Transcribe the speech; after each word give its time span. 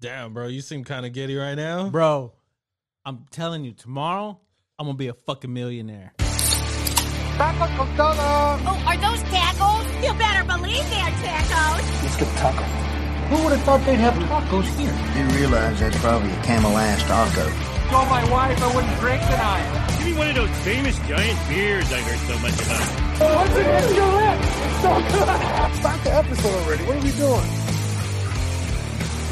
Damn, 0.00 0.32
bro, 0.32 0.46
you 0.46 0.62
seem 0.62 0.82
kind 0.82 1.04
of 1.04 1.12
giddy 1.12 1.36
right 1.36 1.54
now. 1.54 1.90
Bro, 1.90 2.32
I'm 3.04 3.26
telling 3.30 3.64
you, 3.64 3.72
tomorrow 3.72 4.40
I'm 4.78 4.86
gonna 4.86 4.96
be 4.96 5.08
a 5.08 5.12
fucking 5.12 5.52
millionaire. 5.52 6.14
Taco, 6.16 7.66
coconut! 7.76 8.64
Oh, 8.64 8.82
are 8.86 8.96
those 8.96 9.22
tacos? 9.28 9.84
You 10.02 10.14
better 10.16 10.44
believe 10.44 10.88
they're 10.88 11.12
tacos. 11.20 12.02
Let's 12.02 12.16
get 12.16 12.32
a 12.32 12.36
taco. 12.38 12.64
Who 13.28 13.44
would 13.44 13.52
have 13.52 13.62
thought 13.62 13.84
they'd 13.84 13.96
have 13.96 14.14
tacos 14.14 14.64
here? 14.80 14.96
You 15.20 15.28
realize 15.36 15.80
that's 15.80 15.98
probably 15.98 16.30
a 16.32 16.42
Camel 16.44 16.78
Ass 16.78 17.02
taco. 17.02 17.44
Told 17.90 18.08
my 18.08 18.24
wife 18.30 18.62
I 18.62 18.74
wouldn't 18.74 19.00
drink 19.00 19.20
tonight. 19.20 19.98
Give 19.98 20.06
me 20.06 20.12
one 20.16 20.28
of 20.30 20.34
those 20.36 20.56
famous 20.64 20.98
giant 21.00 21.38
beers 21.50 21.92
I 21.92 22.00
heard 22.00 22.20
so 22.24 22.38
much 22.40 22.56
about. 22.56 23.36
What's 23.36 23.54
it 23.54 23.68
in 23.68 23.96
your 23.96 24.12
lip? 24.16 24.40
So 24.80 24.96
good. 25.12 25.76
Start 25.76 26.04
the 26.04 26.14
episode 26.14 26.64
already. 26.64 26.84
What 26.84 26.96
are 26.96 27.04
we 27.04 27.12
doing? 27.12 27.59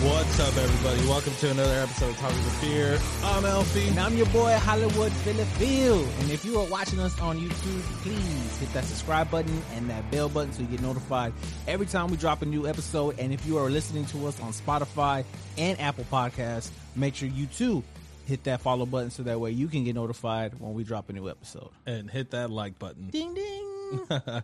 What's 0.03 0.39
up, 0.39 0.57
everybody? 0.57 1.01
Welcome 1.09 1.35
to 1.41 1.51
another 1.51 1.81
episode 1.81 2.11
of 2.11 2.17
Talking 2.19 2.39
with 2.39 2.61
Fear. 2.61 3.01
I'm 3.25 3.45
Elfie. 3.45 3.89
And 3.89 3.99
I'm 3.99 4.17
your 4.17 4.27
boy 4.27 4.53
Hollywood 4.59 5.11
Philip 5.11 5.49
Bill. 5.59 6.05
And 6.21 6.31
if 6.31 6.45
you 6.45 6.57
are 6.61 6.67
watching 6.67 7.01
us 7.01 7.19
on 7.21 7.37
YouTube, 7.37 7.81
please 8.03 8.59
hit 8.59 8.73
that 8.75 8.85
subscribe 8.85 9.29
button 9.29 9.61
and 9.75 9.91
that 9.91 10.09
bell 10.13 10.29
button 10.29 10.53
so 10.53 10.63
you 10.63 10.69
get 10.69 10.83
notified 10.83 11.33
every 11.67 11.87
time 11.87 12.13
we 12.13 12.17
drop 12.17 12.43
a 12.43 12.47
new 12.47 12.69
episode. 12.69 13.19
And 13.19 13.33
if 13.33 13.45
you 13.45 13.59
are 13.59 13.69
listening 13.69 14.07
to 14.07 14.29
us 14.29 14.39
on 14.39 14.53
Spotify 14.53 15.25
and 15.57 15.81
Apple 15.81 16.05
Podcasts, 16.05 16.71
make 16.95 17.17
sure 17.17 17.29
you 17.29 17.47
too 17.47 17.83
hit 18.25 18.45
that 18.45 18.61
follow 18.61 18.87
button 18.87 19.11
so 19.11 19.25
that 19.25 19.41
way 19.41 19.51
you 19.51 19.67
can 19.67 19.83
get 19.83 19.97
notified 19.97 20.61
when 20.61 20.75
we 20.75 20.85
drop 20.85 21.11
a 21.11 21.13
new 21.13 21.29
episode. 21.29 21.71
And 21.87 22.09
hit 22.09 22.31
that 22.31 22.51
like 22.53 22.79
button. 22.79 23.09
Ding 23.09 23.35
ding. 23.35 23.65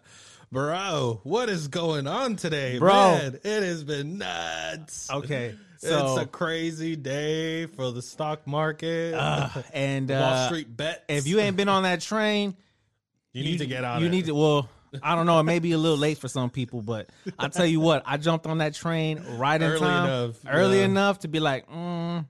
Bro, 0.54 1.18
what 1.24 1.48
is 1.48 1.66
going 1.66 2.06
on 2.06 2.36
today? 2.36 2.78
Bro. 2.78 2.92
Man, 2.92 3.40
it 3.42 3.62
has 3.64 3.82
been 3.82 4.18
nuts. 4.18 5.10
Okay, 5.10 5.56
so 5.78 6.12
it's 6.14 6.22
a 6.22 6.27
crazy 6.27 6.94
day 6.94 7.66
for 7.66 7.90
the 7.90 8.00
stock 8.00 8.46
market. 8.46 9.14
uh, 9.14 9.48
and 9.74 10.08
uh, 10.12 10.14
Wall 10.14 10.47
Street 10.47 10.75
bets. 10.77 11.00
if 11.08 11.27
you 11.27 11.41
ain't 11.41 11.56
been 11.56 11.69
on 11.69 11.82
that 11.82 12.02
train, 12.02 12.55
you 13.32 13.42
need 13.42 13.58
to 13.58 13.66
get 13.66 13.82
on 13.82 14.00
You 14.00 14.06
it. 14.06 14.10
need 14.10 14.27
to. 14.27 14.34
Well, 14.36 14.69
I 15.02 15.16
don't 15.16 15.27
know. 15.27 15.41
It 15.41 15.42
may 15.42 15.58
be 15.58 15.72
a 15.72 15.78
little 15.78 15.98
late 15.98 16.19
for 16.19 16.28
some 16.28 16.50
people, 16.50 16.82
but 16.82 17.10
I 17.36 17.48
tell 17.48 17.66
you 17.66 17.80
what, 17.80 18.05
I 18.06 18.16
jumped 18.16 18.47
on 18.47 18.58
that 18.58 18.75
train 18.75 19.25
right 19.36 19.60
in 19.60 19.69
Early 19.69 19.80
time, 19.80 20.05
enough, 20.05 20.36
early 20.48 20.78
yeah. 20.78 20.84
enough 20.84 21.19
to 21.19 21.28
be 21.28 21.41
like, 21.41 21.69
mm, 21.69 22.25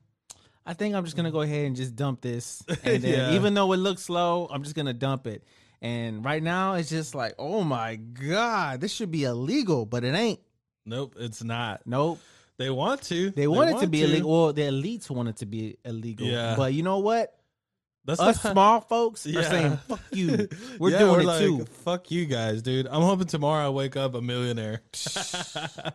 I 0.65 0.73
think 0.73 0.95
I'm 0.95 1.05
just 1.05 1.15
gonna 1.15 1.31
go 1.31 1.43
ahead 1.43 1.67
and 1.67 1.77
just 1.77 1.95
dump 1.95 2.23
this. 2.23 2.63
And 2.85 3.03
then, 3.03 3.13
Yeah. 3.33 3.35
even 3.35 3.53
though 3.53 3.71
it 3.75 3.77
looks 3.77 4.01
slow, 4.05 4.49
I'm 4.51 4.63
just 4.63 4.75
gonna 4.75 4.95
dump 4.95 5.27
it. 5.27 5.45
And 5.83 6.25
right 6.25 6.43
now, 6.43 6.75
it's 6.75 6.91
just 6.91 7.15
like, 7.15 7.35
oh 7.39 7.63
my 7.63 7.97
god, 7.97 8.81
this 8.81 8.93
should 8.93 9.11
be 9.11 9.25
illegal, 9.25 9.87
but 9.87 10.05
it 10.05 10.15
ain't. 10.15 10.41
Nope, 10.87 11.15
it's 11.19 11.43
not. 11.43 11.83
Nope. 11.87 12.21
They 12.57 12.71
want 12.71 13.03
to. 13.03 13.31
They, 13.31 13.49
want 13.49 13.71
it 13.71 13.81
to 13.81 13.87
be 13.89 14.03
illegal. 14.03 14.31
Well, 14.31 14.53
the 14.53 14.63
elites 14.63 15.11
want 15.11 15.29
it 15.29 15.37
to 15.39 15.47
be 15.47 15.77
illegal. 15.85 16.27
Yeah. 16.27 16.55
But 16.57 16.73
you 16.73 16.83
know 16.83 16.99
what? 16.99 17.37
That's 18.07 18.21
Us 18.21 18.45
not- 18.45 18.53
small 18.53 18.81
folks 18.83 19.25
Yeah. 19.27 19.41
are 19.41 19.43
saying, 19.45 19.77
"Fuck 19.89 20.01
you." 20.13 20.49
We're 20.79 20.91
Yeah, 20.91 20.99
doing 20.99 21.21
it 21.21 21.27
like, 21.27 21.39
too. 21.41 21.65
Fuck 21.85 22.11
you 22.11 22.27
guys, 22.27 22.61
dude. 22.63 22.87
I'm 22.87 23.03
hoping 23.03 23.27
tomorrow 23.27 23.67
I 23.67 23.71
wake 23.71 23.97
up 23.97 24.15
a 24.15 24.21
millionaire. 24.21 24.83
I 25.55 25.93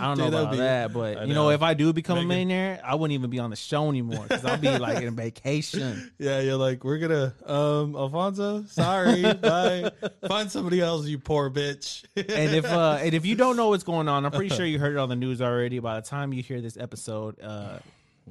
don't 0.00 0.18
know 0.18 0.24
Dude, 0.24 0.32
that'd 0.34 0.34
about 0.34 0.50
be- 0.52 0.56
that, 0.58 0.92
but 0.92 1.18
I 1.18 1.24
you 1.24 1.34
know, 1.34 1.44
know. 1.44 1.50
if 1.50 1.62
I 1.62 1.74
do 1.74 1.92
become 1.92 2.18
a 2.18 2.24
millionaire, 2.24 2.80
I 2.84 2.94
wouldn't 2.94 3.14
even 3.14 3.30
be 3.30 3.38
on 3.38 3.50
the 3.50 3.56
show 3.56 3.88
anymore 3.88 4.24
because 4.28 4.44
I'll 4.44 4.58
be 4.58 4.76
like 4.78 5.02
in 5.02 5.14
vacation. 5.14 6.10
Yeah, 6.18 6.40
you're 6.40 6.56
like, 6.56 6.84
we're 6.84 6.98
gonna 6.98 7.34
um 7.46 7.94
Alfonso, 7.96 8.64
sorry, 8.64 9.22
bye. 9.34 9.90
Find 10.26 10.50
somebody 10.50 10.80
else, 10.80 11.06
you 11.06 11.18
poor 11.18 11.50
bitch. 11.50 12.04
And 12.16 12.54
if 12.54 12.64
uh, 12.64 12.98
and 13.00 13.14
if 13.14 13.24
you 13.26 13.36
don't 13.36 13.56
know 13.56 13.68
what's 13.68 13.84
going 13.84 14.08
on, 14.08 14.24
I'm 14.24 14.32
pretty 14.32 14.54
sure 14.54 14.66
you 14.66 14.78
heard 14.78 14.92
it 14.94 14.98
on 14.98 15.08
the 15.08 15.16
news 15.16 15.40
already. 15.40 15.78
By 15.78 16.00
the 16.00 16.06
time 16.06 16.32
you 16.32 16.42
hear 16.42 16.60
this 16.60 16.76
episode, 16.76 17.40
uh, 17.40 17.78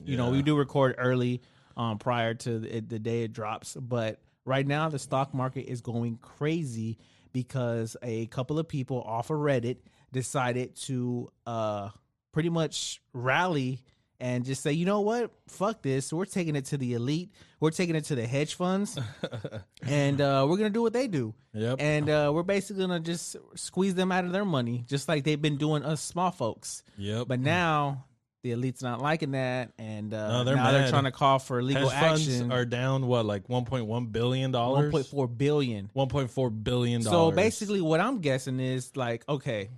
you 0.06 0.18
know 0.18 0.30
we 0.30 0.42
do 0.42 0.56
record 0.58 0.96
early, 0.98 1.42
um, 1.78 1.98
prior 1.98 2.34
to 2.34 2.60
the, 2.60 2.80
the 2.82 3.00
day 3.00 3.24
it 3.24 3.34
drops. 3.34 3.76
But 3.76 4.20
right 4.46 4.66
now, 4.66 4.90
the 4.90 5.00
stock 5.00 5.34
market 5.34 5.70
is 5.70 5.82
going 5.82 6.18
crazy 6.22 6.98
because 7.32 7.98
a 8.02 8.28
couple 8.28 8.60
of 8.60 8.68
people 8.68 9.02
off 9.02 9.30
of 9.30 9.38
Reddit 9.38 9.78
decided 10.12 10.76
to 10.76 11.32
uh 11.48 11.90
pretty 12.32 12.50
much 12.50 13.02
rally 13.14 13.84
and 14.20 14.46
just 14.46 14.64
say, 14.64 14.72
you 14.72 14.86
know 14.86 15.02
what, 15.02 15.32
fuck 15.48 15.82
this. 15.82 16.14
We're 16.14 16.26
taking 16.26 16.56
it 16.56 16.66
to 16.66 16.78
the 16.78 16.94
elite. 16.94 17.34
We're 17.60 17.72
taking 17.72 17.96
it 17.96 18.06
to 18.06 18.16
the 18.16 18.26
hedge 18.26 18.56
funds, 18.56 18.98
and 19.86 20.22
uh, 20.22 20.46
we're 20.48 20.58
gonna 20.58 20.70
do 20.70 20.82
what 20.82 20.94
they 20.94 21.08
do. 21.08 21.34
Yep. 21.54 21.78
And 21.82 22.10
uh, 22.10 22.32
we're 22.34 22.44
basically 22.44 22.84
gonna 22.84 23.00
just 23.00 23.36
squeeze 23.56 23.96
them 23.96 24.12
out 24.12 24.24
of 24.24 24.32
their 24.32 24.46
money, 24.46 24.86
just 24.88 25.10
like 25.10 25.24
they've 25.24 25.42
been 25.42 25.58
doing 25.58 25.84
us 25.84 26.02
small 26.02 26.32
folks. 26.32 26.84
yep. 26.98 27.28
But 27.28 27.40
now 27.42 28.06
the 28.44 28.52
elite's 28.52 28.82
not 28.82 29.02
liking 29.02 29.32
that, 29.32 29.72
and 29.80 30.14
uh, 30.14 30.28
No, 30.28 30.44
they're 30.44 30.56
now 30.56 30.72
they're 30.72 30.90
trying 30.90 31.06
to 31.06 31.12
call 31.12 31.40
for 31.40 31.64
legal 31.64 31.88
hedge 31.90 32.08
funds 32.10 32.28
action. 32.28 32.52
are 32.52 32.66
down 32.66 33.08
what, 33.08 33.26
like 33.26 33.48
1.1 33.48 34.12
billion 34.12 34.52
dollars? 34.52 34.94
1.4 34.94 35.38
billion, 35.38 35.90
1.4 35.96 36.64
billion. 36.64 37.02
So 37.02 37.32
basically, 37.32 37.82
what 37.82 38.00
I'm 38.02 38.20
guessing 38.20 38.60
is 38.60 38.96
like, 38.96 39.24
okay, 39.30 39.70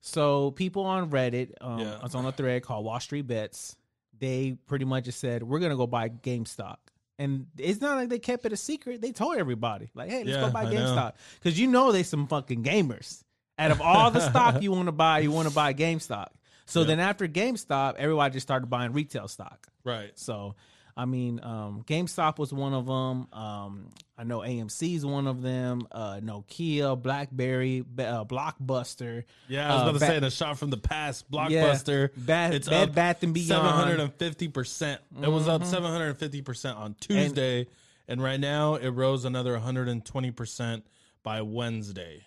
so 0.00 0.52
people 0.52 0.84
on 0.84 1.10
Reddit, 1.10 1.52
um, 1.60 1.80
Yeah. 1.80 1.98
it's 2.04 2.14
on 2.14 2.24
a 2.24 2.32
thread 2.32 2.62
called 2.62 2.84
Wall 2.84 3.00
Street 3.00 3.26
Bets. 3.26 3.76
They 4.18 4.56
pretty 4.66 4.84
much 4.84 5.04
just 5.06 5.18
said 5.18 5.42
we're 5.42 5.58
gonna 5.58 5.76
go 5.76 5.88
buy 5.88 6.08
GameStop, 6.08 6.76
and 7.18 7.46
it's 7.58 7.80
not 7.80 7.96
like 7.96 8.08
they 8.08 8.20
kept 8.20 8.46
it 8.46 8.52
a 8.52 8.56
secret. 8.56 9.00
They 9.00 9.10
told 9.10 9.36
everybody, 9.36 9.90
like, 9.94 10.10
hey, 10.10 10.18
let's 10.22 10.36
Yeah, 10.36 10.42
go 10.46 10.50
buy. 10.50 10.66
GameStop, 10.66 11.14
because 11.42 11.58
you 11.58 11.66
know 11.66 11.90
they 11.90 12.04
some 12.04 12.28
fucking 12.28 12.62
gamers. 12.62 13.24
Out 13.58 13.72
of 13.72 13.80
all 13.80 14.12
the 14.12 14.20
stock 14.30 14.62
you 14.62 14.70
want 14.70 14.86
to 14.86 14.92
buy, 14.92 15.18
you 15.18 15.32
want 15.32 15.48
to 15.48 15.54
buy 15.54 15.74
GameStop. 15.74 16.28
So 16.72 16.80
Yeah. 16.80 16.86
then 16.86 17.00
after 17.00 17.28
GameStop, 17.28 17.96
everybody 17.96 18.32
just 18.32 18.46
started 18.46 18.66
buying 18.68 18.92
retail 18.92 19.28
stock. 19.28 19.68
right. 19.84 20.10
So, 20.18 20.54
I 20.96 21.04
mean, 21.06 21.40
um, 21.42 21.84
GameStop 21.86 22.38
was 22.38 22.52
one 22.52 22.72
of 22.74 22.86
them. 22.86 23.26
Um, 23.32 23.88
I 24.18 24.24
know 24.24 24.40
AMC 24.40 24.94
is 24.94 25.04
one 25.06 25.26
of 25.26 25.40
them. 25.42 25.86
Uh, 25.90 26.20
Nokia, 26.22 27.00
BlackBerry, 27.00 27.80
uh, 27.98 28.24
Blockbuster. 28.24 29.24
Yeah, 29.48 29.70
I 29.70 29.74
was 29.74 29.78
uh, 29.78 29.82
about 29.84 29.92
to 29.94 29.98
Ba- 30.00 30.06
say 30.06 30.16
in 30.18 30.24
a 30.24 30.30
shot 30.30 30.58
from 30.58 30.70
the 30.70 30.76
past, 30.78 31.24
Yeah, 31.30 31.48
Blockbuster. 31.48 32.10
Bad- 32.16 32.54
it's 32.54 32.68
Bed 32.68 32.88
up 32.90 32.94
Bath 32.94 33.22
and 33.22 33.32
Beyond. 33.34 33.90
Mm-hmm. 33.98 34.02
750%. 34.26 34.98
It 35.22 35.28
was 35.28 35.48
up 35.48 35.62
750% 35.62 36.76
on 36.76 36.94
Tuesday, 37.00 37.66
and, 38.08 38.22
right 38.22 38.38
now 38.40 38.74
it 38.74 38.88
rose 38.90 39.24
another 39.24 39.58
120% 39.58 40.82
by 41.22 41.40
Wednesday. 41.42 42.22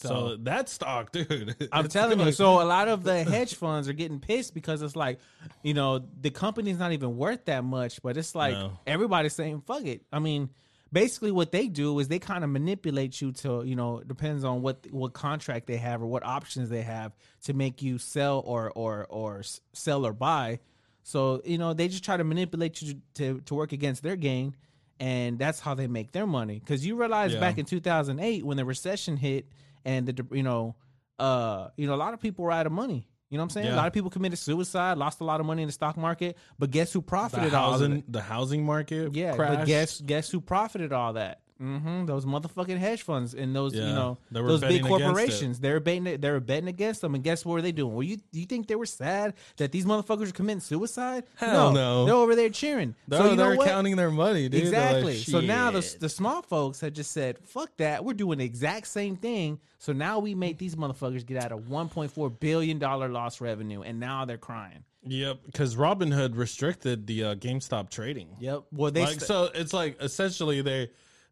So, 0.00 0.08
So, 0.08 0.36
that 0.44 0.68
stock, 0.70 1.12
dude. 1.16 1.68
I'm 1.72 1.88
telling 1.88 2.18
you. 2.20 2.32
So 2.32 2.62
a 2.62 2.64
lot 2.64 2.88
of 2.88 3.02
the 3.04 3.22
hedge 3.22 3.54
funds 3.54 3.88
are 3.88 3.92
getting 3.92 4.18
pissed 4.18 4.54
because 4.54 4.80
it's 4.80 4.96
like, 4.96 5.18
you 5.62 5.74
know, 5.74 5.98
the 6.20 6.30
company's 6.30 6.78
not 6.78 6.92
even 6.92 7.16
worth 7.16 7.44
that 7.46 7.64
much, 7.64 8.00
but 8.02 8.16
it's 8.16 8.34
like 8.34 8.54
No. 8.54 8.78
everybody's 8.86 9.34
saying, 9.34 9.60
fuck 9.66 9.84
it. 9.84 10.02
I 10.10 10.18
mean, 10.18 10.48
basically 10.90 11.30
what 11.32 11.52
they 11.52 11.68
do 11.68 11.98
is 11.98 12.08
they 12.08 12.18
kind 12.18 12.44
of 12.44 12.50
manipulate 12.50 13.20
you 13.20 13.32
to, 13.32 13.62
you 13.64 13.76
know, 13.76 14.00
depends 14.06 14.42
on 14.42 14.62
what 14.62 14.86
what 14.90 15.12
contract 15.12 15.66
they 15.66 15.76
have 15.76 16.00
or 16.02 16.06
what 16.06 16.24
options 16.24 16.70
they 16.70 16.82
have 16.82 17.12
to 17.44 17.52
make 17.52 17.82
you 17.82 17.98
sell 17.98 18.40
or 18.46 18.72
or 18.74 19.06
or 19.10 19.42
sell 19.74 20.06
or 20.06 20.14
buy. 20.14 20.60
So, 21.02 21.42
you 21.44 21.58
know, 21.58 21.74
they 21.74 21.88
just 21.88 22.04
try 22.04 22.16
to 22.16 22.24
manipulate 22.24 22.80
you 22.80 22.94
to 23.14 23.40
to 23.42 23.54
work 23.54 23.72
against 23.72 24.02
their 24.02 24.16
gain 24.16 24.56
and 24.98 25.38
that's 25.38 25.60
how 25.60 25.74
they 25.74 25.86
make 25.86 26.12
their 26.12 26.26
money. 26.26 26.60
Cuz 26.60 26.84
you 26.86 26.96
realize 26.96 27.32
Yeah. 27.34 27.40
back 27.40 27.58
in 27.58 27.64
2008 27.66 28.44
when 28.46 28.56
the 28.56 28.64
recession 28.64 29.16
hit 29.16 29.46
and 29.84 30.06
the 30.06 30.26
you 30.36 30.42
know, 30.42 30.76
uh, 31.18 31.68
you 31.76 31.86
know, 31.86 31.94
a 31.94 31.96
lot 31.96 32.14
of 32.14 32.20
people 32.20 32.44
were 32.44 32.52
out 32.52 32.66
of 32.66 32.72
money. 32.72 33.06
You 33.28 33.38
know 33.38 33.42
what 33.42 33.44
I'm 33.44 33.50
saying? 33.50 33.66
Yeah. 33.68 33.74
A 33.74 33.76
lot 33.76 33.86
of 33.86 33.92
people 33.92 34.10
committed 34.10 34.38
suicide, 34.40 34.98
lost 34.98 35.20
a 35.20 35.24
lot 35.24 35.38
of 35.38 35.46
money 35.46 35.62
in 35.62 35.68
the 35.68 35.72
stock 35.72 35.96
market, 35.96 36.36
but 36.58 36.72
guess 36.72 36.92
who 36.92 37.00
profited 37.00 37.54
all 37.54 37.74
of 37.80 37.92
it? 37.92 38.10
the 38.12 38.20
housing 38.20 38.64
market 38.64 39.14
Yeah, 39.14 39.36
crashed. 39.36 39.58
but 39.60 39.66
guess 39.66 40.00
guess 40.00 40.30
who 40.30 40.40
profited 40.40 40.92
all 40.92 41.12
that? 41.12 41.40
Hmm 41.60 42.06
Those 42.06 42.24
motherfucking 42.24 42.78
hedge 42.78 43.02
funds 43.02 43.34
and 43.34 43.54
those 43.54 43.74
you 43.74 43.82
know 43.82 44.16
were 44.32 44.42
those 44.42 44.60
big 44.60 44.82
betting 44.82 44.86
against 44.86 45.00
it. 45.00 45.04
corporations. 45.04 45.60
They 45.60 45.72
were 45.72 45.80
betting 45.80 46.04
they 46.04 46.30
were 46.30 46.40
betting 46.40 46.68
against 46.68 47.02
them, 47.02 47.14
and 47.14 47.22
guess 47.22 47.44
what 47.44 47.52
were 47.52 47.62
they 47.62 47.72
doing? 47.72 47.92
Well, 47.94 48.02
you 48.02 48.18
you 48.32 48.46
think 48.46 48.66
they 48.66 48.76
were 48.76 48.86
sad 48.86 49.34
that 49.58 49.70
these 49.70 49.84
motherfuckers 49.84 50.30
are 50.30 50.32
committing 50.32 50.60
suicide? 50.60 51.24
Hell 51.36 51.72
no. 51.72 51.74
no. 51.74 52.04
They're 52.06 52.14
over 52.14 52.34
there 52.34 52.48
cheering. 52.48 52.94
They're, 53.06 53.20
so 53.20 53.30
you 53.30 53.36
know 53.36 53.54
they're 53.56 53.66
counting 53.66 53.96
their 53.96 54.10
money, 54.10 54.48
dude. 54.48 54.72
They're 54.72 55.02
like, 55.02 55.14
Exactly. 55.14 55.16
so 55.18 55.40
now 55.40 55.70
the 55.70 55.96
the 56.00 56.08
small 56.08 56.40
folks 56.42 56.80
had 56.80 56.94
just 56.94 57.12
said, 57.12 57.38
"Fuck 57.44 57.76
that! 57.76 58.04
We're 58.04 58.14
doing 58.14 58.38
the 58.38 58.44
exact 58.46 58.86
same 58.86 59.16
thing." 59.16 59.60
So 59.78 59.92
now 59.92 60.18
we 60.18 60.34
made 60.34 60.58
these 60.58 60.76
motherfuckers 60.76 61.24
get 61.24 61.42
out 61.42 61.52
of 61.52 61.60
1.4 61.60 62.40
billion 62.40 62.78
dollar 62.78 63.08
loss 63.08 63.40
revenue, 63.40 63.82
and 63.82 64.00
now 64.00 64.24
they're 64.24 64.36
crying. 64.38 64.84
Yep, 65.04 65.38
because 65.46 65.76
Robinhood 65.76 66.36
restricted 66.36 67.06
the 67.06 67.24
uh, 67.24 67.34
GameStop 67.34 67.88
trading. 67.88 68.28
Yep. 68.38 68.64
Well, 68.72 68.90
they 68.90 69.00
like 69.00 69.12
st- 69.12 69.22
so, 69.22 69.48
it's 69.54 69.72
like 69.72 69.96
essentially 70.02 70.60
they 70.60 70.90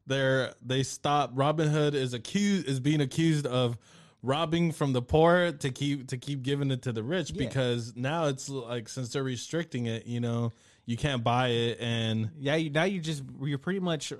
they're 0.09 0.55
they 0.65 0.83
stop. 0.83 1.35
Robinhood 1.35 1.95
is 1.95 2.15
accused 2.15 2.67
is 2.69 2.81
being 2.81 3.01
accused 3.01 3.47
of 3.47 3.77
robbing 4.23 4.73
from 4.73 4.93
the 4.93 5.01
poor 5.03 5.53
to 5.53 5.71
keep 5.71 6.09
to 6.09 6.17
keep 6.17 6.43
giving 6.43 6.71
it 6.71 6.83
to 6.83 6.93
the 6.93 7.03
rich 7.03 7.31
Yeah. 7.31 7.47
because 7.47 7.95
now 7.95 8.27
it's 8.27 8.49
like 8.49 8.89
since 8.89 9.13
they're 9.13 9.23
restricting 9.23 9.87
it, 9.87 10.07
you 10.07 10.19
know, 10.21 10.53
you 10.87 10.97
can't 10.97 11.23
buy 11.23 11.49
it 11.49 11.79
and 11.81 12.31
Yeah, 12.39 12.57
you, 12.57 12.71
now 12.71 12.85
you 12.85 13.01
just 13.01 13.23
you're 13.43 13.59
pretty 13.59 13.81
much 13.81 14.13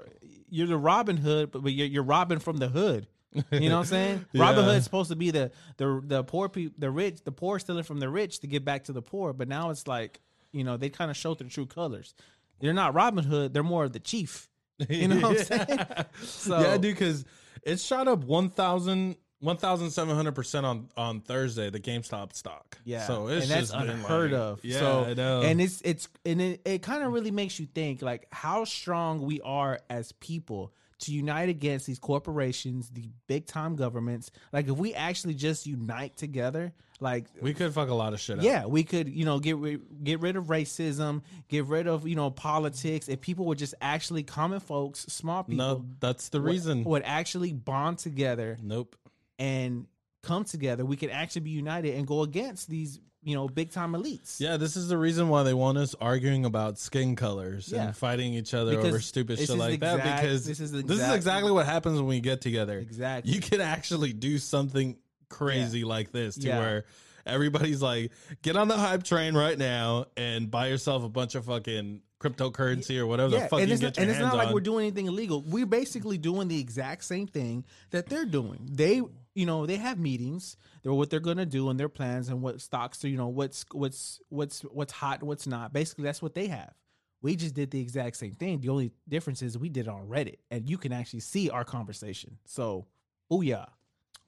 you're 0.51 0.67
the 0.69 0.79
Robin 0.79 1.17
Hood, 1.17 1.51
but 1.51 1.63
but 1.63 1.73
you're, 1.73 1.87
you're 1.89 2.03
robbing 2.05 2.39
from 2.39 2.59
the 2.59 2.69
hood. 2.69 3.07
You 3.51 3.69
know 3.69 3.77
what 3.77 3.81
I'm 3.81 3.85
saying? 3.87 4.27
Robin 4.35 4.65
Yeah. 4.65 4.73
Hood's 4.73 4.85
supposed 4.85 5.11
to 5.11 5.17
be 5.17 5.31
the 5.31 5.51
the 5.79 6.01
the 6.05 6.25
poor 6.25 6.49
people, 6.49 6.75
the 6.79 6.91
rich, 6.91 7.25
the 7.25 7.33
poor 7.33 7.59
stealing 7.59 7.83
from 7.85 7.99
the 8.01 8.09
rich 8.09 8.39
to 8.41 8.47
give 8.47 8.65
back 8.65 8.85
to 8.85 8.93
the 8.93 9.03
poor. 9.03 9.33
But 9.33 9.49
now 9.49 9.71
it's 9.71 9.87
like 9.87 10.21
you 10.53 10.65
know, 10.65 10.77
they 10.77 10.89
kind 10.89 11.11
of 11.11 11.17
showed 11.17 11.39
their 11.39 11.49
true 11.49 11.67
colors. 11.67 12.15
They're 12.61 12.73
not 12.73 12.95
Robin 12.95 13.23
Hood. 13.25 13.53
They're 13.53 13.63
more 13.63 13.85
of 13.85 13.93
the 13.93 14.01
chief. 14.01 14.49
You 14.89 15.09
know 15.09 15.21
what 15.29 15.39
I'm 15.39 15.45
saying? 15.45 15.81
So 16.23 16.61
yeah, 16.61 16.73
dude, 16.77 16.95
because 16.95 17.25
it 17.63 17.81
shot 17.81 18.09
up 18.09 18.25
1,000 18.25 19.17
1,700% 19.43 20.65
on, 20.65 20.89
on 20.97 21.21
Thursday, 21.21 21.71
the 21.71 21.79
GameStop 21.79 22.35
stock. 22.35 22.77
Yeah, 22.85 23.07
So 23.07 23.29
it's 23.29 23.45
and 23.45 23.51
that's 23.53 23.71
just 23.71 23.75
unheard 23.75 24.33
like- 24.33 24.41
of. 24.41 24.65
Yeah, 24.65 24.79
so, 24.81 25.05
I 25.05 25.15
know. 25.15 25.43
and 25.43 25.61
it's 25.61 25.81
it's 25.83 26.09
and 26.27 26.41
it, 26.41 26.61
it 26.65 26.83
kind 26.83 27.05
of 27.05 27.13
really 27.13 27.31
makes 27.31 27.59
you 27.61 27.67
think 27.67 28.03
like 28.03 28.27
how 28.33 28.65
strong 28.65 29.23
we 29.23 29.41
are 29.43 29.79
as 29.89 30.11
people 30.13 30.73
to 31.01 31.13
unite 31.13 31.49
against 31.49 31.87
these 31.87 31.99
corporations, 31.99 32.91
the 32.91 33.09
big 33.27 33.47
time 33.47 33.77
governments. 33.77 34.31
Like 34.53 34.67
if 34.69 34.77
we 34.77 34.95
actually 34.95 35.35
just 35.35 35.67
unite 35.67 36.17
together, 36.17 36.73
like 37.01 37.27
we 37.41 37.55
could 37.55 37.73
fuck 37.73 37.89
a 37.89 37.95
lot 37.95 38.13
of 38.13 38.21
shit 38.21 38.39
up. 38.39 38.45
yeah, 38.45 38.67
we 38.67 38.83
could, 38.83 39.09
you 39.09 39.25
know, 39.25 39.39
get 39.39 39.57
rid, 39.59 40.03
get 40.05 40.21
rid 40.21 40.35
of 40.37 40.47
racism, 40.47 41.23
get 41.49 41.67
rid 41.67 41.87
of, 41.87 42.09
you 42.09 42.17
know, 42.17 42.31
politics. 42.31 43.09
If 43.09 43.21
people 43.21 43.45
were 43.47 43.55
just 43.55 43.75
actually 43.81 44.25
common 44.25 44.59
folks, 44.61 45.01
small 45.07 45.45
people, 45.45 45.65
No, 45.65 45.85
that's 46.01 46.31
the 46.31 46.41
would- 46.41 46.51
reason. 46.51 46.83
would 46.85 47.03
actually 47.05 47.53
bond 47.53 47.99
together 47.99 48.59
Nope. 48.61 48.97
and 49.39 49.87
come 50.25 50.45
together, 50.45 50.85
we 50.85 50.97
could 50.97 51.11
actually 51.11 51.43
be 51.43 51.51
united 51.51 51.95
and 51.95 52.07
go 52.07 52.23
against 52.23 52.69
these, 52.69 52.99
you 53.23 53.35
know, 53.35 53.49
big 53.49 53.71
time 53.73 53.93
elites. 53.93 54.41
Yeah, 54.41 54.57
this 54.57 54.77
is 54.77 54.89
the 54.89 54.97
reason 54.97 55.29
why 55.29 55.43
they 55.43 55.55
want 55.55 55.77
us 55.79 55.95
arguing 56.01 56.45
about 56.45 56.79
skin 56.79 57.17
colors 57.17 57.71
Yeah. 57.73 57.87
and 57.87 57.97
fighting 57.97 58.33
each 58.35 58.55
other 58.55 58.73
Because 58.77 58.87
over 58.89 59.01
stupid 59.01 59.39
shit 59.39 59.51
like 59.51 59.81
that. 59.81 59.97
Because 60.21 60.47
this 60.47 60.61
is 60.61 60.71
this 60.73 61.01
is 61.01 61.11
exactly 61.13 61.51
what 61.51 61.67
happens 61.67 61.97
when 61.99 62.07
we 62.07 62.21
get 62.21 62.41
together. 62.41 62.79
Exactly. 62.79 63.33
You 63.33 63.41
can 63.41 63.61
actually 63.61 64.13
do 64.13 64.39
something 64.39 64.97
crazy 65.29 65.85
like 65.85 66.13
this 66.13 66.37
to 66.37 66.47
Yeah. 66.47 66.59
where 66.59 66.85
everybody's 67.27 67.83
like, 67.83 68.13
get 68.43 68.57
on 68.57 68.69
the 68.69 68.77
hype 68.77 69.03
train 69.03 69.35
right 69.35 69.59
now 69.59 70.07
and 70.17 70.51
buy 70.51 70.69
yourself 70.69 71.05
a 71.05 71.09
bunch 71.09 71.35
of 71.35 71.45
fucking 71.45 72.01
cryptocurrency 72.21 72.99
or 72.99 73.07
whatever 73.07 73.31
the 73.31 73.41
fuck 73.43 73.61
and 73.61 73.69
you 73.69 73.75
it's, 73.75 73.81
get 73.81 73.97
your 73.97 74.03
and 74.03 74.11
it's 74.11 74.19
not 74.21 74.35
like 74.37 74.49
on. 74.49 74.55
we're 74.55 74.61
doing 74.61 74.87
anything 74.87 75.07
illegal. 75.07 75.43
We're 75.47 75.67
basically 75.67 76.19
doing 76.19 76.49
the 76.49 76.59
exact 76.59 77.05
same 77.05 77.27
thing 77.27 77.65
that 77.91 78.09
they're 78.09 78.25
doing. 78.25 78.69
They, 78.73 79.03
you 79.35 79.47
know, 79.47 79.67
they 79.67 79.77
have 79.77 79.99
meetings. 79.99 80.57
They're 80.89 80.95
what 80.95 81.11
they're 81.11 81.21
gonna 81.21 81.45
do 81.45 81.69
and 81.69 81.79
their 81.79 81.91
plans 81.91 82.31
and 82.31 82.41
what 82.41 82.63
stocks 82.63 83.05
are, 83.05 83.09
you 83.09 83.19
know, 83.19 83.29
what's 83.29 83.67
what's 83.73 84.23
what's 84.31 84.63
what's 84.63 84.91
hot 84.91 85.19
and 85.21 85.29
what's 85.29 85.47
not. 85.47 85.71
Basically, 85.71 86.05
that's 86.05 86.23
what 86.23 86.35
they 86.35 86.47
have. 86.47 86.73
We 87.21 87.37
just 87.37 87.55
did 87.55 87.71
the 87.71 87.79
exact 87.79 88.17
same 88.17 88.33
thing. 88.37 88.61
The 88.61 88.71
only 88.71 88.93
difference 89.07 89.43
is 89.43 89.59
we 89.59 89.69
did 89.69 89.87
it 89.87 89.91
on 89.91 90.07
Reddit, 90.09 90.37
and 90.51 90.67
you 90.67 90.79
can 90.79 90.95
actually 90.95 91.21
see 91.21 91.51
our 91.51 91.63
conversation. 91.63 92.39
So, 92.47 92.87
oh 93.31 93.43
yeah. 93.43 93.67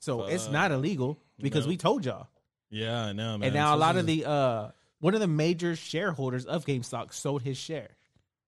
So 0.00 0.26
it's 0.26 0.50
not 0.50 0.70
illegal 0.70 1.18
because 1.40 1.64
No. 1.64 1.70
we 1.70 1.76
told 1.78 2.04
y'all. 2.04 2.28
yeah, 2.68 3.04
I 3.06 3.12
know, 3.14 3.38
man. 3.38 3.46
and 3.46 3.54
now 3.54 3.70
So 3.72 3.76
a 3.76 3.78
lot 3.78 3.96
of 3.96 4.04
the 4.04 4.26
uh 4.28 4.68
one 4.98 5.14
of 5.14 5.20
the 5.20 5.28
major 5.28 5.74
shareholders 5.76 6.44
of 6.44 6.66
GameStop 6.66 7.14
sold 7.14 7.40
his 7.40 7.56
share. 7.56 7.96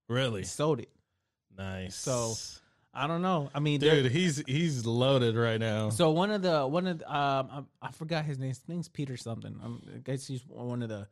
really 0.06 0.42
He 0.42 0.46
sold 0.46 0.80
it. 0.80 0.90
nice. 1.56 1.94
So, 1.96 2.34
I 2.94 3.06
don't 3.06 3.22
know. 3.22 3.50
I 3.54 3.60
mean, 3.60 3.80
dude, 3.80 4.12
he's 4.12 4.42
he's 4.46 4.84
loaded 4.84 5.34
right 5.36 5.58
now. 5.58 5.88
So 5.88 6.10
one 6.10 6.30
of 6.30 6.42
the 6.42 6.66
one 6.66 6.86
of 6.86 6.98
the, 6.98 7.06
um 7.10 7.66
I, 7.82 7.88
I 7.88 7.92
forgot 7.92 8.24
his 8.24 8.38
name. 8.38 8.50
His 8.50 8.60
name's 8.68 8.88
Peter 8.88 9.16
something. 9.16 9.58
Um, 9.62 9.82
I 9.94 9.98
guess 9.98 10.26
he's 10.26 10.42
one 10.46 10.82
of 10.82 10.90
the 10.90 11.08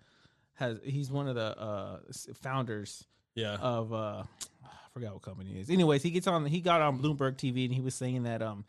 has 0.55 0.79
he's 0.85 1.11
one 1.11 1.27
of 1.27 1.37
the 1.37 1.59
uh 1.59 1.99
founders 2.35 3.06
yeah, 3.35 3.55
of 3.55 3.93
uh 3.94 4.25
I 4.62 4.93
forgot 4.93 5.15
what 5.15 5.23
company 5.23 5.53
it 5.53 5.61
is. 5.61 5.71
Anyways, 5.71 6.03
he 6.03 6.11
gets 6.11 6.27
on 6.27 6.44
he 6.44 6.61
got 6.61 6.82
on 6.82 6.99
Bloomberg 6.99 7.37
TV 7.37 7.65
and 7.65 7.75
he 7.75 7.81
was 7.81 7.94
saying 7.94 8.25
that 8.25 8.43
um 8.43 8.65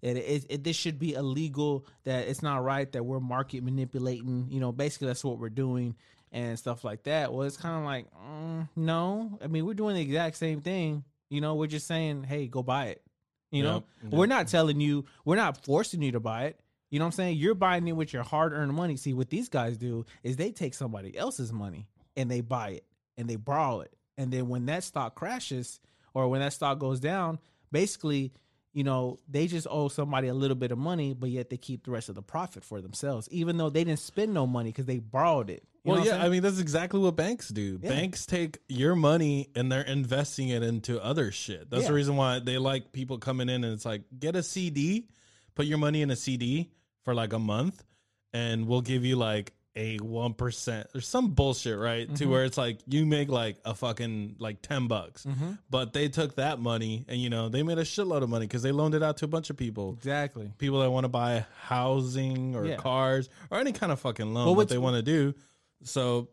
it, 0.00 0.16
it, 0.16 0.46
it 0.48 0.64
this 0.64 0.76
should 0.76 0.98
be 0.98 1.14
illegal 1.14 1.86
that 2.04 2.28
it's 2.28 2.42
not 2.42 2.62
right 2.62 2.90
that 2.92 3.04
we're 3.04 3.20
market 3.20 3.62
manipulating. 3.62 4.46
You 4.48 4.60
know, 4.60 4.72
basically 4.72 5.08
that's 5.08 5.24
what 5.24 5.38
we're 5.38 5.50
doing 5.50 5.96
and 6.32 6.58
stuff 6.58 6.82
like 6.82 7.04
that. 7.04 7.32
Well, 7.32 7.46
it's 7.46 7.56
kind 7.58 7.78
of 7.78 7.84
like 7.84 8.06
mm, 8.12 8.68
no. 8.74 9.38
I 9.42 9.48
mean, 9.48 9.66
we're 9.66 9.74
doing 9.74 9.96
the 9.96 10.02
exact 10.02 10.36
same 10.36 10.62
thing. 10.62 11.04
You 11.34 11.40
know, 11.40 11.56
we're 11.56 11.66
just 11.66 11.86
saying, 11.86 12.22
hey, 12.22 12.46
go 12.46 12.62
buy 12.62 12.86
it. 12.86 13.02
You 13.50 13.62
know, 13.62 13.84
we're 14.10 14.26
not 14.26 14.48
telling 14.48 14.80
you, 14.80 15.04
we're 15.24 15.36
not 15.36 15.64
forcing 15.64 16.02
you 16.02 16.12
to 16.12 16.20
buy 16.20 16.44
it. 16.44 16.60
You 16.90 16.98
know 16.98 17.04
what 17.04 17.14
I'm 17.14 17.16
saying? 17.16 17.38
You're 17.38 17.54
buying 17.54 17.86
it 17.86 17.92
with 17.92 18.12
your 18.12 18.22
hard 18.22 18.52
earned 18.52 18.72
money. 18.74 18.96
See, 18.96 19.14
what 19.14 19.30
these 19.30 19.48
guys 19.48 19.76
do 19.76 20.06
is 20.22 20.36
they 20.36 20.50
take 20.50 20.74
somebody 20.74 21.16
else's 21.16 21.52
money 21.52 21.88
and 22.16 22.30
they 22.30 22.40
buy 22.40 22.70
it 22.70 22.84
and 23.16 23.28
they 23.28 23.36
borrow 23.36 23.80
it. 23.80 23.92
And 24.16 24.32
then 24.32 24.48
when 24.48 24.66
that 24.66 24.84
stock 24.84 25.14
crashes 25.14 25.80
or 26.14 26.28
when 26.28 26.40
that 26.40 26.52
stock 26.52 26.78
goes 26.78 27.00
down, 27.00 27.38
basically, 27.72 28.32
you 28.74 28.84
know, 28.84 29.18
they 29.28 29.46
just 29.46 29.66
owe 29.70 29.88
somebody 29.88 30.28
a 30.28 30.34
little 30.34 30.56
bit 30.56 30.70
of 30.72 30.78
money, 30.78 31.14
but 31.14 31.30
yet 31.30 31.48
they 31.48 31.56
keep 31.56 31.84
the 31.84 31.90
rest 31.90 32.08
of 32.10 32.14
the 32.16 32.22
profit 32.22 32.64
for 32.64 32.80
themselves, 32.82 33.28
even 33.30 33.56
though 33.56 33.70
they 33.70 33.84
didn't 33.84 34.00
spend 34.00 34.34
no 34.34 34.46
money 34.46 34.70
because 34.70 34.84
they 34.84 34.98
borrowed 34.98 35.48
it. 35.48 35.62
You 35.84 35.92
well, 35.92 36.04
yeah. 36.04 36.22
I 36.24 36.28
mean 36.28 36.42
that's 36.42 36.58
exactly 36.60 36.98
what 37.00 37.14
banks 37.14 37.48
do. 37.48 37.78
Yeah. 37.82 37.90
Banks 37.90 38.26
take 38.26 38.58
your 38.68 38.94
money 38.96 39.48
and 39.54 39.70
they're 39.70 39.82
investing 39.82 40.48
it 40.48 40.62
into 40.62 41.02
other 41.02 41.30
shit. 41.30 41.70
That's 41.70 41.82
Yeah. 41.84 41.88
the 41.88 41.94
reason 41.94 42.16
why 42.16 42.40
they 42.40 42.58
like 42.58 42.90
people 42.92 43.18
coming 43.18 43.48
in 43.48 43.64
and 43.64 43.72
it's 43.72 43.84
like 43.84 44.02
get 44.18 44.34
a 44.34 44.42
CD, 44.42 45.08
put 45.54 45.66
your 45.66 45.78
money 45.78 46.02
in 46.02 46.10
a 46.10 46.16
CD 46.16 46.70
for 47.04 47.14
like 47.14 47.32
a 47.32 47.38
month, 47.38 47.84
and 48.32 48.66
we'll 48.66 48.80
give 48.80 49.04
you 49.04 49.16
like 49.16 49.52
a 49.76 49.96
one 49.98 50.34
percent 50.34 50.86
or 50.94 51.00
some 51.00 51.30
bullshit, 51.32 51.76
right? 51.78 52.06
Mm-hmm. 52.06 52.14
To 52.14 52.26
where 52.26 52.44
it's 52.44 52.56
like 52.56 52.78
you 52.86 53.04
make 53.06 53.28
like 53.28 53.56
a 53.64 53.74
fucking 53.74 54.36
like 54.38 54.62
ten 54.62 54.86
bucks, 54.86 55.24
Mm-hmm. 55.24 55.52
but 55.68 55.92
they 55.92 56.08
took 56.08 56.36
that 56.36 56.60
money 56.60 57.04
and 57.08 57.20
you 57.20 57.28
know 57.30 57.48
they 57.48 57.62
made 57.62 57.78
a 57.78 57.82
shitload 57.82 58.22
of 58.22 58.28
money 58.30 58.46
because 58.46 58.62
they 58.62 58.70
loaned 58.72 58.94
it 58.94 59.02
out 59.02 59.16
to 59.18 59.24
a 59.24 59.28
bunch 59.28 59.50
of 59.50 59.56
people. 59.56 59.94
exactly. 59.98 60.52
People 60.58 60.80
that 60.80 60.90
want 60.90 61.04
to 61.04 61.08
buy 61.08 61.44
housing 61.62 62.54
or 62.54 62.66
Yeah. 62.66 62.76
cars 62.76 63.28
or 63.50 63.58
any 63.58 63.72
kind 63.72 63.90
of 63.92 64.00
fucking 64.00 64.32
loan 64.32 64.46
Well, 64.46 64.54
that 64.56 64.68
they 64.68 64.78
want 64.78 64.96
to 64.96 65.02
do. 65.02 65.34
So 65.82 66.28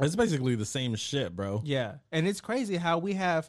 it's 0.00 0.16
basically 0.16 0.54
the 0.56 0.66
same 0.66 0.94
shit, 0.96 1.34
bro. 1.36 1.62
Yeah, 1.64 1.94
and 2.10 2.26
it's 2.26 2.40
crazy 2.40 2.76
how 2.76 2.98
we 2.98 3.12
have 3.14 3.48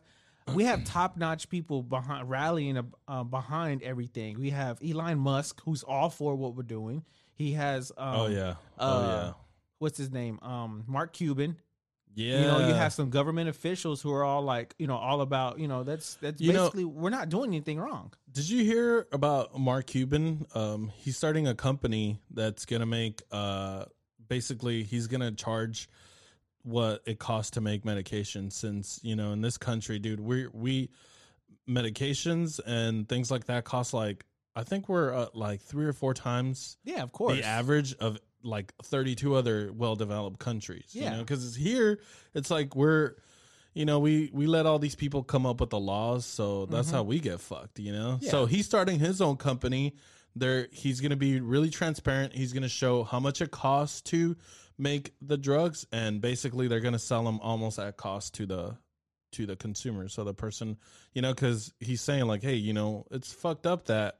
we 0.53 0.65
have 0.65 0.83
top 0.85 1.17
notch 1.17 1.49
people 1.49 1.81
behind 1.81 2.29
rallying 2.29 2.79
uh, 3.07 3.23
behind 3.23 3.81
everything. 3.81 4.39
We 4.39 4.51
have 4.51 4.77
Elon 4.87 5.17
Musk, 5.19 5.61
who's 5.65 5.83
all 5.83 6.09
for 6.09 6.35
what 6.35 6.55
we're 6.55 6.63
doing. 6.63 7.03
He 7.35 7.53
has 7.53 7.91
um, 7.97 8.15
Oh 8.19 8.27
yeah. 8.27 8.55
Oh 8.79 8.87
uh, 8.87 9.33
what's 9.79 9.97
his 9.97 10.11
name? 10.11 10.39
Um, 10.41 10.83
Mark 10.87 11.13
Cuban. 11.13 11.51
yeah. 11.51 11.59
Yeah. 12.15 12.39
You 12.41 12.45
know, 12.47 12.67
you 12.67 12.73
have 12.75 12.93
some 12.93 13.09
government 13.09 13.49
officials 13.49 14.01
who 14.01 14.13
are 14.13 14.23
all 14.23 14.43
like, 14.43 14.75
you 14.77 14.85
know, 14.85 14.95
all 14.97 15.21
about, 15.21 15.57
you 15.59 15.67
know, 15.67 15.83
that's 15.83 16.13
that's 16.15 16.39
You 16.39 16.53
know- 16.53 16.65
basically 16.65 16.85
we're 16.85 17.09
not 17.09 17.29
doing 17.29 17.49
anything 17.49 17.79
wrong. 17.79 18.13
Did 18.31 18.47
you 18.49 18.63
hear 18.63 19.07
about 19.11 19.57
Mark 19.59 19.87
Cuban? 19.87 20.45
Um, 20.55 20.91
he's 20.95 21.17
starting 21.17 21.47
a 21.47 21.55
company 21.55 22.19
that's 22.31 22.65
gonna 22.65 22.85
make 22.85 23.21
uh 23.31 23.85
basically 24.27 24.83
he's 24.83 25.07
gonna 25.07 25.31
charge 25.31 25.89
what 26.63 27.01
it 27.05 27.19
costs 27.19 27.51
to 27.51 27.61
make 27.61 27.83
medication 27.83 28.49
since 28.49 28.99
you 29.03 29.15
know 29.17 29.33
in 29.33 29.41
this 29.41 29.57
country 29.57 29.99
dude 29.99 30.19
we 30.21 30.47
we 30.53 30.89
medications 31.67 32.59
and 32.65 33.07
things 33.07 33.29
like 33.31 33.45
that 33.45 33.63
cost 33.65 33.93
like 33.93 34.25
i 34.55 34.63
think 34.63 34.87
we're 34.89 35.13
uh, 35.13 35.27
like 35.33 35.61
three 35.61 35.85
or 35.85 35.93
four 35.93 36.13
times 36.13 36.77
Yeah, 36.83 37.01
of 37.03 37.11
course. 37.11 37.35
the 37.37 37.43
average 37.45 37.95
of 37.95 38.17
like 38.43 38.73
32 38.83 39.35
other 39.35 39.71
well-developed 39.73 40.39
countries 40.39 40.89
Yeah. 40.91 41.05
you 41.05 41.09
know 41.11 41.19
because 41.19 41.45
it's 41.47 41.55
here 41.55 41.99
it's 42.33 42.51
like 42.51 42.75
we're 42.75 43.15
you 43.73 43.85
know 43.85 43.99
we 43.99 44.29
we 44.33 44.45
let 44.47 44.65
all 44.65 44.79
these 44.79 44.95
people 44.95 45.23
come 45.23 45.45
up 45.45 45.59
with 45.61 45.69
the 45.69 45.79
laws 45.79 46.25
so 46.25 46.65
that's 46.67 46.91
how 46.91 47.03
we 47.03 47.19
get 47.19 47.39
fucked 47.39 47.79
you 47.79 47.91
know 47.93 48.19
so 48.21 48.43
Mm-hmm. 48.45 48.53
He's 48.55 48.65
starting 48.65 48.99
his 48.99 49.21
own 49.21 49.37
company 49.37 49.95
there 50.35 50.67
he's 50.71 50.99
going 50.99 51.11
to 51.11 51.15
be 51.15 51.39
really 51.39 51.69
transparent 51.69 52.33
he's 52.33 52.53
going 52.53 52.63
to 52.63 52.69
show 52.69 53.03
how 53.03 53.19
much 53.19 53.41
it 53.41 53.51
costs 53.51 54.01
to 54.01 54.35
make 54.77 55.13
the 55.21 55.37
drugs 55.37 55.85
and 55.91 56.19
basically 56.21 56.67
they're 56.67 56.79
going 56.79 56.93
to 56.93 56.99
sell 56.99 57.23
them 57.23 57.39
almost 57.41 57.77
at 57.79 57.95
cost 57.97 58.33
to 58.35 58.45
the 58.45 58.75
to 59.31 59.45
the 59.45 59.55
consumer 59.55 60.07
so 60.09 60.23
the 60.23 60.33
person 60.33 60.77
you 61.13 61.21
know 61.21 61.33
because 61.33 61.71
he's 61.79 62.01
saying 62.01 62.25
like 62.25 62.41
hey 62.43 62.55
you 62.55 62.73
know 62.73 63.05
it's 63.11 63.31
fucked 63.31 63.65
up 63.67 63.85
that 63.85 64.15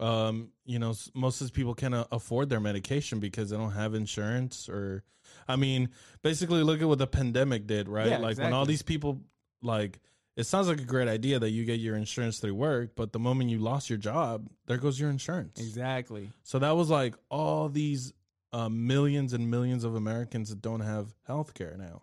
um 0.00 0.48
you 0.64 0.78
know 0.78 0.94
most 1.14 1.40
of 1.40 1.46
these 1.46 1.50
people 1.50 1.74
can't 1.74 1.94
uh, 1.94 2.04
afford 2.12 2.48
their 2.48 2.60
medication 2.60 3.20
because 3.20 3.50
they 3.50 3.56
don't 3.56 3.72
have 3.72 3.94
insurance 3.94 4.68
or 4.68 5.02
i 5.48 5.54
mean 5.56 5.88
basically 6.22 6.62
look 6.62 6.80
at 6.80 6.88
what 6.88 6.98
the 6.98 7.06
pandemic 7.06 7.66
did 7.66 7.88
right 7.88 8.08
Yeah, 8.08 8.18
like 8.18 8.38
when 8.38 8.52
all 8.52 8.64
these 8.66 8.82
people 8.82 9.20
like 9.62 10.00
it 10.34 10.44
sounds 10.44 10.66
like 10.66 10.80
a 10.80 10.84
great 10.84 11.08
idea 11.08 11.38
that 11.38 11.50
you 11.50 11.64
get 11.66 11.78
your 11.78 11.94
insurance 11.96 12.38
through 12.38 12.54
work 12.54 12.92
but 12.96 13.12
the 13.12 13.18
moment 13.18 13.50
you 13.50 13.58
lost 13.58 13.90
your 13.90 13.98
job 13.98 14.48
there 14.66 14.78
goes 14.78 14.98
your 14.98 15.10
insurance 15.10 15.60
Exactly. 15.60 16.30
so 16.42 16.58
that 16.58 16.74
was 16.76 16.88
like 16.88 17.14
all 17.30 17.68
these 17.68 18.12
uh, 18.54 18.68
millions 18.68 19.32
and 19.32 19.50
millions 19.50 19.82
of 19.82 19.94
Americans 19.94 20.50
that 20.50 20.60
don't 20.60 20.80
have 20.80 21.14
health 21.26 21.54
care 21.54 21.74
now. 21.78 22.02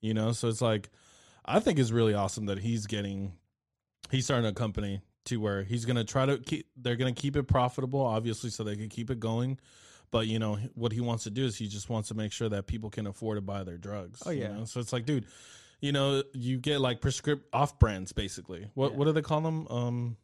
You 0.00 0.12
know, 0.12 0.32
so 0.32 0.48
it's 0.48 0.60
like 0.60 0.90
I 1.44 1.60
think 1.60 1.78
it's 1.78 1.92
really 1.92 2.14
awesome 2.14 2.46
that 2.46 2.58
he's 2.58 2.86
getting 2.88 3.34
he's 4.10 4.24
starting 4.24 4.50
a 4.50 4.52
company 4.52 5.02
to 5.26 5.38
where 5.38 5.62
he's 5.62 5.84
gonna 5.84 6.04
try 6.04 6.26
to 6.26 6.38
keep 6.38 6.66
they're 6.76 6.96
gonna 6.96 7.12
keep 7.12 7.36
it 7.36 7.44
profitable, 7.44 8.00
obviously, 8.00 8.50
so 8.50 8.64
they 8.64 8.76
can 8.76 8.88
keep 8.88 9.10
it 9.10 9.20
going. 9.20 9.58
But 10.10 10.26
you 10.26 10.38
know 10.38 10.58
what 10.74 10.92
he 10.92 11.00
wants 11.00 11.24
to 11.24 11.30
do 11.30 11.44
is 11.44 11.56
he 11.56 11.66
just 11.66 11.88
wants 11.88 12.08
to 12.08 12.14
make 12.14 12.30
sure 12.32 12.48
that 12.48 12.66
people 12.66 12.90
can 12.90 13.06
afford 13.06 13.36
to 13.36 13.40
buy 13.40 13.64
their 13.64 13.78
drugs. 13.78 14.22
Oh, 14.24 14.30
you 14.30 14.42
yeah. 14.42 14.52
know? 14.58 14.64
so 14.64 14.78
it's 14.78 14.92
like, 14.92 15.06
dude, 15.06 15.26
you 15.80 15.90
know, 15.92 16.22
you 16.34 16.58
get 16.58 16.80
like 16.80 17.00
prescript 17.00 17.48
off 17.52 17.78
brands 17.78 18.12
basically. 18.12 18.68
What 18.74 18.92
Yeah. 18.92 18.98
what 18.98 19.04
do 19.06 19.12
they 19.12 19.22
call 19.22 19.40
them? 19.40 19.66
Um, 19.68 20.16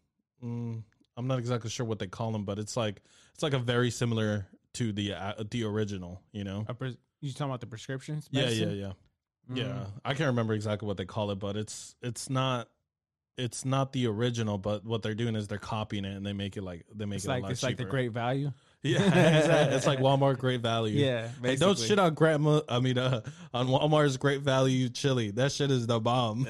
mm, 0.45 0.83
I'm 1.17 1.27
not 1.27 1.39
exactly 1.39 1.71
sure 1.71 1.85
what 1.87 1.99
they 1.99 2.07
call 2.07 2.31
them, 2.31 2.45
but 2.45 2.59
it's 2.59 2.77
like 2.77 3.03
it's 3.35 3.43
like 3.43 3.53
a 3.53 3.59
very 3.59 3.91
similar 3.91 4.47
to 4.75 4.93
the 4.93 5.15
uh, 5.15 5.43
the 5.51 5.65
original. 5.65 6.21
You 6.33 6.45
know? 6.45 6.65
A 6.69 6.75
pres- 6.75 6.97
you 7.21 7.33
talking 7.33 7.47
about 7.47 7.61
the 7.61 7.67
prescriptions? 7.67 8.29
Yeah, 8.31 8.43
yeah, 8.43 8.47
medicine? 8.49 8.79
yeah. 8.79 8.93
Yeah, 9.53 9.87
I 10.05 10.15
can't 10.15 10.29
remember 10.29 10.55
exactly 10.55 10.87
what 10.87 10.97
they 10.97 11.07
call 11.07 11.33
it, 11.33 11.41
but 11.41 11.57
it's 11.57 11.97
it's 12.03 12.31
not 12.31 12.69
it's 13.41 13.65
not 13.65 13.93
the 13.93 14.07
original. 14.07 14.59
But 14.59 14.85
what 14.85 15.03
they're 15.03 15.15
doing 15.15 15.35
is 15.37 15.49
they're 15.49 15.59
copying 15.59 16.05
it 16.05 16.17
and 16.17 16.25
they 16.27 16.33
make 16.33 16.57
it 16.57 16.63
like 16.63 16.85
they 16.95 17.05
make 17.07 17.17
It's 17.17 17.25
it 17.25 17.29
a 17.29 17.31
like 17.33 17.43
lot 17.43 17.53
it's 17.53 17.63
like 17.63 17.77
the 17.77 17.85
great 17.85 18.13
value. 18.13 18.53
Yeah, 18.83 19.03
exactly. 19.39 19.77
it's 19.77 19.87
like 19.87 19.99
Walmart 19.99 20.39
Great 20.39 20.63
Value. 20.63 21.05
Yeah, 21.05 21.29
Hey, 21.43 21.57
don't 21.57 21.79
shit 21.79 21.99
on 21.99 22.15
grandma. 22.15 22.63
I 22.67 22.81
mean, 22.81 22.97
uh, 22.97 23.21
on 23.53 23.67
Walmart's 23.67 24.17
Great 24.17 24.41
Value 24.41 24.89
chili. 24.89 25.33
That 25.33 25.53
shit 25.53 25.71
is 25.71 25.87
the 25.87 26.01
bomb. 26.01 26.47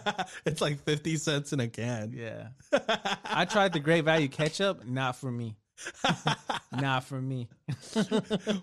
it's 0.46 0.60
like 0.60 0.78
fifty 0.84 1.16
cents 1.16 1.52
in 1.52 1.58
a 1.58 1.66
can. 1.66 2.12
Yeah. 2.12 2.50
I 3.24 3.46
tried 3.46 3.72
the 3.72 3.80
great 3.80 4.04
value 4.04 4.28
ketchup, 4.28 4.86
not 4.86 5.16
for 5.16 5.32
me. 5.32 5.56
not 6.70 7.02
for 7.02 7.20
me. 7.20 7.48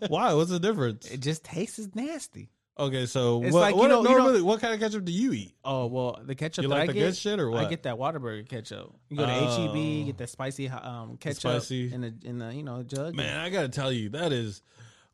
Why? 0.07 0.33
What's 0.33 0.51
the 0.51 0.59
difference? 0.62 1.12
It 1.12 1.19
just 1.19 1.43
tastes 1.43 1.89
nasty. 1.93 2.51
Okay, 2.79 3.05
so 3.05 3.43
It's 3.43 3.53
what, 3.53 3.59
like, 3.59 3.75
you 3.75 3.81
what 3.81 3.88
know- 3.89 3.98
you 3.98 4.03
know- 4.09 4.17
normally 4.17 4.41
what 4.41 4.62
kind 4.62 4.74
of 4.74 4.79
ketchup 4.79 5.03
do 5.05 5.12
you 5.12 5.33
eat? 5.33 5.53
Oh 5.65 5.88
well, 5.88 6.19
the 6.24 6.33
ketchup 6.33 6.63
You 6.63 6.69
that 6.69 6.75
like 6.75 6.83
I 6.83 6.88
the 6.88 6.93
get, 6.93 7.05
good 7.07 7.17
shit 7.17 7.39
or 7.39 7.50
what? 7.51 7.65
I 7.65 7.69
get 7.69 7.83
that 7.83 7.95
Whataburger 7.98 8.48
ketchup. 8.48 8.93
You 9.09 9.17
go 9.17 9.25
to 9.25 9.31
Oh. 9.31 9.67
HEB, 9.74 10.05
get 10.05 10.17
that 10.19 10.29
spicy 10.29 10.69
um, 10.69 11.17
ketchup 11.17 11.39
spicy. 11.41 11.93
in 11.93 12.01
the 12.01 12.13
in 12.24 12.38
the 12.39 12.53
you 12.53 12.63
know 12.63 12.81
jug. 12.83 13.15
Man, 13.15 13.38
I 13.38 13.50
gotta 13.50 13.69
tell 13.69 13.91
you, 13.91 14.09
that 14.09 14.31
is 14.31 14.62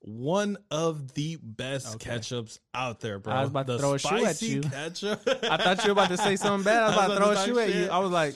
one 0.02 0.58
of 0.70 1.14
the 1.16 1.38
best 1.42 1.96
Okay. 1.96 2.12
ketchups 2.12 2.60
out 2.76 3.00
there, 3.00 3.18
bro. 3.18 3.34
I 3.34 3.42
was 3.42 3.50
about 3.50 3.66
to 3.68 3.74
the 3.74 3.80
throw 3.80 3.94
a 3.96 4.00
shoe 4.00 4.08
at 4.18 4.22
spicy 4.38 4.46
you. 4.48 4.62
Ketchup. 4.62 5.22
I 5.50 5.58
thought 5.58 5.80
you 5.84 5.88
were 5.88 5.92
about 5.94 6.10
to 6.10 6.18
say 6.18 6.36
something 6.36 6.64
bad. 6.64 6.84
I 6.84 6.88
was 6.88 6.96
about 6.98 7.08
to 7.08 7.16
throw 7.16 7.30
a 7.32 7.46
shoe 7.46 7.60
at 7.60 7.74
you. 7.74 7.90
I 7.90 7.98
was 7.98 8.12
like, 8.12 8.36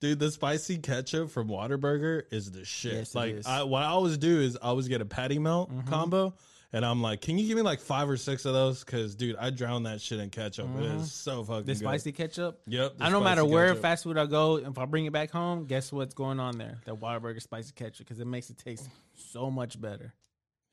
Dude, 0.00 0.18
the 0.18 0.30
spicy 0.30 0.78
ketchup 0.78 1.30
from 1.30 1.48
Whataburger 1.48 2.22
is 2.30 2.50
the 2.50 2.64
shit. 2.64 2.92
Yes, 2.94 3.14
it 3.14 3.18
like, 3.18 3.34
is. 3.36 3.46
I, 3.46 3.62
what 3.62 3.82
I 3.82 3.86
always 3.86 4.18
do 4.18 4.40
is 4.40 4.56
I 4.56 4.66
always 4.68 4.88
get 4.88 5.00
a 5.00 5.04
patty 5.06 5.38
melt 5.38 5.70
Mm-hmm. 5.70 5.88
combo, 5.88 6.34
and 6.74 6.84
I'm 6.84 7.00
like, 7.00 7.20
can 7.22 7.38
you 7.38 7.46
give 7.46 7.56
me 7.56 7.62
like 7.62 7.80
five 7.80 8.10
or 8.10 8.16
six 8.16 8.44
of 8.44 8.52
those? 8.52 8.84
Because, 8.84 9.14
dude, 9.14 9.36
I 9.36 9.48
drown 9.50 9.84
that 9.84 10.00
shit 10.00 10.18
in 10.20 10.28
ketchup. 10.28 10.68
It 10.78 10.84
is 10.84 11.12
so 11.12 11.42
fucking 11.44 11.60
Mm-hmm. 11.62 11.66
the 11.66 11.72
good. 11.72 11.78
spicy 11.78 12.12
ketchup. 12.12 12.60
Yep. 12.66 12.94
I 13.00 13.08
no 13.10 13.20
matter 13.20 13.44
where 13.44 13.68
ketchup. 13.68 13.82
fast 13.82 14.04
food 14.04 14.18
I 14.18 14.26
go, 14.26 14.56
if 14.56 14.76
I 14.76 14.84
bring 14.84 15.06
it 15.06 15.12
back 15.12 15.30
home, 15.30 15.64
guess 15.64 15.90
what's 15.92 16.12
going 16.14 16.40
on 16.40 16.58
there? 16.58 16.78
That 16.84 16.96
Whataburger 16.96 17.40
spicy 17.40 17.72
ketchup 17.74 17.98
because 18.06 18.20
it 18.20 18.26
makes 18.26 18.50
it 18.50 18.58
taste 18.58 18.88
so 19.14 19.50
much 19.50 19.80
better. 19.80 20.12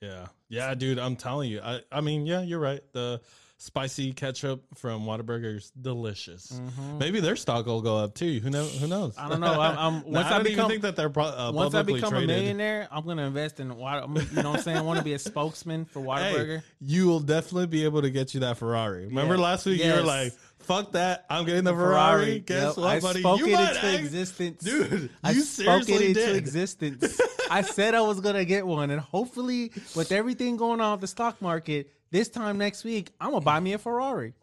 Yeah, 0.02 0.26
yeah, 0.50 0.74
dude. 0.74 0.98
I'm 0.98 1.16
telling 1.16 1.52
you. 1.52 1.62
I, 1.62 1.82
I 1.92 2.02
mean, 2.02 2.26
yeah, 2.26 2.42
you're 2.42 2.60
right. 2.60 2.82
The 2.92 3.22
spicy 3.62 4.12
ketchup 4.12 4.64
from 4.74 5.04
Whataburger 5.04 5.56
is 5.58 5.72
delicious. 5.80 6.60
Maybe 6.98 7.20
their 7.20 7.36
stock 7.36 7.68
will 7.68 7.84
go 7.84 7.96
up 7.98 8.16
too. 8.16 8.40
Who 8.40 8.50
knows? 8.50 8.76
Who 8.80 8.88
knows? 8.88 9.16
Mm-hmm. 9.16 9.26
I 9.26 9.30
don't 9.30 9.40
know. 9.40 9.62
I'm, 9.62 9.78
I'm, 9.78 10.04
once 10.12 10.26
I 10.28 10.38
I, 10.38 10.42
become 10.42 10.52
even 10.66 10.70
think 10.70 10.82
that 10.82 10.96
they're 10.96 11.12
uh, 11.16 11.52
once 11.54 11.76
I 11.76 11.84
become 11.84 12.10
traded. 12.10 12.30
a 12.32 12.34
millionaire, 12.34 12.88
I'm 12.92 13.06
gonna 13.06 13.28
invest 13.28 13.60
in 13.60 13.68
You 13.70 13.76
know 13.76 13.78
what 13.78 14.46
I'm 14.46 14.58
saying? 14.62 14.78
I 14.78 14.82
want 14.82 14.98
to 14.98 15.06
be 15.06 15.14
a 15.14 15.20
spokesman 15.20 15.86
for 15.86 16.00
Whataburger. 16.02 16.58
Hey, 16.58 16.64
you 16.82 17.06
will 17.08 17.20
definitely 17.20 17.68
be 17.68 17.84
able 17.84 18.02
to 18.02 18.10
get 18.10 18.34
you 18.34 18.40
that 18.40 18.58
Ferrari. 18.58 19.06
Remember 19.06 19.36
Yeah. 19.36 19.42
last 19.42 19.68
week 19.68 19.84
you 19.84 19.94
were 19.94 20.02
like, 20.02 20.34
"Fuck 20.60 20.94
that! 20.94 21.26
I'm 21.30 21.46
getting 21.46 21.64
the 21.64 21.74
Ferrari." 21.74 22.40
Guess 22.40 22.64
Yep, 22.64 22.78
what, 22.78 22.88
I 22.88 23.00
buddy? 23.00 23.20
spoke 23.20 23.40
you 23.42 23.46
it 23.48 23.52
might 23.52 23.70
into 23.76 23.86
act- 23.86 24.00
existence, 24.00 24.64
dude. 24.64 25.10
I 25.24 25.32
you 25.32 25.42
spoke 25.42 25.82
it 25.82 25.86
seriously 25.86 26.08
into 26.08 26.26
did. 26.26 26.36
existence. 26.36 27.22
I 27.52 27.62
said 27.62 27.94
I 27.94 28.02
was 28.02 28.22
gonna 28.22 28.46
get 28.46 28.66
one, 28.66 28.90
and 28.90 29.00
hopefully, 29.00 29.72
with 29.96 30.12
everything 30.12 30.58
going 30.58 30.82
on 30.82 30.94
with 30.94 31.02
the 31.02 31.08
stock 31.08 31.40
market, 31.44 31.92
this 32.12 32.30
time 32.30 32.58
next 32.58 32.84
week, 32.84 33.12
I'm 33.20 33.32
gonna 33.32 33.42
buy 33.42 33.60
me 33.60 33.74
a 33.74 33.78
Ferrari. 33.78 34.34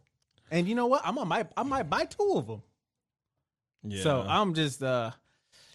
And 0.50 0.66
you 0.66 0.74
know 0.74 0.86
what? 0.86 1.02
I'm 1.04 1.14
gonna 1.14 1.26
might 1.26 1.46
I 1.56 1.62
might 1.62 1.90
buy 1.90 2.04
two 2.06 2.32
of 2.36 2.46
them. 2.46 2.62
Yeah. 3.84 4.02
So 4.02 4.24
I'm 4.26 4.54
just 4.54 4.82
uh 4.82 5.12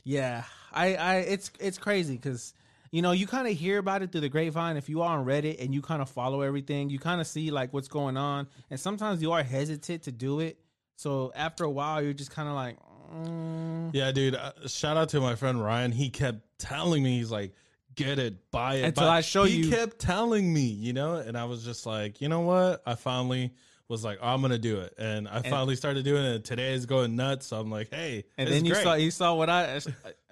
yeah, 0.04 0.44
I 0.72 0.96
I 0.96 1.16
it's 1.18 1.52
it's 1.60 1.78
crazy 1.78 2.18
cuz 2.18 2.54
you 2.92 3.02
know, 3.02 3.12
you 3.12 3.26
kind 3.26 3.48
of 3.48 3.58
hear 3.58 3.80
about 3.80 4.04
it 4.04 4.12
through 4.12 4.22
the 4.22 4.30
grapevine 4.30 4.78
if 4.78 4.88
you 4.88 5.02
are 5.02 5.18
on 5.18 5.26
Reddit 5.26 5.64
and 5.64 5.74
you 5.74 5.82
kind 5.82 6.02
of 6.02 6.10
follow 6.10 6.42
everything, 6.42 6.92
you 6.92 7.00
kind 7.00 7.20
of 7.20 7.26
see 7.26 7.50
like 7.50 7.74
what's 7.74 7.88
going 7.88 8.18
on 8.18 8.48
and 8.70 8.80
sometimes 8.80 9.22
you 9.22 9.32
are 9.32 9.44
hesitant 9.44 10.04
to 10.04 10.12
do 10.12 10.40
it. 10.40 10.60
So 10.96 11.32
after 11.36 11.64
a 11.64 11.72
while 11.72 12.02
you're 12.02 12.14
just 12.14 12.32
kind 12.32 12.50
of 12.50 12.56
like 12.56 12.78
mm. 13.14 13.74
Yeah, 13.94 14.12
dude. 14.12 14.36
Uh, 14.36 14.52
shout 14.68 14.98
out 14.98 15.10
to 15.10 15.22
my 15.22 15.36
friend 15.36 15.64
Ryan. 15.64 15.92
He 15.92 16.10
kept 16.10 16.42
telling 16.58 17.04
me, 17.04 17.18
he's 17.20 17.32
like, 17.32 17.54
"Get 17.96 18.20
it, 18.20 18.52
buy 18.52 18.76
it." 18.76 18.84
Until 18.86 19.04
buy-" 19.08 19.18
I 19.18 19.22
show 19.22 19.44
he 19.44 19.58
you- 19.58 19.64
He 19.66 19.72
kept 19.72 20.00
telling 20.00 20.52
me, 20.54 20.62
you 20.66 20.94
know, 20.94 21.16
and 21.16 21.38
I 21.38 21.46
was 21.46 21.64
just 21.64 21.86
like, 21.86 22.22
you 22.22 22.30
know 22.30 22.42
what? 22.42 22.82
I 22.86 22.96
finally 22.96 23.52
was 23.90 24.04
like, 24.04 24.18
oh, 24.22 24.28
I'm 24.34 24.42
gonna 24.42 24.58
do 24.58 24.80
it, 24.80 24.94
and 24.98 25.28
I 25.28 25.42
finally 25.42 25.76
started 25.76 26.04
doing 26.06 26.24
it. 26.24 26.46
Today 26.46 26.74
is 26.74 26.86
going 26.86 27.16
nuts. 27.16 27.48
So 27.48 27.60
I'm 27.60 27.70
like, 27.70 27.90
hey, 27.94 28.24
And 28.38 28.50
then 28.50 28.66
you 28.66 28.72
great. 28.74 28.84
saw 28.84 28.94
you 28.96 29.12
saw 29.12 29.36
what 29.36 29.50
I 29.50 29.80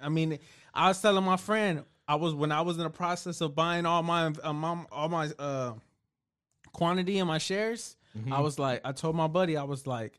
I 0.00 0.08
mean 0.08 0.38
I 0.74 0.88
was 0.88 1.00
telling 1.00 1.22
my 1.24 1.36
friend 1.36 1.84
I 2.08 2.16
was 2.16 2.34
when 2.34 2.50
I 2.50 2.62
was 2.62 2.78
in 2.78 2.82
the 2.84 2.90
process 2.90 3.40
of 3.40 3.54
buying 3.54 3.86
all 3.86 4.02
my 4.02 4.32
um, 4.42 4.86
all 4.90 5.08
my 5.08 5.30
uh 5.38 5.74
quantity 6.72 7.18
in 7.18 7.26
my 7.26 7.38
shares. 7.38 7.96
Mm-hmm. 8.18 8.32
I 8.32 8.40
was 8.40 8.58
like 8.58 8.80
I 8.84 8.92
told 8.92 9.14
my 9.16 9.26
buddy 9.28 9.56
I 9.56 9.64
was 9.64 9.86
like 9.86 10.18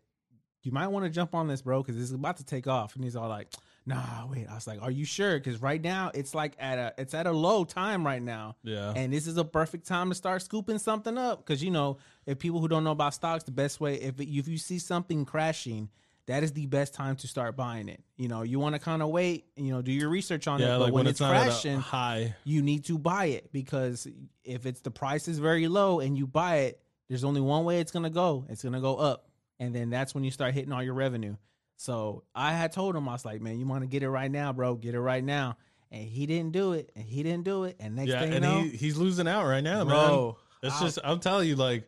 you 0.62 0.72
might 0.72 0.88
want 0.88 1.04
to 1.06 1.10
jump 1.10 1.36
on 1.36 1.48
this 1.48 1.62
bro 1.62 1.84
cuz 1.84 2.00
it's 2.00 2.12
about 2.12 2.38
to 2.38 2.46
take 2.46 2.68
off 2.68 2.96
and 2.96 3.04
he's 3.04 3.16
all 3.16 3.28
like 3.30 3.52
nah 3.86 4.26
wait 4.28 4.48
I 4.50 4.56
was 4.56 4.66
like 4.68 4.82
are 4.82 4.92
you 4.92 5.06
sure 5.06 5.40
cuz 5.40 5.62
right 5.62 5.82
now 5.82 6.12
it's 6.14 6.34
like 6.34 6.54
at 6.60 6.78
a 6.78 6.94
it's 6.98 7.14
at 7.14 7.28
a 7.28 7.32
low 7.32 7.66
time 7.66 8.06
right 8.06 8.22
now. 8.22 8.56
Yeah. 8.64 8.94
And 8.96 9.12
this 9.12 9.28
is 9.28 9.38
a 9.38 9.44
perfect 9.46 9.86
time 9.88 10.10
to 10.10 10.16
start 10.16 10.42
scooping 10.42 10.78
something 10.80 11.18
up 11.18 11.40
because 11.46 11.64
you 11.64 11.72
know 11.72 11.98
if 12.26 12.40
people 12.40 12.60
who 12.62 12.68
don't 12.68 12.84
know 12.84 12.92
about 12.92 13.14
stocks, 13.14 13.44
the 13.44 13.52
best 13.52 13.80
way 13.82 13.96
if 13.96 14.20
if 14.20 14.48
you 14.48 14.58
see 14.58 14.80
something 14.80 15.26
crashing, 15.26 15.90
that 16.28 16.44
is 16.44 16.54
the 16.54 16.66
best 16.68 16.94
time 16.94 17.18
to 17.18 17.28
start 17.28 17.58
buying 17.58 17.90
it. 17.90 18.02
You 18.16 18.30
know, 18.30 18.44
you 18.44 18.58
want 18.60 18.76
to 18.76 18.80
kind 18.80 19.02
of 19.02 19.10
wait, 19.10 19.48
you 19.58 19.74
know, 19.74 19.82
do 19.82 19.92
your 19.92 20.08
research 20.10 20.48
on 20.48 20.62
it. 20.62 20.66
yeah, 20.66 20.78
But 20.78 20.84
like 20.86 20.94
when, 20.94 21.04
when 21.04 21.08
it's, 21.08 21.20
it's 21.20 21.22
not 21.22 21.36
at 21.36 21.42
a 21.42 21.50
crashing, 21.50 21.80
high. 21.80 22.36
you 22.46 22.62
need 22.62 22.86
to 22.86 22.98
buy 22.98 23.26
it 23.26 23.52
because 23.52 24.08
if 24.46 24.66
it's 24.66 24.80
the 24.82 24.92
price 24.92 25.28
is 25.28 25.40
very 25.40 25.68
low 25.68 26.00
and 26.00 26.18
you 26.18 26.26
buy 26.26 26.56
it, 26.60 26.80
there's 27.10 27.26
only 27.26 27.42
one 27.42 27.66
way 27.66 27.82
it's 27.82 27.92
gonna 27.92 28.10
go. 28.10 28.46
It's 28.48 28.64
gonna 28.64 28.80
go 28.80 28.96
up, 28.96 29.28
and 29.60 29.76
then 29.76 29.90
that's 29.90 30.16
when 30.16 30.24
you 30.24 30.32
start 30.32 30.54
hitting 30.54 30.72
all 30.72 30.82
your 30.82 30.94
revenue. 30.94 31.36
So 31.78 32.24
I 32.36 32.54
had 32.54 32.72
told 32.72 32.96
him 32.96 33.08
I 33.10 33.14
was 33.14 33.26
like, 33.26 33.42
man, 33.42 33.60
you 33.60 33.66
want 33.66 33.82
to 33.84 33.88
get 33.88 34.04
it 34.04 34.10
right 34.10 34.32
now, 34.32 34.54
bro? 34.54 34.76
Get 34.76 34.94
it 34.96 35.02
right 35.02 35.24
now. 35.24 35.58
And 35.92 36.04
he 36.04 36.26
didn't 36.26 36.54
do 36.54 36.74
it, 36.74 36.92
and 36.96 37.06
he 37.06 37.22
didn't 37.22 37.44
do 37.44 37.66
it, 37.66 37.76
and 37.80 37.96
next 37.96 38.10
Yeah, 38.10 38.22
thing 38.22 38.30
you 38.30 38.36
and 38.38 38.44
know, 38.44 38.62
he, 38.64 38.70
he's 38.70 38.98
losing 38.98 39.28
out 39.28 39.46
right 39.46 39.64
now, 39.64 39.78
man. 39.84 39.86
Bro, 39.88 40.38
It's 40.64 40.76
I'll- 40.76 40.82
just 40.82 41.00
I'm 41.04 41.20
telling 41.20 41.48
you, 41.48 41.56
like 41.56 41.88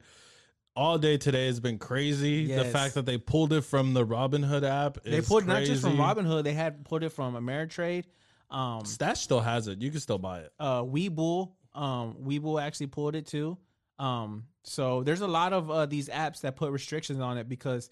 all 0.75 0.97
day 0.99 1.17
today 1.17 1.47
has 1.47 1.59
been 1.59 1.79
crazy. 1.79 2.45
The 2.53 2.65
fact 2.65 2.93
that 2.95 3.05
they 3.07 3.17
pulled 3.17 3.51
it 3.53 3.61
from 3.61 3.93
the 3.95 4.05
Robinhood 4.05 4.63
app, 4.63 5.01
They 5.03 5.21
pulled 5.21 5.47
not 5.47 5.63
just 5.63 5.81
from. 5.81 5.97
Robinhood, 5.97 6.43
they 6.43 6.53
had 6.53 6.85
pulled 6.85 7.01
it 7.03 7.09
from 7.13 7.33
Ameritrade. 7.35 8.03
Um, 8.51 8.85
Stash 8.85 9.21
still 9.21 9.39
has 9.41 9.67
it. 9.67 9.81
You 9.81 9.89
can 9.89 9.99
still 9.99 10.19
buy 10.19 10.41
it. 10.41 10.51
uh, 10.59 10.83
Webull, 10.83 11.53
um, 11.73 12.15
Webull 12.23 12.61
actually 12.61 12.87
pulled 12.87 13.15
it 13.15 13.25
too. 13.25 13.57
Um, 13.97 14.45
so 14.63 15.01
there's 15.01 15.21
a 15.21 15.27
lot 15.27 15.51
of 15.51 15.71
uh, 15.71 15.85
these 15.87 16.09
apps 16.09 16.41
that 16.41 16.55
put 16.57 16.71
restrictions 16.71 17.19
on 17.21 17.37
it 17.39 17.49
because 17.49 17.89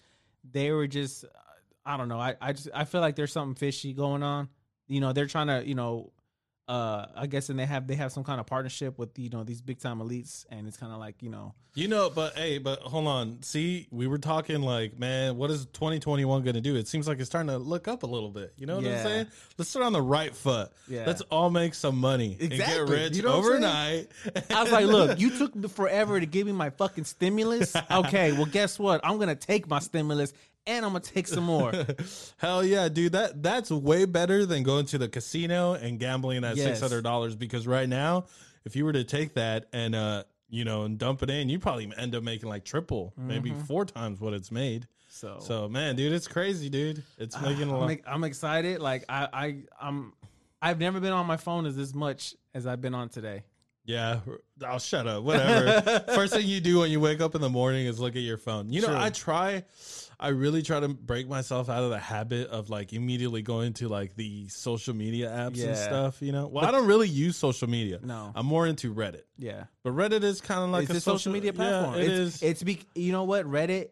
they 0.48 0.70
were 0.70 0.86
just, 0.86 1.24
I 1.86 1.96
don't 1.96 2.08
know. 2.08 2.18
I, 2.18 2.34
I 2.40 2.52
just 2.52 2.68
I 2.74 2.84
feel 2.84 3.00
like 3.00 3.16
there's 3.16 3.32
something 3.32 3.54
fishy 3.54 3.92
going 3.92 4.22
on. 4.22 4.48
You 4.88 5.00
know, 5.00 5.12
they're 5.12 5.26
trying 5.26 5.46
to, 5.48 5.66
you 5.66 5.74
know, 5.74 6.12
uh, 6.66 7.06
I 7.14 7.26
guess, 7.26 7.50
and 7.50 7.58
they 7.58 7.66
have 7.66 7.86
they 7.86 7.94
have 7.96 8.10
some 8.10 8.24
kind 8.24 8.40
of 8.40 8.46
partnership 8.46 8.98
with 8.98 9.18
you 9.18 9.28
know 9.28 9.44
these 9.44 9.60
big 9.60 9.80
time 9.80 9.98
elites, 9.98 10.46
and 10.50 10.66
it's 10.66 10.78
kind 10.78 10.92
of 10.94 10.98
like 10.98 11.22
you 11.22 11.28
know, 11.28 11.52
You 11.74 11.88
know, 11.88 12.08
but 12.08 12.38
hey, 12.38 12.56
but 12.56 12.80
hold 12.80 13.06
on. 13.06 13.42
See, 13.42 13.86
we 13.90 14.06
were 14.06 14.16
talking 14.16 14.62
like, 14.62 14.98
man, 14.98 15.36
what 15.36 15.50
is 15.50 15.66
2021 15.66 16.42
going 16.42 16.54
to 16.54 16.62
do? 16.62 16.74
It 16.76 16.88
seems 16.88 17.06
like 17.06 17.18
it's 17.18 17.26
starting 17.28 17.50
to 17.50 17.58
look 17.58 17.86
up 17.86 18.02
a 18.02 18.06
little 18.06 18.30
bit. 18.30 18.54
You 18.56 18.64
know 18.64 18.76
what 18.76 18.84
Yeah. 18.84 18.96
I'm 18.96 19.04
saying? 19.04 19.26
Let's 19.58 19.68
start 19.70 19.84
on 19.84 19.92
the 19.92 20.00
right 20.00 20.34
foot. 20.34 20.70
Yeah. 20.88 21.04
Let's 21.06 21.20
all 21.30 21.50
make 21.50 21.74
some 21.74 21.98
money 21.98 22.38
and 22.40 22.50
Exactly. 22.50 22.86
get 22.96 23.02
rich 23.02 23.16
You 23.16 23.24
know 23.24 23.34
overnight. 23.34 24.08
I 24.48 24.62
was 24.62 24.72
like, 24.72 24.86
look, 24.86 25.20
you 25.20 25.30
took 25.38 25.68
forever 25.68 26.18
to 26.18 26.24
give 26.24 26.46
me 26.46 26.52
my 26.54 26.70
fucking 26.70 27.04
stimulus. 27.04 27.76
Okay, 27.90 28.32
well, 28.32 28.46
guess 28.46 28.78
what? 28.78 29.02
I'm 29.04 29.18
gonna 29.18 29.34
take 29.36 29.68
my 29.68 29.80
stimulus 29.80 30.32
and 30.66 30.84
I'm 30.84 30.92
gonna 30.92 31.00
take 31.04 31.26
some 31.28 31.44
more. 31.44 31.72
Hell 32.38 32.64
yeah, 32.64 32.88
dude. 32.88 33.12
That 33.12 33.42
that's 33.42 33.70
way 33.70 34.04
better 34.04 34.46
than 34.46 34.62
going 34.62 34.86
to 34.86 34.98
the 34.98 35.08
casino 35.08 35.74
and 35.74 35.98
gambling 35.98 36.42
that 36.42 36.56
Yes. 36.56 36.66
six 36.66 36.80
hundred 36.80 37.02
dollars. 37.04 37.36
Because 37.36 37.66
right 37.66 37.88
now, 37.88 38.24
if 38.64 38.76
you 38.76 38.84
were 38.84 38.92
to 38.92 39.04
take 39.04 39.34
that 39.34 39.66
and 39.72 39.94
uh, 39.94 40.24
you 40.48 40.64
know, 40.64 40.82
and 40.84 40.98
dump 40.98 41.22
it 41.22 41.30
in, 41.30 41.48
you 41.48 41.58
probably 41.58 41.90
end 41.96 42.14
up 42.14 42.22
making 42.22 42.48
like 42.48 42.64
triple, 42.64 43.12
maybe 43.16 43.52
four 43.66 43.84
times 43.84 44.20
what 44.20 44.32
it's 44.34 44.50
made. 44.52 44.86
So, 45.08 45.38
So 45.40 45.68
man, 45.68 45.94
dude, 45.96 46.12
it's 46.12 46.26
crazy, 46.26 46.68
dude. 46.68 47.02
It's 47.18 47.40
making 47.40 47.68
a 47.70 47.74
I'm, 47.74 47.80
lot. 47.80 47.90
ex- 47.90 48.02
I'm 48.06 48.24
excited. 48.24 48.80
Like 48.80 49.04
I, 49.08 49.28
I, 49.32 49.56
I'm, 49.80 50.12
I've 50.60 50.80
never 50.80 50.98
been 50.98 51.12
on 51.12 51.26
my 51.26 51.36
phone 51.36 51.66
as 51.66 51.76
this 51.76 51.94
much 51.94 52.34
as 52.52 52.66
I've 52.66 52.80
been 52.80 52.94
on 52.94 53.08
today. 53.10 53.44
Yeah, 53.84 54.20
I'll 54.66 54.78
shut 54.80 55.06
up. 55.06 55.22
Whatever. 55.24 56.00
First 56.14 56.34
thing 56.34 56.46
you 56.46 56.60
do 56.60 56.80
when 56.80 56.90
you 56.90 56.98
wake 57.00 57.20
up 57.20 57.34
in 57.34 57.40
the 57.42 57.48
morning 57.50 57.86
is 57.86 58.00
look 58.00 58.16
at 58.16 58.22
your 58.22 58.38
phone. 58.38 58.70
You 58.72 58.80
know, 58.80 58.88
True. 58.88 58.96
I 58.96 59.10
try, 59.10 59.64
I 60.18 60.28
really 60.28 60.62
try 60.62 60.80
to 60.80 60.88
break 60.88 61.28
myself 61.28 61.68
out 61.68 61.82
of 61.84 61.90
the 61.90 61.98
habit 61.98 62.48
of 62.48 62.70
like 62.70 62.92
immediately 62.92 63.42
going 63.42 63.72
to 63.74 63.88
like 63.88 64.14
the 64.16 64.48
social 64.48 64.94
media 64.94 65.28
apps 65.30 65.56
Yeah. 65.56 65.68
and 65.68 65.76
stuff. 65.76 66.22
You 66.22 66.32
know, 66.32 66.46
well, 66.46 66.64
I 66.64 66.70
don't 66.70 66.86
really 66.86 67.08
use 67.08 67.36
social 67.36 67.68
media. 67.68 68.00
No. 68.02 68.32
I'm 68.34 68.46
more 68.46 68.66
into 68.66 68.94
Reddit. 68.94 69.22
Yeah, 69.38 69.64
But 69.82 69.92
Reddit 69.94 70.22
is 70.22 70.40
kind 70.40 70.62
of 70.62 70.70
like 70.70 70.84
it's 70.84 70.94
a 70.94 70.96
a 70.96 71.00
social 71.00 71.32
media 71.32 71.52
platform. 71.52 71.96
Yeah, 71.96 72.02
it 72.02 72.10
it's, 72.10 72.36
is. 72.36 72.42
It's 72.42 72.62
be, 72.62 72.80
you 72.94 73.12
know 73.12 73.24
what 73.24 73.46
Reddit. 73.46 73.88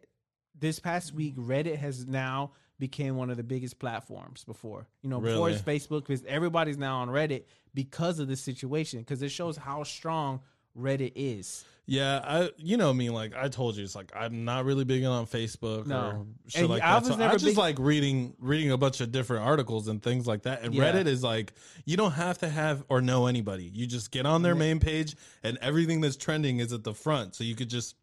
This 0.59 0.79
past 0.79 1.13
week, 1.13 1.35
Reddit 1.37 1.77
has 1.77 2.07
now 2.07 2.53
became 2.79 3.17
one 3.17 3.31
of 3.31 3.37
the 3.37 3.43
biggest 3.43 3.79
platforms. 3.81 4.45
Before 4.45 4.87
you 5.03 5.11
know, 5.11 5.21
before 5.21 5.51
it's 5.51 5.61
Facebook, 5.61 6.01
because 6.07 6.25
everybody's 6.25 6.79
now 6.79 6.99
on 6.99 7.09
Reddit 7.09 7.45
because 7.75 8.21
of 8.21 8.29
this 8.29 8.41
situation. 8.41 9.01
Because 9.01 9.23
it 9.23 9.31
shows 9.31 9.57
how 9.57 9.83
strong 9.83 10.41
Reddit 10.79 11.13
is. 11.17 11.65
Yeah, 11.87 12.21
I 12.23 12.51
you 12.59 12.77
know 12.77 12.93
me 12.95 13.11
like 13.11 13.35
I 13.37 13.49
told 13.49 13.77
you 13.77 13.83
it's 13.83 13.97
like 13.97 14.13
I'm 14.15 14.45
not 14.45 14.65
really 14.65 14.85
big 14.85 15.05
on 15.05 15.27
Facebook 15.27 15.87
No. 15.87 15.99
or 16.01 16.27
shit 16.47 16.61
And 16.63 16.71
like 16.71 16.81
I 16.83 16.93
that. 16.93 17.01
was 17.03 17.09
So 17.11 17.17
never 17.17 17.31
I 17.33 17.35
just 17.35 17.45
big- 17.45 17.57
like 17.57 17.77
reading 17.81 18.35
reading 18.39 18.71
a 18.71 18.79
bunch 18.79 19.01
of 19.01 19.11
different 19.11 19.45
articles 19.45 19.89
and 19.89 20.01
things 20.01 20.27
like 20.27 20.43
that. 20.43 20.63
And 20.63 20.73
Yeah. 20.75 20.93
Reddit 20.93 21.07
is 21.07 21.25
like 21.25 21.53
you 21.85 21.97
don't 21.97 22.13
have 22.13 22.39
to 22.39 22.49
have 22.49 22.85
or 22.89 23.01
know 23.03 23.27
anybody. 23.27 23.65
You 23.65 23.87
just 23.89 24.13
get 24.13 24.27
on 24.27 24.43
their 24.43 24.55
main 24.55 24.79
page 24.79 25.17
and 25.43 25.59
everything 25.61 26.01
that's 26.01 26.17
trending 26.17 26.61
is 26.61 26.73
at 26.73 26.85
the 26.85 26.95
front. 26.95 27.35
So 27.35 27.43
you 27.43 27.57
could 27.57 27.69
just 27.69 27.97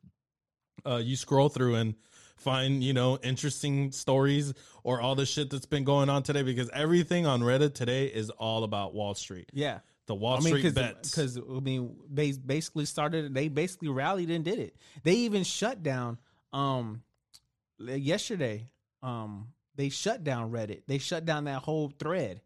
uh 0.85 0.97
you 0.97 1.15
scroll 1.15 1.47
through 1.47 1.75
and 1.75 1.95
find, 2.35 2.83
you 2.83 2.93
know, 2.93 3.17
interesting 3.23 3.91
stories 3.91 4.53
or 4.83 5.01
all 5.01 5.15
the 5.15 5.25
shit 5.25 5.49
that's 5.49 5.65
been 5.65 5.83
going 5.83 6.09
on 6.09 6.23
today 6.23 6.41
because 6.41 6.69
everything 6.73 7.25
on 7.25 7.41
Reddit 7.41 7.73
today 7.73 8.05
is 8.07 8.29
all 8.29 8.63
about 8.63 8.93
Wall 8.93 9.13
Street. 9.13 9.49
Yeah. 9.53 9.79
The 10.09 10.15
Wall 10.15 10.37
I 10.37 10.39
mean, 10.39 10.57
Street 10.57 10.73
bets. 10.73 11.11
because 11.11 11.37
I 11.37 11.59
mean, 11.59 11.95
they 12.11 12.31
basically 12.31 12.85
started. 12.85 13.31
They 13.31 13.47
basically 13.47 13.89
rallied 13.89 14.31
and 14.31 14.43
did 14.43 14.57
it. 14.57 14.75
They 15.03 15.13
even 15.17 15.43
shut 15.43 15.83
down. 15.83 16.17
Um, 16.51 17.03
yesterday, 17.77 18.65
um, 19.03 19.49
they 19.75 19.89
shut 19.89 20.23
down 20.23 20.51
Reddit. 20.51 20.81
They 20.87 20.97
shut 20.97 21.25
down 21.25 21.43
that 21.43 21.61
whole 21.61 21.93
thread. 21.99 22.41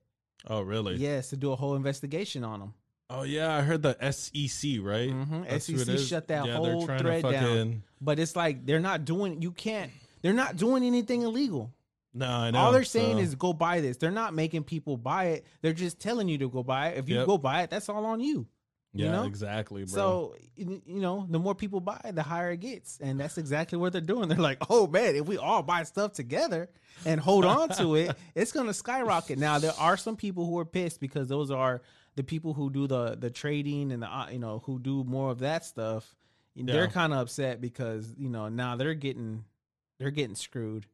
oh 0.48 0.60
really? 0.62 0.96
Yes, 0.96 1.30
to 1.30 1.38
do 1.38 1.54
a 1.54 1.56
whole 1.56 1.76
investigation 1.76 2.44
on 2.44 2.60
them. 2.60 2.74
Oh 3.10 3.24
yeah, 3.24 3.56
I 3.56 3.62
heard 3.62 3.82
the 3.82 3.96
SEC, 4.12 4.80
right? 4.82 5.10
Mhm. 5.10 5.46
It 5.50 5.62
SEC 5.62 5.98
shut 6.00 6.28
that 6.28 6.46
Yeah, 6.46 6.58
whole 6.58 6.86
thread 6.86 7.22
down. 7.22 7.22
fucking- 7.22 7.84
But 8.02 8.20
it's 8.20 8.36
like 8.36 8.66
they're 8.66 8.82
not 8.82 9.06
doing. 9.06 9.42
You 9.42 9.52
can't. 9.52 9.90
They're 10.22 10.34
not 10.34 10.58
doing 10.58 10.84
anything 10.84 11.22
illegal. 11.22 11.72
No, 12.14 12.28
I 12.30 12.52
know. 12.52 12.60
All 12.60 12.72
they're 12.72 12.84
saying 12.84 13.18
so- 13.18 13.24
is 13.24 13.36
go 13.36 13.54
buy 13.54 13.82
this. 13.82 13.98
They're 13.98 14.12
not 14.12 14.34
making 14.34 14.64
people 14.66 14.98
buy 14.98 15.26
it. 15.26 15.46
They're 15.62 15.74
just 15.74 16.00
telling 16.00 16.28
you 16.30 16.38
to 16.40 16.50
go 16.50 16.62
buy 16.64 16.90
it. 16.90 16.98
If 17.00 17.10
you 17.10 17.16
Yep. 17.18 17.26
go 17.26 17.38
buy 17.38 17.64
it, 17.64 17.70
that's 17.70 17.90
all 17.90 18.06
on 18.06 18.20
you. 18.20 18.48
yeah, 18.96 19.06
you 19.08 19.12
know? 19.12 19.24
exactly, 19.24 19.86
bro. 19.86 19.92
So 19.92 20.36
you 20.56 20.82
know, 20.86 21.26
the 21.28 21.40
more 21.40 21.56
people 21.56 21.80
buy, 21.80 22.12
the 22.14 22.22
higher 22.22 22.52
it 22.52 22.60
gets, 22.60 23.00
and 23.02 23.20
that's 23.20 23.40
exactly 23.40 23.80
what 23.80 23.92
they're 23.92 24.02
doing. 24.02 24.30
They're 24.30 24.38
like, 24.38 24.60
"Oh 24.70 24.86
man, 24.86 25.16
if 25.16 25.26
we 25.26 25.38
all 25.38 25.64
buy 25.64 25.82
stuff 25.82 26.14
together 26.14 26.70
and 27.04 27.20
hold 27.20 27.44
on 27.46 27.70
to 27.70 27.96
it, 27.96 28.16
it's 28.36 28.52
going 28.52 28.68
to 28.68 28.74
skyrocket." 28.74 29.40
Now 29.40 29.58
there 29.58 29.74
are 29.80 29.98
some 29.98 30.16
people 30.16 30.46
who 30.46 30.60
are 30.60 30.66
pissed 30.66 31.00
because 31.00 31.28
those 31.28 31.50
are 31.50 31.82
the 32.16 32.24
people 32.24 32.54
who 32.54 32.70
do 32.70 32.86
the 32.86 33.16
the 33.16 33.32
trading 33.32 33.92
and 33.92 34.04
the 34.04 34.08
uh, 34.08 34.30
you 34.30 34.38
know 34.38 34.62
who 34.68 34.78
do 34.78 35.04
more 35.04 35.32
of 35.32 35.40
that 35.40 35.66
stuff. 35.66 36.16
They're 36.56 36.88
kind 36.88 37.14
of 37.14 37.20
upset 37.22 37.60
because 37.62 38.14
you 38.16 38.30
know 38.30 38.48
now 38.50 38.76
they're 38.76 38.94
getting 38.94 39.44
they're 39.98 40.12
getting 40.12 40.36
screwed. 40.36 40.86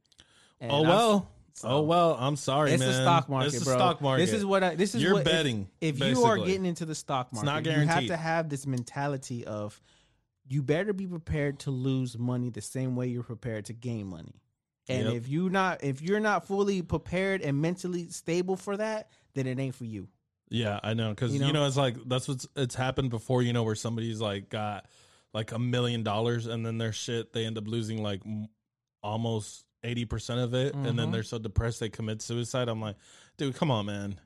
And 0.61 0.71
oh 0.71 0.81
well, 0.81 1.31
so- 1.53 1.67
oh 1.67 1.81
well. 1.81 2.15
I'm 2.19 2.35
sorry, 2.35 2.71
it's 2.71 2.79
man. 2.79 2.89
the 2.89 3.01
stock 3.01 3.29
market, 3.29 3.53
It's 3.53 3.63
bro. 3.63 3.75
stock 3.75 4.01
market. 4.01 4.25
This 4.25 4.33
is 4.33 4.45
what 4.45 4.63
I. 4.63 4.75
This 4.75 4.95
is 4.95 5.01
You're 5.01 5.13
what, 5.13 5.19
if- 5.19 5.25
betting, 5.25 5.67
If, 5.81 5.99
you 5.99 6.23
are 6.23 6.37
getting 6.37 6.65
into 6.65 6.85
the 6.85 6.95
stock 6.95 7.29
It's 7.31 7.43
market, 7.43 7.77
you 7.77 7.85
have 7.85 8.07
to 8.07 8.17
have 8.17 8.49
this 8.49 8.65
mentality 8.67 9.45
of 9.45 9.79
you 10.47 10.61
better 10.63 10.93
be 10.93 11.05
prepared 11.07 11.59
to 11.59 11.71
lose 11.71 12.17
money 12.17 12.49
the 12.49 12.61
same 12.61 12.95
way 12.95 13.07
you're 13.07 13.23
prepared 13.23 13.65
to 13.65 13.73
gain 13.73 14.07
money. 14.07 14.41
And 14.87 15.05
Yep. 15.05 15.13
if 15.13 15.29
you 15.29 15.49
not 15.51 15.83
if 15.83 16.01
you're 16.01 16.19
not 16.19 16.47
fully 16.47 16.81
prepared 16.81 17.41
and 17.41 17.61
mentally 17.61 18.09
stable 18.09 18.55
for 18.55 18.75
that, 18.77 19.11
then 19.35 19.45
it 19.45 19.59
ain't 19.59 19.75
for 19.75 19.85
you. 19.85 20.07
Yeah, 20.49 20.79
I 20.81 20.95
know 20.95 21.09
because 21.11 21.31
You 21.31 21.39
you, 21.41 21.53
know? 21.53 21.59
know 21.61 21.67
it's 21.67 21.77
like 21.77 21.95
that's 22.07 22.27
what's 22.27 22.47
it's 22.55 22.73
happened 22.73 23.11
before. 23.11 23.43
You 23.43 23.53
know 23.53 23.61
where 23.63 23.75
somebody's 23.75 24.19
like 24.19 24.49
got 24.49 24.87
like 25.31 25.51
a 25.51 25.59
million 25.59 26.01
dollars 26.01 26.47
and 26.47 26.65
then 26.65 26.79
their 26.79 26.91
shit 26.91 27.31
they 27.33 27.45
end 27.45 27.59
up 27.59 27.67
losing 27.67 28.01
like 28.01 28.21
almost 29.03 29.63
eighty 29.83 30.05
percent 30.05 30.39
of 30.39 30.53
it, 30.53 30.73
and 30.73 30.85
Mhm. 30.85 30.95
then 30.97 31.11
they're 31.11 31.23
so 31.23 31.37
depressed 31.37 31.79
they 31.79 31.89
commit 31.89 32.21
suicide. 32.21 32.67
I'm 32.69 32.81
like, 32.81 32.95
dude, 33.37 33.55
come 33.55 33.71
on, 33.71 33.85
man, 33.85 34.19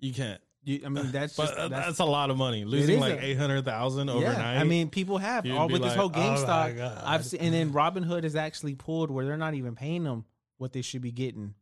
you 0.00 0.12
can't. 0.12 0.40
You, 0.64 0.82
I 0.86 0.88
mean, 0.90 1.10
that's 1.10 1.36
just 1.36 1.54
uh, 1.54 1.68
that's, 1.68 1.86
that's, 1.86 1.98
a 1.98 2.04
lot 2.04 2.30
of 2.30 2.36
money. 2.36 2.64
Losing 2.64 3.00
like 3.00 3.20
eight 3.22 3.36
hundred 3.38 3.64
thousand 3.64 4.08
overnight. 4.08 4.36
Yeah, 4.38 4.60
I 4.60 4.64
mean, 4.64 4.90
people 4.90 5.18
have 5.18 5.48
all 5.50 5.68
with 5.68 5.82
this 5.82 5.94
whole 5.94 6.06
"Oh 6.14 6.18
GameStop. 6.18 6.76
God." 6.76 7.02
I've 7.04 7.24
seen, 7.24 7.40
and 7.40 7.52
then 7.54 7.72
Robinhood 7.72 8.22
has 8.24 8.36
actually 8.36 8.74
pulled 8.74 9.10
where 9.10 9.24
they're 9.24 9.36
not 9.36 9.54
even 9.54 9.74
paying 9.74 10.04
them 10.04 10.24
what 10.58 10.72
they 10.72 10.82
should 10.82 11.02
be 11.02 11.12
getting. 11.12 11.54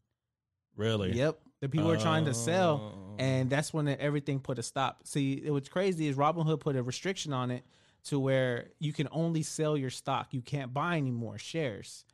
really? 0.77 1.13
Yep, 1.13 1.39
the 1.61 1.69
people 1.69 1.91
are 1.91 1.97
trying 1.99 2.25
to 2.27 2.33
sell, 2.35 2.95
Oh. 2.95 3.15
and 3.19 3.51
that's 3.51 3.73
when 3.73 3.87
everything 3.89 4.41
put 4.41 4.59
a 4.59 4.63
stop. 4.63 5.07
See, 5.07 5.49
what's 5.51 5.69
crazy 5.69 6.07
is 6.09 6.17
Robinhood 6.17 6.61
put 6.61 6.77
a 6.77 6.83
restriction 6.83 7.33
on 7.35 7.51
it 7.51 7.65
to 8.05 8.19
where 8.19 8.71
you 8.79 8.93
can 8.95 9.09
only 9.13 9.43
sell 9.43 9.77
your 9.77 9.91
stock. 9.91 10.29
You 10.33 10.41
can't 10.41 10.73
buy 10.73 10.97
any 10.97 11.11
more 11.11 11.37
shares. 11.37 12.05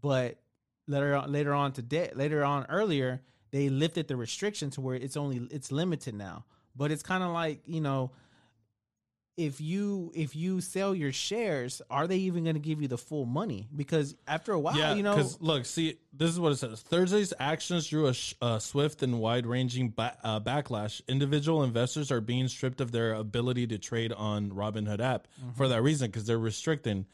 But 0.00 0.38
later 0.86 1.14
on, 1.16 1.30
later 1.32 1.52
on 1.54 1.72
today, 1.72 2.10
later 2.14 2.44
on 2.44 2.66
earlier, 2.68 3.20
they 3.50 3.68
lifted 3.68 4.08
the 4.08 4.16
restriction 4.16 4.70
to 4.70 4.80
where 4.80 4.94
it's 4.96 5.16
only 5.16 5.46
it's 5.50 5.70
limited 5.72 6.14
now. 6.14 6.44
But 6.74 6.90
it's 6.92 7.02
kind 7.02 7.22
of 7.24 7.32
like 7.32 7.60
you 7.66 7.80
know, 7.80 8.10
if 9.36 9.60
you 9.60 10.12
if 10.14 10.34
you 10.34 10.60
sell 10.62 10.94
your 10.94 11.12
shares, 11.12 11.82
are 11.90 12.06
they 12.06 12.16
even 12.18 12.44
going 12.44 12.54
to 12.56 12.60
give 12.60 12.80
you 12.80 12.88
the 12.88 12.96
full 12.98 13.26
money? 13.26 13.68
Because 13.74 14.14
after 14.26 14.52
a 14.52 14.58
while, 14.58 14.76
Yeah, 14.76 14.94
you 14.94 15.02
know, 15.02 15.14
because 15.14 15.40
look, 15.42 15.66
see, 15.66 15.98
this 16.12 16.30
is 16.30 16.40
what 16.40 16.52
it 16.52 16.56
says. 16.56 16.80
Thursday's 16.82 17.34
actions 17.38 17.86
drew 17.86 18.06
a, 18.06 18.14
sh- 18.14 18.34
a 18.40 18.58
swift 18.60 19.02
and 19.02 19.20
wide-ranging 19.20 19.90
ba- 19.90 20.16
uh, 20.24 20.40
backlash. 20.40 21.02
Individual 21.06 21.62
investors 21.64 22.10
are 22.10 22.22
being 22.22 22.48
stripped 22.48 22.80
of 22.80 22.92
their 22.92 23.12
ability 23.12 23.66
to 23.68 23.78
trade 23.78 24.12
on 24.12 24.50
Robinhood 24.50 25.00
app 25.00 25.28
Mm-hmm. 25.40 25.50
for 25.52 25.68
that 25.68 25.82
reason 25.82 26.08
because 26.10 26.24
they're 26.24 26.38
restricting. 26.38 27.04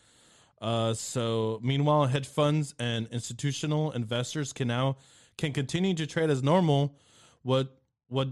Uh, 0.63 0.95
so, 0.95 1.59
meanwhile, 1.61 2.07
hedge 2.07 2.29
funds 2.29 2.73
and 2.79 3.09
institutional 3.09 3.91
investors 3.91 4.53
can 4.53 4.69
now 4.69 4.97
can 5.37 5.53
continue 5.53 5.93
to 5.93 6.07
trade 6.07 6.31
as 6.31 6.41
normal. 6.41 6.97
What 7.43 7.77
what 8.07 8.29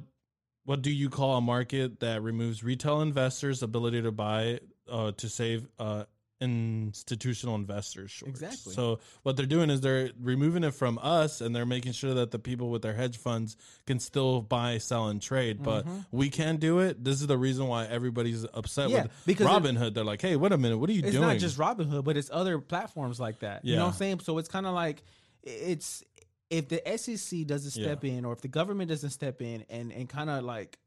what 0.65 0.81
do 0.81 0.93
you 0.93 1.11
call 1.11 1.39
a 1.39 1.41
market 1.41 1.99
that 2.01 2.23
removes 2.23 2.63
retail 2.63 3.01
investors' 3.01 3.65
ability 3.65 4.03
to 4.03 4.13
buy 4.13 4.61
uh, 4.89 5.11
to 5.17 5.29
save 5.29 5.67
uh, 5.81 6.05
institutional 6.41 7.55
investors? 7.55 8.11
shorts? 8.11 8.31
Exactly. 8.41 8.75
So 8.75 9.01
what 9.23 9.37
they're 9.37 9.47
doing 9.47 9.71
is 9.71 9.81
they're 9.81 10.11
removing 10.21 10.65
it 10.65 10.75
from 10.75 10.99
us, 11.03 11.41
and 11.41 11.55
they're 11.55 11.67
making 11.67 11.93
sure 11.93 12.15
that 12.15 12.31
the 12.31 12.39
people 12.39 12.71
with 12.71 12.83
their 12.83 12.95
hedge 12.95 13.19
funds 13.19 13.57
can 13.87 13.99
still 14.01 14.41
buy, 14.41 14.79
sell, 14.79 15.09
and 15.09 15.21
trade. 15.21 15.63
But 15.63 15.87
we 16.11 16.31
can't 16.31 16.61
do 16.61 16.81
it. 16.81 17.03
This 17.05 17.21
is 17.21 17.27
the 17.27 17.39
reason 17.39 17.67
why 17.67 17.87
everybody's 17.87 18.45
upset 18.55 18.81
Mm-hmm. 18.81 18.97
Yeah, 18.97 19.03
with 19.03 19.13
because 19.27 19.47
Robinhood. 19.47 19.95
they're 19.95 20.05
like, 20.05 20.23
"Hey, 20.23 20.37
wait 20.37 20.53
a 20.53 20.59
minute, 20.59 20.79
what 20.79 20.89
are 20.89 20.93
you 20.93 21.03
it's 21.05 21.13
doing?" 21.13 21.29
It's 21.31 21.35
not 21.35 21.39
just 21.39 21.59
Robinhood, 21.59 22.03
but 22.05 22.17
it's 22.17 22.31
other 22.33 22.59
platforms 22.59 23.21
like 23.21 23.41
that. 23.41 23.65
You 23.65 23.77
know 23.77 23.83
what 23.85 23.93
I'm 23.93 23.97
saying? 23.99 24.21
So 24.21 24.39
it's 24.39 24.49
kind 24.49 24.67
of 24.67 24.75
like 24.75 25.03
it's 25.43 26.03
if 26.49 26.69
the 26.69 26.81
SEC 26.97 27.47
doesn't 27.47 27.71
step 27.73 28.05
in, 28.05 28.25
or 28.25 28.33
if 28.33 28.41
the 28.41 28.49
government 28.49 28.89
doesn't 28.89 29.11
step 29.11 29.43
in 29.43 29.65
and 29.69 29.93
and 29.93 30.09
kind 30.09 30.31
of 30.31 30.45
like 30.45 30.79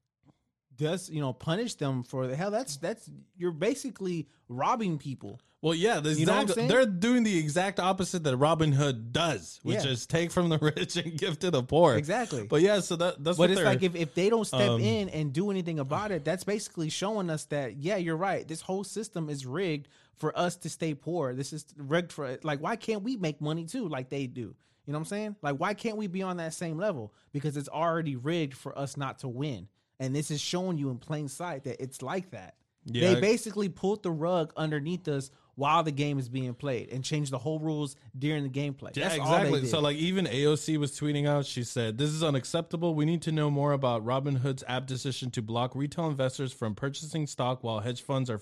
does 0.78 1.10
you 1.10 1.22
know 1.22 1.34
punish 1.34 1.76
them 1.76 2.04
for 2.04 2.28
the 2.28 2.36
hell 2.36 2.52
that's 2.52 2.78
that's 2.78 3.10
you're 3.38 3.52
basically 3.52 4.28
robbing 4.50 4.98
people. 4.98 5.40
Well, 5.62 5.74
yeah, 5.76 6.02
the 6.02 6.10
exact- 6.10 6.56
they're 6.56 6.86
doing 6.86 7.24
the 7.24 7.38
exact 7.38 7.80
opposite 7.80 8.26
that 8.26 8.36
Robin 8.36 8.74
Hood 8.74 9.14
does, 9.14 9.62
which 9.64 9.86
Yeah. 9.86 9.92
is 9.92 10.06
take 10.06 10.30
from 10.30 10.50
the 10.50 10.58
rich 10.76 10.98
and 10.98 11.18
give 11.18 11.40
to 11.40 11.52
the 11.52 11.64
poor. 11.64 11.96
Exactly. 11.96 12.46
But 12.46 12.60
yeah, 12.62 12.82
so 12.82 12.98
that 12.98 13.24
that's 13.24 13.38
But 13.38 13.44
what 13.44 13.52
it's 13.52 13.62
like 13.62 13.82
if, 13.82 13.96
if 13.96 14.14
they 14.14 14.30
don't 14.30 14.44
step 14.46 14.72
um, 14.72 14.82
in 14.82 15.08
and 15.08 15.32
do 15.32 15.50
anything 15.52 15.80
about 15.80 16.12
it, 16.12 16.26
that's 16.26 16.44
basically 16.44 16.90
showing 16.90 17.30
us 17.30 17.46
that 17.46 17.78
yeah, 17.78 17.96
you're 17.96 18.18
right. 18.18 18.46
This 18.46 18.60
whole 18.60 18.84
system 18.84 19.30
is 19.30 19.46
rigged 19.46 19.88
for 20.16 20.38
us 20.38 20.58
to 20.58 20.70
stay 20.70 20.94
poor. 20.96 21.34
This 21.34 21.54
is 21.54 21.66
rigged 21.78 22.12
for 22.12 22.38
like 22.44 22.60
why 22.60 22.76
can't 22.76 23.02
we 23.04 23.16
make 23.16 23.40
money 23.40 23.64
too 23.66 23.88
like 23.88 24.10
they 24.10 24.28
do? 24.28 24.56
You 24.86 24.92
know 24.92 24.98
what 25.00 25.04
I'm 25.04 25.06
saying? 25.06 25.36
Like 25.42 25.56
why 25.62 25.76
can't 25.76 25.96
we 25.96 26.08
be 26.08 26.24
on 26.24 26.36
that 26.38 26.54
same 26.54 26.78
level? 26.78 27.14
Because 27.32 27.56
it's 27.56 27.70
already 27.70 28.18
rigged 28.18 28.56
for 28.58 28.78
us 28.78 28.98
not 28.98 29.20
to 29.20 29.30
win. 29.30 29.70
And 30.00 30.16
this 30.16 30.32
is 30.32 30.42
showing 30.42 30.78
you 30.78 30.90
in 30.90 30.98
plain 30.98 31.28
sight 31.28 31.64
that 31.66 31.82
it's 31.82 32.02
like 32.02 32.32
that. 32.32 32.56
Yeah. 32.86 33.14
They 33.14 33.22
basically 33.22 33.70
pulled 33.70 34.04
the 34.04 34.12
rug 34.12 34.52
underneath 34.58 35.08
us 35.08 35.32
while 35.56 35.84
the 35.84 35.92
game 35.92 36.18
is 36.18 36.28
being 36.30 36.54
played 36.54 36.92
and 36.92 37.04
changed 37.04 37.32
the 37.32 37.38
whole 37.38 37.60
rules 37.60 37.96
during 38.18 38.44
the 38.44 38.50
gameplay. 38.50 38.96
yeah, 38.96 39.10
That's 39.10 39.16
exactly. 39.16 39.66
So 39.68 39.80
like 39.80 39.98
even 39.98 40.26
AOC 40.26 40.78
was 40.78 40.92
tweeting 41.00 41.28
out. 41.28 41.46
She 41.46 41.64
said, 41.64 41.98
"This 41.98 42.10
is 42.10 42.24
unacceptable. 42.24 42.96
We 42.96 43.06
need 43.06 43.22
to 43.24 43.32
know 43.32 43.52
more 43.52 43.72
about 43.72 44.04
Robin 44.04 44.38
Hood's 44.38 44.64
app 44.68 44.88
decision 44.88 45.30
to 45.32 45.42
block 45.42 45.76
retail 45.76 46.08
investors 46.08 46.52
from 46.52 46.76
purchasing 46.76 47.28
stock 47.28 47.64
while 47.64 47.80
hedge 47.80 48.02
funds 48.02 48.30
are." 48.30 48.42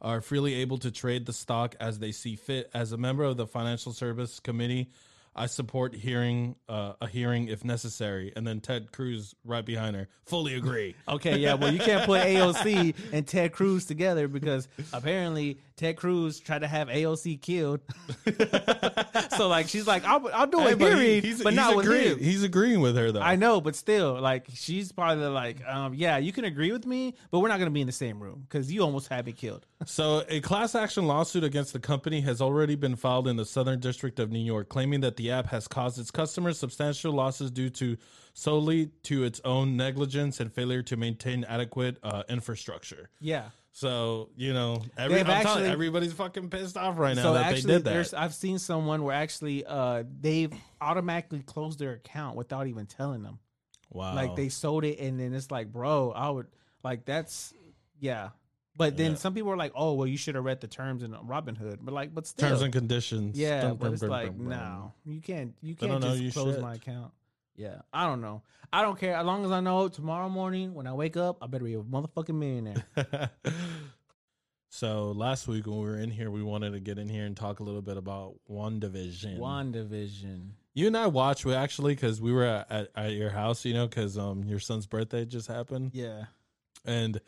Are 0.00 0.20
freely 0.20 0.54
able 0.54 0.78
to 0.78 0.90
trade 0.90 1.26
the 1.26 1.32
stock 1.32 1.76
as 1.78 2.00
they 2.00 2.10
see 2.10 2.34
fit. 2.34 2.68
As 2.74 2.90
a 2.90 2.96
member 2.96 3.22
of 3.22 3.36
the 3.36 3.46
Financial 3.46 3.92
Service 3.92 4.40
Committee, 4.40 4.90
I 5.34 5.46
support 5.46 5.94
hearing 5.94 6.56
uh, 6.68 6.94
a 7.00 7.08
hearing 7.08 7.48
if 7.48 7.64
necessary. 7.64 8.32
And 8.36 8.46
then 8.46 8.60
Ted 8.60 8.92
Cruz 8.92 9.34
right 9.44 9.64
behind 9.64 9.96
her, 9.96 10.08
fully 10.26 10.54
agree. 10.54 10.94
Okay, 11.08 11.38
yeah. 11.38 11.54
Well, 11.54 11.72
you 11.72 11.78
can't 11.78 12.04
put 12.06 12.22
AOC 12.22 12.94
and 13.12 13.26
Ted 13.26 13.52
Cruz 13.52 13.86
together 13.86 14.28
because 14.28 14.68
apparently 14.92 15.58
Ted 15.82 15.96
Cruz 15.96 16.38
tried 16.38 16.60
to 16.60 16.68
have 16.68 16.86
AOC 16.86 17.42
killed. 17.42 17.80
so 19.36 19.48
like 19.48 19.66
she's 19.68 19.84
like, 19.84 20.04
I'll, 20.04 20.28
I'll 20.32 20.46
do 20.46 20.60
Hey, 20.60 20.72
a 20.72 20.76
but 20.76 20.96
he- 20.96 21.20
he's, 21.20 21.42
but 21.42 21.52
he's 21.52 21.56
not 21.56 21.74
with 21.74 21.86
agreeing. 21.86 22.18
him. 22.18 22.18
He's 22.20 22.44
agreeing 22.44 22.80
with 22.80 22.96
her 22.96 23.10
though. 23.10 23.20
I 23.20 23.34
know, 23.34 23.60
but 23.60 23.74
still, 23.74 24.20
like 24.20 24.46
she's 24.54 24.92
probably 24.92 25.24
like, 25.26 25.66
um, 25.66 25.92
yeah, 25.94 26.18
you 26.18 26.32
can 26.32 26.44
agree 26.44 26.70
with 26.70 26.86
me, 26.86 27.14
but 27.32 27.40
we're 27.40 27.48
not 27.48 27.58
gonna 27.58 27.72
be 27.72 27.80
in 27.80 27.88
the 27.88 27.92
same 27.92 28.22
room 28.22 28.46
because 28.48 28.72
you 28.72 28.80
almost 28.82 29.08
had 29.08 29.26
me 29.26 29.32
killed. 29.32 29.66
So, 29.84 30.22
a 30.28 30.40
class 30.40 30.76
action 30.76 31.08
lawsuit 31.08 31.42
against 31.42 31.72
the 31.72 31.80
company 31.80 32.20
has 32.20 32.40
already 32.40 32.76
been 32.76 32.94
filed 32.94 33.26
in 33.26 33.34
the 33.36 33.44
Southern 33.44 33.80
District 33.80 34.20
of 34.20 34.30
New 34.30 34.38
York, 34.38 34.68
claiming 34.68 35.00
that 35.00 35.16
the 35.16 35.32
app 35.32 35.46
has 35.48 35.66
caused 35.66 35.98
its 35.98 36.12
customers 36.12 36.56
substantial 36.60 37.12
losses 37.12 37.50
due 37.50 37.70
to 37.70 37.96
solely 38.34 38.90
to 39.02 39.24
its 39.24 39.40
own 39.44 39.76
negligence 39.76 40.38
and 40.38 40.52
failure 40.52 40.82
to 40.84 40.96
maintain 40.96 41.42
adequate 41.48 41.98
uh, 42.04 42.22
infrastructure. 42.28 43.10
Yeah, 43.20 43.46
So 43.72 44.28
you 44.36 44.52
know, 44.52 44.82
every, 44.98 45.20
I'm 45.20 45.26
telling 45.26 45.64
you, 45.64 45.70
actually- 45.70 45.86
every's 45.88 46.12
fucking 46.12 46.50
pissed 46.50 46.76
off 46.76 46.98
right 46.98 47.16
now 47.16 47.22
so 47.22 47.32
that 47.34 47.46
actually, 47.46 47.62
they 47.62 47.72
did 47.78 47.84
that. 47.84 48.14
I've 48.14 48.34
seen 48.34 48.58
someone 48.58 49.02
where 49.02 49.14
actually 49.16 49.64
uh 49.64 50.04
they've 50.20 50.52
automatically 50.80 51.40
closed 51.40 51.78
their 51.78 51.92
account 51.92 52.36
without 52.36 52.66
even 52.66 52.86
telling 52.86 53.22
them. 53.22 53.38
Wow, 53.90 54.14
Like 54.14 54.36
they 54.36 54.48
sold 54.48 54.84
it, 54.84 54.98
and 55.00 55.18
then 55.18 55.34
it's 55.34 55.50
like, 55.50 55.72
bro, 55.72 56.12
I 56.12 56.28
would 56.30 56.46
like 56.84 57.04
that's 57.04 57.52
yeah. 57.98 58.30
But 58.74 58.96
then 58.96 59.12
Yeah. 59.12 59.16
some 59.18 59.34
people 59.34 59.52
are 59.52 59.56
like, 59.56 59.72
oh, 59.74 59.92
well, 59.94 60.06
you 60.06 60.16
should 60.16 60.34
have 60.34 60.44
read 60.44 60.62
the 60.62 60.66
terms 60.66 61.02
in 61.02 61.12
Robinhood. 61.12 61.78
But 61.82 61.92
like, 61.92 62.14
but 62.14 62.26
still, 62.26 62.48
terms 62.48 62.62
and 62.62 62.72
conditions. 62.72 63.38
yeah. 63.38 63.60
Dun, 63.60 63.76
but 63.76 63.84
dun, 63.84 63.92
it's 63.92 64.00
dun, 64.00 64.10
like, 64.10 64.34
no, 64.34 64.94
you 65.04 65.20
can't, 65.20 65.54
you 65.60 65.74
can't 65.74 66.02
just 66.02 66.32
close 66.34 66.54
should. 66.54 66.62
my 66.62 66.74
account. 66.74 67.12
Yeah, 67.56 67.82
I 67.92 68.06
don't 68.06 68.20
know. 68.20 68.42
I 68.72 68.80
don't 68.82 68.98
care 68.98 69.14
as 69.14 69.26
long 69.26 69.44
as 69.44 69.50
I 69.50 69.60
know 69.60 69.88
tomorrow 69.88 70.28
morning 70.30 70.72
when 70.74 70.86
I 70.86 70.94
wake 70.94 71.16
up, 71.16 71.38
I 71.42 71.46
better 71.46 71.64
be 71.64 71.74
a 71.74 71.80
motherfucking 71.80 72.34
millionaire. 72.34 72.84
so 74.70 75.12
last 75.12 75.46
week 75.46 75.66
when 75.66 75.76
we 75.78 75.84
were 75.84 75.98
in 75.98 76.10
here, 76.10 76.30
we 76.30 76.42
wanted 76.42 76.72
to 76.72 76.80
get 76.80 76.98
in 76.98 77.08
here 77.08 77.26
and 77.26 77.36
talk 77.36 77.60
a 77.60 77.62
little 77.62 77.82
bit 77.82 77.96
about 77.98 78.34
One 78.46 78.80
Division. 78.80 79.38
WandaVision. 79.38 80.48
You 80.74 80.86
and 80.86 80.96
I 80.96 81.06
watched 81.08 81.44
we 81.44 81.54
actually 81.54 81.94
because 81.94 82.20
we 82.22 82.32
were 82.32 82.44
at, 82.44 82.70
at, 82.72 82.88
at 82.96 83.12
your 83.12 83.28
house, 83.28 83.64
you 83.66 83.74
know, 83.74 83.86
because 83.86 84.16
um 84.16 84.44
your 84.44 84.58
son's 84.58 84.86
birthday 84.86 85.26
just 85.26 85.46
happened, 85.48 85.90
Yeah, 85.92 86.24
and 86.86 87.20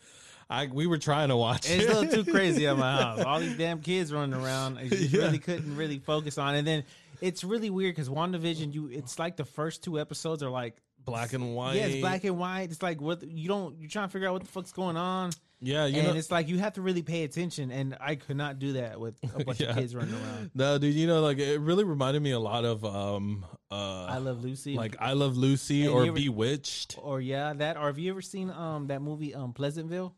I 0.49 0.67
we 0.73 0.87
were 0.87 0.97
trying 0.97 1.29
to 1.29 1.37
watch. 1.37 1.69
it's 1.71 1.85
it. 1.85 1.91
a 1.91 2.01
little 2.01 2.25
too 2.25 2.31
crazy 2.33 2.67
at 2.67 2.79
my 2.79 2.97
house. 3.03 3.21
All 3.21 3.41
these 3.41 3.59
damn 3.59 3.81
kids 3.83 4.11
running 4.15 4.35
around. 4.41 4.79
You 4.81 4.97
Yeah. 4.97 5.25
really 5.27 5.39
couldn't 5.39 5.77
really 5.77 5.99
focus 5.99 6.39
on. 6.39 6.55
And 6.55 6.67
then 6.67 6.85
it's 7.21 7.45
really 7.45 7.71
weird 7.71 7.95
because 7.95 8.09
WandaVision, 8.09 8.73
you 8.75 8.89
it's 8.89 9.19
like 9.19 9.37
the 9.37 9.45
first 9.45 9.83
two 9.85 9.99
episodes 9.99 10.43
are 10.43 10.51
like 10.51 10.77
black 11.05 11.33
and 11.35 11.55
white. 11.55 11.77
yeah, 11.77 11.87
it's 11.87 12.01
black 12.01 12.25
and 12.25 12.39
white. 12.39 12.71
It's 12.71 12.83
like 12.83 13.01
what 13.01 13.23
you 13.23 13.49
don't 13.49 13.79
you're 13.79 13.91
trying 13.91 14.09
to 14.09 14.13
figure 14.13 14.29
out 14.29 14.33
what 14.35 14.43
the 14.43 14.49
fuck's 14.49 14.73
going 14.73 14.97
on. 14.97 15.31
Yeah, 15.61 15.87
you 15.87 15.99
and 16.01 16.09
know. 16.09 16.15
it's 16.15 16.31
like 16.31 16.49
you 16.49 16.59
have 16.59 16.75
to 16.75 16.83
really 16.83 17.03
pay 17.03 17.25
attention, 17.25 17.71
and 17.71 17.97
I 17.99 18.17
could 18.17 18.37
not 18.37 18.59
do 18.59 18.75
that 18.75 19.01
with 19.01 19.15
a 19.35 19.45
bunch 19.45 19.61
Yeah. 19.61 19.71
of 19.71 19.77
kids 19.77 19.95
running 19.97 20.13
around. 20.15 20.51
No, 20.55 20.77
dude, 20.77 20.95
you 20.95 21.07
know, 21.07 21.23
like 21.23 21.39
it 21.39 21.59
really 21.61 21.85
reminded 21.85 22.23
me 22.23 22.33
a 22.33 22.39
lot 22.39 22.65
of 22.67 22.85
um 22.85 23.47
uh 23.71 24.05
I 24.05 24.19
Love 24.19 24.43
Lucy, 24.45 24.75
like 24.77 24.97
I 25.01 25.13
Love 25.15 25.37
Lucy 25.39 25.85
And 25.87 25.95
or 25.95 26.03
ever- 26.05 26.13
Bewitched, 26.13 26.99
or 27.01 27.21
yeah, 27.21 27.55
that. 27.55 27.77
Or 27.79 27.87
have 27.87 27.99
you 27.99 28.11
ever 28.11 28.21
seen 28.21 28.51
um 28.51 28.89
that 28.89 29.01
movie 29.01 29.35
um 29.35 29.53
Pleasantville? 29.55 30.15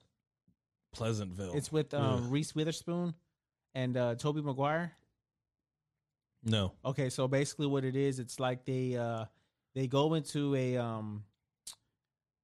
Pleasantville. 0.93 1.53
It's 1.55 1.71
with 1.71 1.93
um 1.95 2.31
Reese 2.31 2.55
Witherspoon 2.55 3.15
and 3.75 3.97
uh 3.97 4.15
Tobey 4.17 4.43
Maguire. 4.43 4.93
No. 6.47 6.73
Okay, 6.85 7.11
so 7.11 7.29
basically 7.29 7.67
what 7.67 7.85
it 7.85 7.97
is, 7.97 8.19
it's 8.19 8.41
like 8.41 8.65
they 8.65 8.97
uh 8.97 9.27
they 9.75 9.87
go 9.87 10.15
into 10.15 10.55
a 10.55 10.77
um 10.79 11.25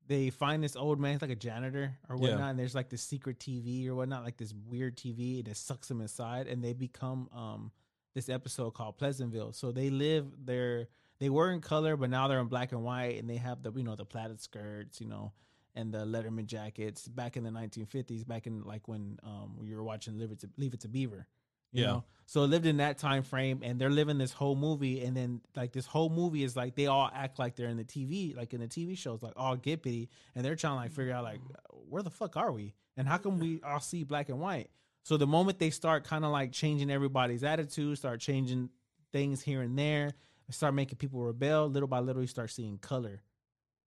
they 0.09 0.31
find 0.31 0.63
this 0.63 0.77
old 0.77 1.01
man, 1.01 1.19
like 1.23 1.31
a 1.31 1.37
janitor 1.37 1.97
or 2.09 2.17
Yeah. 2.17 2.23
whatnot, 2.23 2.51
and 2.51 2.59
there's 2.59 2.75
like 2.75 2.91
this 2.91 3.03
secret 3.03 3.39
TV 3.39 3.87
or 3.89 3.95
whatnot, 3.95 4.25
like 4.25 4.37
this 4.37 4.53
weird 4.67 4.97
TV, 4.97 5.39
and 5.39 5.49
it 5.49 5.57
sucks 5.57 5.89
them 5.89 6.01
inside, 6.01 6.49
and 6.49 6.63
they 6.63 6.73
become 6.73 7.29
um 7.33 7.71
this 8.15 8.29
episode 8.29 8.73
called 8.73 8.99
Pleasantville. 8.99 9.53
So 9.53 9.73
they 9.73 9.89
live 9.89 10.27
their 10.45 10.89
they 11.19 11.31
were 11.31 11.53
in 11.53 11.61
color, 11.61 11.97
but 11.97 12.11
now 12.11 12.27
they're 12.29 12.41
in 12.41 12.49
black 12.49 12.73
and 12.73 12.83
white, 12.83 13.19
and 13.19 13.31
they 13.31 13.37
have 13.37 13.63
the 13.63 13.73
you 13.73 13.85
know 13.85 13.95
the 13.97 14.05
plaited 14.05 14.41
skirts, 14.41 15.01
you 15.01 15.07
know, 15.07 15.33
and 15.75 15.95
the 15.95 16.05
Letterman 16.05 16.47
jackets 16.47 17.07
back 17.07 17.37
in 17.37 17.45
the 17.45 17.51
1950s, 17.51 18.27
back 18.27 18.47
in 18.47 18.65
like 18.65 18.89
when 18.89 19.19
um 19.23 19.59
you 19.63 19.77
were 19.77 19.85
watching 19.85 20.19
Leave 20.19 20.33
It 20.33 20.41
to, 20.41 20.51
Leave 20.57 20.75
It 20.75 20.81
to 20.81 20.89
Beaver. 20.89 21.27
You 21.73 21.83
Yeah. 21.83 21.87
know? 21.89 22.05
So 22.27 22.45
it 22.45 22.47
lived 22.47 22.65
in 22.67 22.79
that 22.79 22.97
time 22.99 23.25
frame 23.25 23.61
and 23.63 23.79
they're 23.79 23.91
living 23.91 24.17
this 24.17 24.33
whole 24.33 24.57
movie 24.57 25.03
and 25.05 25.15
then 25.17 25.41
like 25.55 25.73
this 25.73 25.85
whole 25.87 26.09
movie 26.09 26.45
is 26.45 26.57
like 26.57 26.75
they 26.77 26.87
all 26.87 27.11
act 27.13 27.39
like 27.39 27.57
they're 27.57 27.69
in 27.69 27.77
the 27.77 27.85
TV, 27.85 28.35
like 28.35 28.55
in 28.55 28.61
the 28.61 28.69
TV 28.69 28.97
shows, 28.97 29.23
like 29.23 29.35
all 29.37 29.57
gippity, 29.57 30.09
and 30.35 30.45
they're 30.45 30.57
trying 30.57 30.73
to 30.73 30.77
like 30.77 30.93
figure 30.93 31.13
out 31.13 31.25
like 31.25 31.41
where 31.89 32.03
the 32.03 32.11
fuck 32.11 32.37
are 32.37 32.51
we? 32.53 32.75
And 32.97 33.07
how 33.09 33.19
come 33.19 33.39
we 33.39 33.61
all 33.63 33.81
see 33.81 34.05
black 34.05 34.29
and 34.31 34.41
white? 34.41 34.71
So 35.03 35.17
the 35.17 35.27
moment 35.27 35.59
they 35.59 35.71
start 35.71 36.05
kind 36.05 36.25
of 36.25 36.31
like 36.31 36.53
changing 36.53 36.91
everybody's 36.91 37.43
attitude, 37.45 37.99
start 37.99 38.21
changing 38.21 38.71
things 39.13 39.43
here 39.43 39.61
and 39.61 39.79
there, 39.79 40.13
start 40.51 40.75
making 40.75 40.97
people 40.99 41.21
rebel, 41.21 41.69
little 41.69 41.89
by 41.89 41.99
little 42.01 42.23
you 42.23 42.29
start 42.29 42.51
seeing 42.51 42.79
color, 42.79 43.21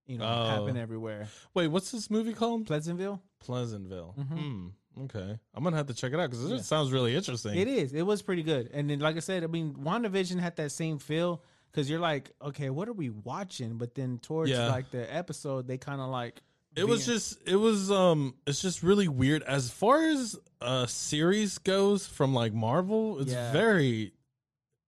you 0.07 0.19
know, 0.19 0.25
Oh. 0.27 0.45
happen 0.47 0.77
everywhere. 0.77 1.29
Wait, 1.55 1.69
what's 1.69 1.93
this 1.93 2.11
movie 2.11 2.35
called? 2.35 2.67
Pleasantville? 2.67 3.23
Pleasantville. 3.41 4.15
Mhm. 4.19 4.27
Hmm. 4.39 4.69
Okay, 5.03 5.39
I'm 5.55 5.65
gonna 5.65 5.77
have 5.77 5.87
to 5.89 5.95
check 5.95 6.13
it 6.13 6.21
out 6.21 6.31
because 6.31 6.49
Yeah. 6.49 6.57
it 6.57 6.65
sounds 6.65 6.93
really 6.93 7.17
interesting. 7.17 7.57
It 7.59 7.67
is. 7.69 7.93
It 7.93 8.03
was 8.03 8.23
pretty 8.23 8.43
good. 8.43 8.71
And 8.73 8.89
then, 8.89 9.01
like 9.01 9.17
I 9.17 9.21
said, 9.21 9.43
I 9.43 9.49
mean, 9.49 9.75
WandaVision 9.75 10.39
had 10.39 10.57
that 10.57 10.71
same 10.71 10.99
feel 10.99 11.43
because 11.73 11.91
you're 11.91 11.99
like, 12.01 12.31
okay, 12.41 12.71
what 12.71 12.89
are 12.89 12.93
we 12.93 13.11
watching? 13.11 13.77
But 13.77 13.95
then 13.97 14.19
towards 14.19 14.51
Yeah. 14.53 14.69
like 14.69 14.91
the 14.93 15.13
episode, 15.13 15.67
they 15.67 15.79
kind 15.79 16.01
of 16.01 16.11
like. 16.11 16.41
It 16.77 16.89
was 16.89 17.07
just 17.07 17.39
it 17.47 17.55
was 17.57 17.91
um 17.93 18.35
it's 18.49 18.61
just 18.61 18.83
really 18.83 19.07
weird 19.07 19.43
as 19.45 19.71
far 19.71 20.03
as 20.03 20.37
a 20.61 20.89
series 20.89 21.59
goes 21.59 22.05
from 22.07 22.35
like 22.35 22.53
Marvel 22.53 23.21
it's 23.21 23.31
Yeah. 23.33 23.53
very 23.53 24.13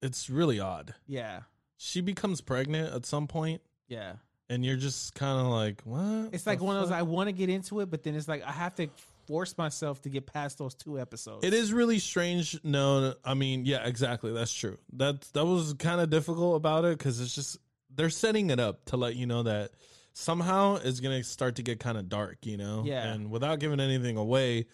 it's 0.02 0.28
really 0.28 0.58
odd. 0.60 0.94
Yeah. 1.06 1.42
She 1.76 2.00
becomes 2.00 2.40
pregnant 2.40 2.92
at 2.92 3.06
some 3.06 3.26
point 3.28 3.62
Yeah. 3.88 4.14
and 4.48 4.64
you're 4.64 4.76
just 4.76 5.14
kind 5.14 5.38
of 5.40 5.46
like 5.46 5.82
what? 5.82 6.30
It's 6.32 6.46
like 6.46 6.60
one 6.60 6.76
of 6.76 6.82
those. 6.82 6.90
I 6.92 7.02
want 7.02 7.28
to 7.28 7.32
get 7.32 7.48
into 7.50 7.78
it, 7.80 7.90
but 7.90 8.02
then 8.02 8.14
it's 8.16 8.26
like, 8.28 8.42
I 8.44 8.50
have 8.52 8.74
to 8.76 8.88
force 9.26 9.56
myself 9.58 10.00
to 10.02 10.08
get 10.08 10.26
past 10.26 10.58
those 10.58 10.74
two 10.74 10.98
episodes. 10.98 11.44
It 11.44 11.54
is 11.54 11.72
really 11.72 11.98
strange. 11.98 12.58
No, 12.64 13.14
I 13.24 13.34
mean, 13.34 13.64
yeah, 13.64 13.86
exactly. 13.86 14.32
That's 14.32 14.52
true. 14.52 14.78
That 14.94 15.22
that 15.32 15.44
was 15.44 15.74
kind 15.74 16.00
of 16.00 16.10
difficult 16.10 16.56
about 16.56 16.84
it 16.84 16.98
because 16.98 17.20
it's 17.20 17.34
just 17.34 17.58
they're 17.94 18.10
setting 18.10 18.50
it 18.50 18.60
up 18.60 18.84
to 18.86 18.96
let 18.96 19.16
you 19.16 19.26
know 19.26 19.42
that 19.44 19.70
somehow 20.12 20.78
it's 20.82 21.00
gonna 21.00 21.22
start 21.22 21.56
to 21.56 21.62
get 21.62 21.80
kind 21.80 21.98
of 21.98 22.08
dark, 22.08 22.38
you 22.44 22.56
know. 22.56 22.82
Yeah. 22.84 23.04
And 23.12 23.30
without 23.30 23.58
giving 23.58 23.80
anything 23.80 24.16
away, 24.16 24.66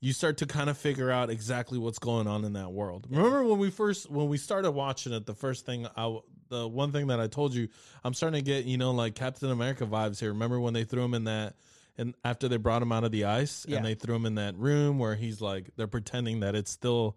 you 0.00 0.12
start 0.12 0.38
to 0.38 0.46
kind 0.46 0.70
of 0.70 0.78
figure 0.78 1.10
out 1.10 1.30
exactly 1.30 1.78
what's 1.78 1.98
going 1.98 2.26
on 2.26 2.44
in 2.44 2.52
that 2.54 2.72
world. 2.72 3.06
Remember 3.10 3.44
when 3.44 3.58
we 3.58 3.70
first 3.70 4.10
when 4.10 4.28
we 4.28 4.38
started 4.38 4.70
watching 4.70 5.12
it, 5.12 5.26
the 5.26 5.34
first 5.34 5.66
thing 5.66 5.86
I 5.96 6.18
the 6.48 6.66
one 6.66 6.92
thing 6.92 7.08
that 7.08 7.20
I 7.20 7.26
told 7.26 7.54
you, 7.54 7.68
I'm 8.04 8.14
starting 8.14 8.42
to 8.42 8.44
get 8.44 8.64
you 8.64 8.78
know 8.78 8.92
like 8.92 9.14
Captain 9.14 9.50
America 9.50 9.86
vibes 9.86 10.20
here. 10.20 10.32
Remember 10.32 10.60
when 10.60 10.74
they 10.74 10.84
threw 10.84 11.04
him 11.04 11.14
in 11.14 11.24
that. 11.24 11.56
And 11.98 12.14
after 12.24 12.48
they 12.48 12.56
brought 12.56 12.80
him 12.80 12.92
out 12.92 13.04
of 13.04 13.10
the 13.10 13.24
ice 13.24 13.66
Yeah. 13.68 13.78
and 13.78 13.86
they 13.86 13.94
threw 13.94 14.14
him 14.14 14.24
in 14.26 14.36
that 14.36 14.56
room 14.56 14.98
where 14.98 15.16
he's 15.16 15.40
like, 15.40 15.70
they're 15.76 15.86
pretending 15.88 16.40
that 16.40 16.54
it's 16.54 16.70
still 16.70 17.16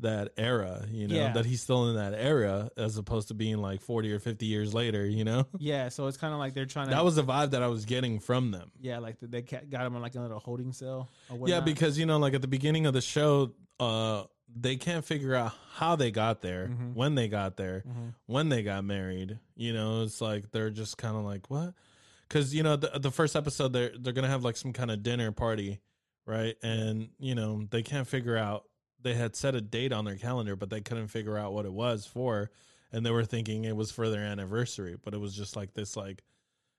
that 0.00 0.28
era, 0.36 0.86
you 0.92 1.08
know, 1.08 1.14
Yeah. 1.16 1.32
that 1.32 1.44
he's 1.44 1.60
still 1.60 1.88
in 1.88 1.96
that 1.96 2.14
era 2.14 2.70
as 2.76 2.96
opposed 2.98 3.28
to 3.28 3.34
being 3.34 3.56
like 3.58 3.80
40 3.80 4.12
or 4.12 4.20
50 4.20 4.46
years 4.46 4.72
later, 4.72 5.04
you 5.04 5.24
know? 5.24 5.46
Yeah. 5.58 5.88
So 5.88 6.06
it's 6.06 6.16
kind 6.16 6.32
of 6.32 6.38
like 6.38 6.54
they're 6.54 6.66
trying 6.66 6.86
to. 6.88 6.94
That 6.94 7.04
was 7.04 7.16
the 7.16 7.24
vibe 7.24 7.50
that 7.50 7.62
I 7.62 7.66
was 7.66 7.84
getting 7.84 8.20
from 8.20 8.52
them. 8.52 8.70
Yeah. 8.80 8.98
Like 8.98 9.16
they 9.20 9.42
got 9.42 9.86
him 9.86 9.96
in 9.96 10.02
like 10.02 10.14
a 10.14 10.20
little 10.20 10.38
holding 10.38 10.72
cell. 10.72 11.08
Or 11.30 11.48
Yeah, 11.48 11.60
because 11.60 11.98
you 11.98 12.06
know, 12.06 12.18
like 12.18 12.34
at 12.34 12.42
the 12.42 12.48
beginning 12.48 12.86
of 12.86 12.92
the 12.94 13.00
show, 13.00 13.54
uh, 13.80 14.24
they 14.54 14.76
can't 14.76 15.04
figure 15.04 15.34
out 15.34 15.52
how 15.74 15.96
they 15.96 16.10
got 16.10 16.42
there, 16.42 16.68
Mhm. 16.68 16.94
when 16.94 17.14
they 17.16 17.28
got 17.28 17.56
there, 17.56 17.82
Mhm. 17.86 18.14
when 18.26 18.48
they 18.50 18.62
got 18.62 18.84
married. 18.84 19.38
You 19.56 19.72
know, 19.72 20.02
it's 20.02 20.20
like 20.20 20.52
they're 20.52 20.70
just 20.70 20.96
kind 20.96 21.16
of 21.16 21.24
like 21.24 21.50
what? 21.50 21.74
Because 22.28 22.54
you 22.54 22.62
know, 22.62 22.76
the 22.76 22.98
the 22.98 23.10
first 23.10 23.36
episode 23.36 23.72
they're 23.72 23.92
they're 23.98 24.12
gonna 24.12 24.28
have 24.28 24.44
like 24.44 24.56
some 24.56 24.72
kind 24.72 24.90
of 24.90 25.02
dinner 25.02 25.32
party, 25.32 25.80
right? 26.26 26.56
And 26.62 27.08
you 27.18 27.34
know, 27.34 27.66
they 27.70 27.82
can't 27.82 28.06
figure 28.06 28.36
out. 28.36 28.64
They 29.00 29.14
had 29.14 29.36
set 29.36 29.54
a 29.54 29.60
date 29.60 29.92
on 29.92 30.04
their 30.04 30.16
calendar, 30.16 30.56
but 30.56 30.70
they 30.70 30.80
couldn't 30.80 31.08
figure 31.08 31.38
out 31.38 31.52
what 31.52 31.64
it 31.64 31.72
was 31.72 32.04
for, 32.04 32.50
and 32.92 33.06
they 33.06 33.10
were 33.10 33.24
thinking 33.24 33.64
it 33.64 33.76
was 33.76 33.92
for 33.92 34.10
their 34.10 34.24
anniversary, 34.24 34.96
but 35.02 35.14
it 35.14 35.18
was 35.18 35.36
just 35.36 35.56
like 35.56 35.74
this 35.74 35.96
like. 35.96 36.22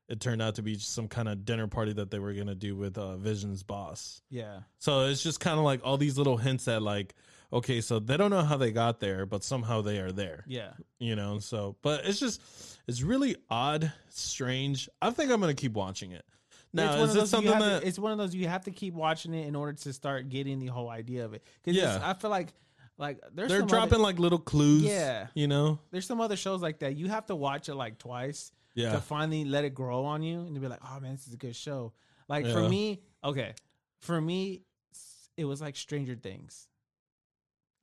It 0.09 0.19
turned 0.19 0.41
out 0.41 0.55
to 0.55 0.63
be 0.63 0.73
just 0.75 0.93
some 0.93 1.07
kind 1.07 1.29
of 1.29 1.45
dinner 1.45 1.67
party 1.67 1.93
that 1.93 2.09
they 2.09 2.17
were 2.17 2.33
gonna 2.33 2.55
do 2.55 2.75
with 2.75 2.97
uh, 2.97 3.15
Vision's 3.17 3.61
boss. 3.61 4.21
Yeah. 4.31 4.61
So 4.79 5.05
it's 5.05 5.21
just 5.21 5.39
kind 5.39 5.59
of 5.59 5.63
like 5.65 5.81
all 5.83 5.97
these 5.97 6.17
little 6.17 6.35
hints 6.35 6.65
that 6.65 6.81
like, 6.81 7.13
okay, 7.53 7.79
so 7.79 7.99
they 7.99 8.17
don't 8.17 8.31
know 8.31 8.41
how 8.41 8.57
they 8.57 8.71
got 8.71 8.99
there, 8.99 9.27
but 9.27 9.43
somehow 9.43 9.81
they 9.81 9.99
are 9.99 10.11
there. 10.11 10.45
Yeah. 10.47 10.71
You 10.97 11.15
know, 11.15 11.37
so 11.37 11.75
but 11.83 12.05
it's 12.05 12.19
just 12.19 12.41
it's 12.87 13.03
really 13.03 13.35
odd, 13.51 13.93
strange. 14.09 14.89
I 14.99 15.11
think 15.11 15.31
I'm 15.31 15.39
gonna 15.39 15.53
keep 15.53 15.73
watching 15.73 16.11
it. 16.11 16.25
Now, 16.73 16.89
it's 16.91 16.99
one 16.99 17.03
is 17.03 17.09
of 17.09 17.15
it 17.15 17.19
those 17.19 17.21
you 17.21 17.27
something 17.37 17.53
have 17.53 17.61
that 17.63 17.81
to, 17.81 17.87
it's 17.87 17.99
one 17.99 18.11
of 18.11 18.17
those 18.17 18.33
you 18.33 18.47
have 18.47 18.65
to 18.65 18.71
keep 18.71 18.95
watching 18.95 19.33
it 19.35 19.47
in 19.47 19.55
order 19.55 19.73
to 19.73 19.93
start 19.93 20.29
getting 20.29 20.59
the 20.59 20.67
whole 20.67 20.89
idea 20.89 21.25
of 21.25 21.33
it. 21.33 21.43
Because 21.63 21.79
Yeah. 21.79 21.99
I 22.01 22.13
feel 22.15 22.31
like 22.31 22.49
like 22.97 23.19
there's 23.33 23.49
they're 23.49 23.61
dropping 23.61 23.95
other, 23.95 24.03
like 24.03 24.19
little 24.19 24.39
clues? 24.39 24.83
Yeah. 24.83 25.27
you 25.35 25.47
know, 25.47 25.79
there's 25.91 26.05
some 26.07 26.19
other 26.19 26.35
shows 26.35 26.61
like 26.63 26.79
that. 26.79 26.95
You 26.95 27.09
have 27.09 27.27
to 27.27 27.35
watch 27.35 27.69
it 27.69 27.75
like 27.75 27.97
twice 27.99 28.51
yeah, 28.75 28.93
to 28.93 29.01
finally 29.01 29.45
let 29.45 29.65
it 29.65 29.73
grow 29.73 30.05
on 30.05 30.21
you 30.23 30.41
and 30.41 30.55
to 30.55 30.61
be 30.61 30.67
like, 30.67 30.79
oh 30.83 30.99
man, 30.99 31.11
this 31.11 31.27
is 31.27 31.33
a 31.33 31.37
good 31.37 31.55
show. 31.55 31.93
Like 32.27 32.45
for 32.47 32.67
me, 32.69 33.01
okay, 33.23 33.53
for 33.99 34.19
me, 34.19 34.61
it 35.37 35.45
was 35.45 35.61
like 35.61 35.75
Stranger 35.75 36.15
Things. 36.15 36.67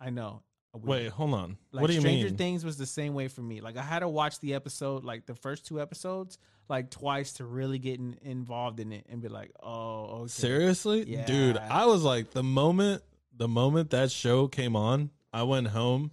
I 0.01 0.11
know. 0.11 0.43
Wait, 0.75 1.09
hold 1.09 1.33
on. 1.33 1.57
Like 1.73 1.81
what 1.81 1.89
do 1.89 1.95
you 1.95 2.01
Stranger 2.01 2.27
mean? 2.27 2.37
Things 2.37 2.65
was 2.65 2.77
the 2.77 2.85
same 2.87 3.15
way 3.15 3.29
for 3.29 3.41
me. 3.41 3.61
Like 3.63 3.77
I 3.79 3.83
had 3.83 4.01
to 4.01 4.09
watch 4.09 4.41
the 4.41 4.55
episode, 4.55 5.05
like 5.05 5.25
the 5.25 5.35
first 5.35 5.67
two 5.67 5.81
episodes, 5.81 6.37
like 6.69 6.91
twice 6.91 7.33
to 7.35 7.47
really 7.47 7.79
get 7.79 7.99
in, 7.99 8.19
involved 8.23 8.79
in 8.79 8.93
it 8.93 9.07
and 9.09 9.23
be 9.23 9.29
like, 9.29 9.53
oh, 9.63 10.05
okay. 10.23 10.29
Seriously, 10.29 11.05
Yeah. 11.09 11.25
dude, 11.25 11.57
I 11.57 11.87
was 11.87 12.03
like 12.03 12.33
the 12.33 12.43
moment 12.43 13.03
the 13.35 13.49
moment 13.49 13.91
that 13.91 14.11
show 14.11 14.49
came 14.49 14.77
on, 14.77 15.11
I 15.33 15.45
went 15.45 15.69
home. 15.69 16.11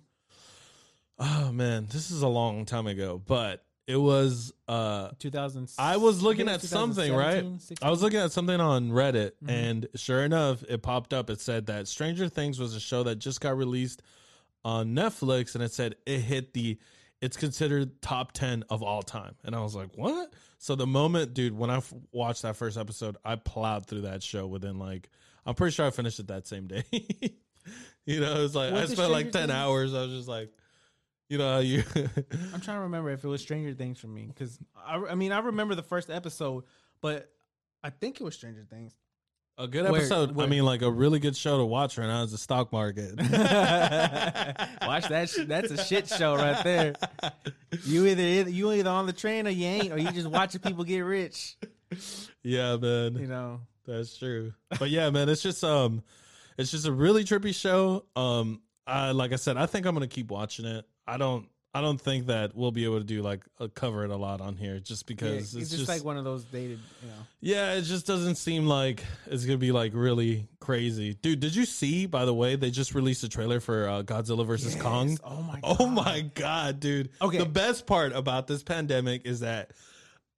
Oh 1.20 1.52
man, 1.52 1.88
this 1.92 2.10
is 2.10 2.22
a 2.22 2.28
long 2.28 2.66
time 2.66 2.88
ago, 2.88 3.22
but 3.24 3.64
It 3.86 3.98
was 3.98 4.54
uh 4.68 5.10
2000. 5.20 5.70
I 5.78 5.98
was 5.98 6.22
looking 6.22 6.48
at 6.48 6.62
something, 6.62 7.14
right? 7.14 7.42
2017, 7.42 7.78
I 7.82 7.90
was 7.92 8.02
looking 8.02 8.20
at 8.20 8.32
something 8.32 8.60
on 8.60 8.90
Reddit, 8.92 9.32
Mhm. 9.44 9.50
and 9.50 9.88
sure 9.96 10.24
enough, 10.24 10.64
it 10.70 10.82
popped 10.82 11.14
up. 11.14 11.30
It 11.30 11.42
said 11.42 11.66
that 11.66 11.88
Stranger 11.88 12.30
Things 12.30 12.60
was 12.60 12.76
a 12.76 12.80
show 12.80 13.04
that 13.04 13.16
just 13.16 13.42
got 13.42 13.58
released 13.58 14.02
on 14.64 14.96
Netflix, 14.96 15.56
and 15.56 15.64
it 15.64 15.74
said 15.74 15.96
it 16.06 16.20
hit 16.20 16.54
the. 16.54 16.78
It's 17.20 17.38
considered 17.38 18.02
top 18.02 18.32
ten 18.34 18.64
of 18.70 18.84
all 18.84 19.02
time, 19.02 19.36
and 19.44 19.56
I 19.56 19.62
was 19.62 19.76
like, 19.76 19.98
"What?" 19.98 20.34
So 20.60 20.76
the 20.76 20.88
moment, 20.88 21.34
dude, 21.34 21.52
when 21.58 21.70
I 21.70 21.78
f- 21.78 21.94
watched 22.14 22.42
that 22.44 22.56
first 22.56 22.78
episode, 22.78 23.18
I 23.26 23.36
plowed 23.36 23.86
through 23.86 24.02
that 24.02 24.24
show 24.24 24.48
within 24.48 24.80
like. 24.80 25.10
I'm 25.46 25.56
pretty 25.56 25.74
sure 25.74 25.86
I 25.86 25.90
finished 25.90 26.20
it 26.20 26.28
that 26.28 26.48
same 26.48 26.68
day. 26.68 26.84
you 28.06 28.22
know, 28.22 28.34
it 28.34 28.40
was 28.42 28.56
like 28.56 28.72
Was 28.72 28.92
I 28.92 28.94
spent 28.96 29.12
like 29.12 29.32
ten 29.34 29.44
Things? 29.48 29.52
hours. 29.52 29.94
I 29.94 30.02
was 30.04 30.12
just 30.12 30.28
like, 30.30 30.52
you 31.34 31.40
know, 31.40 31.54
how 31.54 31.60
you. 31.60 31.84
I'm 32.54 32.62
trying 32.62 32.78
to 32.78 32.82
remember 32.84 33.10
if 33.10 33.24
it 33.24 33.28
was 33.28 33.42
Stranger 33.42 33.74
Things 33.74 34.00
for 34.00 34.06
me 34.08 34.28
because 34.28 34.60
I, 34.78 34.98
I 34.98 35.16
mean 35.16 35.32
I 35.32 35.40
remember 35.40 35.74
the 35.74 35.82
first 35.82 36.12
episode, 36.12 36.64
but 37.02 37.32
I 37.84 37.90
think 37.90 38.22
it 38.22 38.24
was 38.24 38.36
Stranger 38.36 38.64
Things. 38.70 38.94
A 39.58 39.68
good 39.68 39.84
Where- 39.90 40.00
episode. 40.02 40.40
I 40.40 40.46
mean, 40.46 40.64
like 40.64 40.84
a 40.84 40.92
really 40.92 41.18
good 41.20 41.36
show 41.36 41.58
to 41.58 41.66
watch 41.66 41.98
right 41.98 42.06
now 42.08 42.22
is 42.24 42.32
the 42.32 42.38
stock 42.38 42.72
market. 42.72 43.16
Watch 43.18 45.08
that. 45.10 45.30
sh- 45.30 45.46
That's 45.48 45.72
a 45.72 45.84
shit 45.84 46.08
show 46.08 46.36
right 46.36 46.64
there. 46.64 46.94
You 47.84 48.06
either 48.08 48.50
you 48.50 48.72
either 48.72 48.90
on 48.90 49.06
the 49.06 49.14
train 49.14 49.48
or 49.48 49.52
you 49.52 49.66
ain't, 49.66 49.92
or 49.92 49.98
you 49.98 50.12
just 50.12 50.28
watching 50.28 50.62
people 50.62 50.84
get 50.84 51.00
rich. 51.02 51.58
yeah, 52.44 52.78
man, 52.78 53.16
You 53.16 53.28
know. 53.28 53.62
that's 53.86 54.18
true. 54.18 54.54
But 54.80 54.90
yeah, 54.90 55.10
man, 55.10 55.30
it's 55.30 55.42
just 55.44 55.64
um, 55.64 56.04
it's 56.58 56.72
just 56.72 56.86
a 56.88 56.92
really 56.92 57.24
trippy 57.24 57.54
show. 57.56 58.06
Um, 58.16 58.62
I 58.88 59.12
like 59.12 59.34
I 59.34 59.38
said, 59.38 59.58
I 59.58 59.66
think 59.68 59.86
I'm 59.86 59.94
gonna 59.94 60.08
keep 60.08 60.32
watching 60.32 60.66
it. 60.66 60.86
I 61.08 61.18
don't, 61.18 61.48
I 61.76 61.82
don't 61.82 62.00
think 62.00 62.28
that 62.28 62.56
we'll 62.56 62.72
be 62.72 62.86
able 62.86 63.00
to 63.00 63.04
do 63.04 63.24
like 63.24 63.42
uh, 63.60 63.68
cover 63.74 64.04
it 64.06 64.12
a 64.12 64.16
lot 64.16 64.42
on 64.42 64.56
here, 64.56 64.80
just 64.80 65.10
Yeah, 65.10 65.16
because 65.16 65.56
it's, 65.56 65.72
just, 65.72 65.88
like 65.88 66.04
one 66.04 66.18
of 66.18 66.24
those 66.24 66.44
dated, 66.44 66.80
you 67.02 67.08
know. 67.08 67.14
Yeah, 67.42 67.74
it 67.74 67.82
just 67.82 68.06
doesn't 68.06 68.36
seem 68.36 68.68
like 68.68 69.04
it's 69.26 69.44
gonna 69.46 69.58
be 69.58 69.72
like 69.72 69.92
really 69.96 70.48
crazy, 70.60 71.16
dude. 71.16 71.40
Did 71.40 71.56
you 71.56 71.66
see? 71.66 72.06
By 72.06 72.26
the 72.26 72.34
way, 72.34 72.56
they 72.56 72.70
just 72.70 72.94
released 72.94 73.24
a 73.24 73.30
trailer 73.30 73.60
for 73.60 73.90
uh, 73.90 74.04
Godzilla 74.04 74.46
versus 74.46 74.76
Kong. 74.76 75.18
Oh 75.24 75.42
my 75.42 75.60
Oh 75.64 75.76
God. 75.78 75.90
my 75.94 76.22
god, 76.36 76.80
dude! 76.80 77.10
Okay. 77.22 77.40
the 77.40 77.46
best 77.48 77.88
part 77.88 78.14
about 78.14 78.46
this 78.46 78.62
pandemic 78.62 79.26
is 79.26 79.40
that 79.40 79.72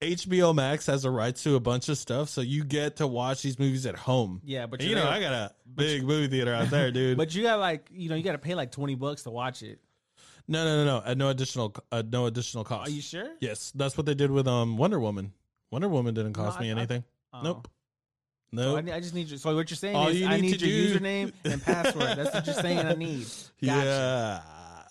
HBO 0.02 0.54
Max 0.54 0.86
has 0.88 1.04
the 1.04 1.10
rights 1.10 1.44
to 1.44 1.56
a 1.56 1.60
bunch 1.60 1.90
of 1.90 1.98
stuff, 1.98 2.30
so 2.30 2.42
you 2.42 2.64
get 2.64 2.98
to 2.98 3.08
watch 3.08 3.42
these 3.42 3.58
movies 3.58 3.86
at 3.86 3.96
home. 3.96 4.42
Yeah, 4.44 4.68
but 4.68 4.82
you're 4.82 4.96
know, 4.96 5.04
there- 5.04 5.12
I 5.12 5.20
got 5.20 5.34
a 5.34 5.52
big 5.74 6.04
movie 6.04 6.28
theater 6.28 6.54
out 6.54 6.70
there, 6.70 6.92
dude. 6.94 7.18
But 7.18 7.34
you 7.36 7.44
got 7.44 7.60
like 7.60 7.90
you 7.92 8.10
know 8.10 8.16
you 8.16 8.24
got 8.24 8.34
to 8.34 8.38
pay 8.38 8.56
like 8.56 8.72
twenty 8.72 8.96
bucks 8.96 9.24
to 9.24 9.30
watch 9.32 9.64
it. 9.64 9.80
No, 10.48 10.64
no, 10.66 10.84
no, 10.84 11.00
no, 11.00 11.06
at 11.06 11.18
no 11.18 11.30
additional, 11.30 11.74
uh, 11.92 12.04
no 12.10 12.26
additional 12.28 12.64
cost. 12.64 12.90
Are 12.90 12.92
you 12.92 13.02
sure? 13.02 13.30
Yes, 13.40 13.72
that's 13.76 13.98
what 13.98 14.06
they 14.06 14.14
did 14.14 14.32
with 14.32 14.48
um 14.48 14.78
Wonder 14.78 15.00
Woman. 15.00 15.34
Wonder 15.72 15.90
Woman 15.90 16.14
didn't 16.14 16.34
cost 16.34 16.60
I- 16.60 16.62
me 16.62 16.70
I- 16.70 16.72
anything. 16.72 17.04
Oh. 17.34 17.42
nope. 17.44 17.68
So 18.54 18.76
Nope. 18.76 18.86
I, 18.88 18.96
I 18.96 19.00
just 19.02 19.14
need 19.14 19.28
you. 19.30 19.38
So 19.38 19.54
what 19.54 19.70
you're 19.70 19.76
saying 19.76 19.96
All 19.98 20.08
is 20.08 20.22
you 20.22 20.28
I 20.28 20.36
need 20.40 20.52
need 20.52 20.60
to 20.60 20.68
your 20.68 20.94
do- 20.94 21.00
username 21.00 21.34
and 21.44 21.62
password. 21.62 22.18
That's 22.18 22.34
what 22.34 22.46
you're 22.46 22.56
saying. 22.56 22.80
I 22.80 22.94
need. 22.94 23.26
Gotcha. 23.62 24.44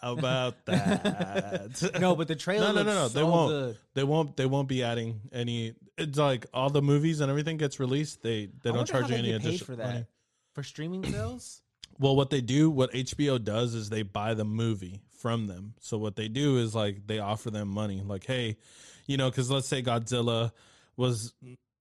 Yeah, 0.03 0.11
about 0.11 0.63
that. 0.67 1.99
No, 1.99 2.15
but 2.15 2.29
the 2.29 2.37
trailer. 2.37 2.67
no, 2.67 2.73
no, 2.73 2.83
no, 2.83 2.95
no. 2.95 3.09
They 3.09 3.21
so 3.21 3.27
won't. 3.31 3.51
Good. 3.51 3.79
They 3.95 4.05
won't. 4.05 4.37
They 4.37 4.45
won't 4.47 4.69
be 4.69 4.83
adding 4.83 5.21
any. 5.33 5.75
It's 5.97 6.19
like 6.19 6.47
all 6.53 6.69
the 6.69 6.83
movies 6.83 7.21
and 7.21 7.31
everything 7.31 7.57
gets 7.57 7.81
released. 7.81 8.23
They 8.23 8.47
they 8.47 8.71
I 8.71 8.73
don't 8.73 8.77
wonder 8.79 8.93
charge 8.93 9.03
how 9.05 9.09
you 9.09 9.15
they 9.15 9.19
any 9.21 9.33
get 9.33 9.41
paid 9.43 9.49
additional 9.49 9.67
for 9.67 9.77
that 9.77 9.87
money. 9.95 10.07
for 10.53 10.63
streaming 10.63 11.05
sales. 11.11 11.63
Well, 11.99 12.17
what 12.17 12.29
they 12.31 12.41
do, 12.43 12.69
what 12.71 12.93
HBO 12.93 13.43
does, 13.43 13.75
is 13.75 13.89
they 13.89 14.03
buy 14.03 14.35
the 14.35 14.45
movie 14.45 15.01
from 15.25 15.47
them. 15.47 15.73
So 15.81 15.97
what 15.97 16.17
they 16.17 16.29
do 16.29 16.59
is 16.59 16.75
like 16.75 17.07
they 17.07 17.19
offer 17.19 17.51
them 17.51 17.69
money, 17.69 18.03
like, 18.05 18.27
hey, 18.27 18.59
you 19.07 19.17
know, 19.17 19.31
because 19.31 19.51
let's 19.51 19.67
say 19.67 19.83
Godzilla 19.83 20.53
was, 20.99 21.33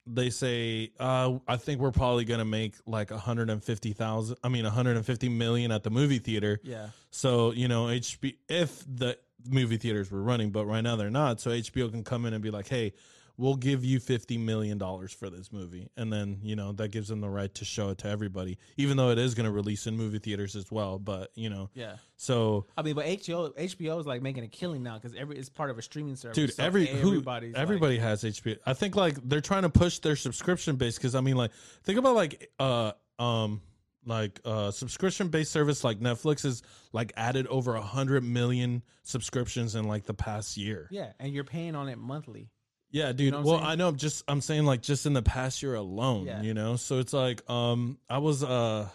they 0.08 0.30
say, 0.30 0.94
uh, 0.98 1.40
I 1.46 1.58
think 1.58 1.82
we're 1.82 1.92
probably 1.92 2.24
gonna 2.24 2.46
make 2.46 2.76
like 2.88 3.12
a 3.12 3.18
hundred 3.18 3.50
and 3.50 3.62
fifty 3.62 3.92
thousand. 3.92 4.38
I 4.46 4.48
mean, 4.48 4.66
a 4.66 4.70
hundred 4.70 4.96
and 4.96 5.06
fifty 5.06 5.28
million 5.28 5.74
at 5.74 5.84
the 5.84 5.90
movie 5.90 6.20
theater. 6.20 6.62
Yeah. 6.64 6.88
So 7.12 7.52
you 7.52 7.68
know, 7.68 7.88
HB 7.88 8.38
if 8.48 8.82
the 8.88 9.18
movie 9.46 9.76
theaters 9.76 10.10
were 10.10 10.24
running, 10.24 10.52
but 10.52 10.66
right 10.66 10.80
now 10.80 10.96
they're 10.96 11.10
not. 11.10 11.42
So 11.42 11.50
HBO 11.52 11.92
can 11.92 12.06
come 12.06 12.26
in 12.26 12.34
and 12.34 12.42
be 12.42 12.50
like, 12.50 12.70
hey. 12.70 12.94
We'll 13.36 13.56
give 13.56 13.84
you 13.84 14.00
fifty 14.00 14.38
million 14.38 14.78
dollars 14.78 15.12
for 15.12 15.28
this 15.30 15.52
movie, 15.52 15.90
and 15.98 16.14
then 16.14 16.40
you 16.44 16.56
know 16.56 16.72
that 16.74 16.90
gives 16.92 17.08
them 17.08 17.20
the 17.20 17.30
right 17.30 17.52
to 17.56 17.66
show 17.66 17.90
it 17.90 17.98
to 18.00 18.08
everybody, 18.08 18.60
even 18.78 18.96
though 18.96 19.10
it 19.10 19.18
is 19.18 19.34
going 19.34 19.46
to 19.48 19.52
release 19.52 19.88
in 19.88 19.98
movie 19.98 20.20
theaters 20.20 20.56
as 20.56 20.72
well. 20.72 21.00
But 21.00 21.32
you 21.34 21.50
know, 21.50 21.72
Yeah. 21.74 21.96
so 22.16 22.68
I 22.78 22.84
mean, 22.84 22.94
but 22.94 23.06
HBO 23.08 23.52
HBO 23.58 24.00
is 24.00 24.06
like 24.06 24.22
making 24.22 24.44
a 24.44 24.48
killing 24.48 24.84
now 24.84 25.00
because 25.00 25.16
every 25.18 25.38
it's 25.38 25.50
part 25.50 25.72
of 25.72 25.80
a 25.80 25.82
streaming 25.82 26.16
service. 26.16 26.36
dude, 26.36 26.54
So 26.54 26.64
every 26.64 26.86
who 26.86 27.08
everybody's 27.08 27.54
like- 27.54 27.62
everybody 27.62 27.98
has 27.98 28.24
HBO. 28.24 28.58
I 28.68 28.74
think 28.74 28.96
like 28.96 29.16
they're 29.28 29.42
trying 29.42 29.64
to 29.64 29.70
push 29.70 29.98
their 29.98 30.16
subscription 30.16 30.76
base 30.76 30.98
because 30.98 31.16
I 31.16 31.22
mean, 31.22 31.36
like 31.36 31.52
think 31.84 31.98
about 31.98 32.14
like 32.14 32.52
uh 32.60 32.92
um 33.18 33.62
like 34.06 34.42
uh 34.46 34.70
subscription 34.70 35.30
based 35.30 35.52
service 35.52 35.84
like 35.84 36.00
Netflix 36.00 36.46
is 36.46 36.62
like 36.92 37.12
added 37.18 37.48
over 37.48 37.74
a 37.74 37.82
hundred 37.82 38.24
million 38.24 38.84
subscriptions 39.02 39.74
in 39.76 39.88
like 39.88 40.06
the 40.06 40.14
past 40.14 40.56
year. 40.56 40.88
yeah, 40.92 41.14
and 41.20 41.34
you're 41.34 41.44
paying 41.44 41.74
on 41.76 41.90
it 41.90 41.98
monthly. 41.98 42.50
Yeah, 42.94 43.12
dude. 43.12 43.34
know 43.34 43.42
well, 43.42 43.58
saying? 43.58 43.70
I 43.70 43.76
know. 43.76 43.88
I'm 43.90 43.96
just 43.98 44.24
I'm 44.30 44.40
saying 44.40 44.66
like 44.66 44.82
just 44.82 45.06
in 45.06 45.14
the 45.14 45.22
past 45.24 45.62
year 45.62 45.76
alone, 45.76 46.26
Yeah. 46.28 46.42
you 46.42 46.54
know. 46.54 46.78
So 46.78 47.00
it's 47.00 47.12
like 47.12 47.48
um 47.50 47.98
I 48.10 48.20
was 48.20 48.44
uh 48.44 48.88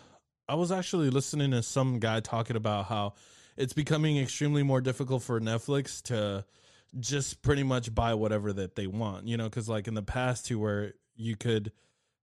I 0.48 0.54
was 0.54 0.72
actually 0.72 1.10
listening 1.10 1.50
to 1.50 1.62
some 1.62 1.98
guy 1.98 2.20
talking 2.20 2.56
about 2.56 2.86
how 2.86 3.14
it's 3.56 3.72
becoming 3.74 4.16
extremely 4.18 4.62
more 4.62 4.80
difficult 4.80 5.22
for 5.24 5.40
Netflix 5.40 6.00
to 6.04 6.44
just 6.98 7.42
pretty 7.42 7.64
much 7.64 7.94
buy 7.94 8.14
whatever 8.14 8.52
that 8.54 8.76
they 8.76 8.86
want, 8.86 9.26
you 9.28 9.36
know, 9.36 9.50
cuz 9.50 9.68
like 9.68 9.88
in 9.88 9.94
the 9.94 10.02
past 10.02 10.46
to 10.46 10.58
where 10.58 10.94
you 11.16 11.36
could 11.36 11.72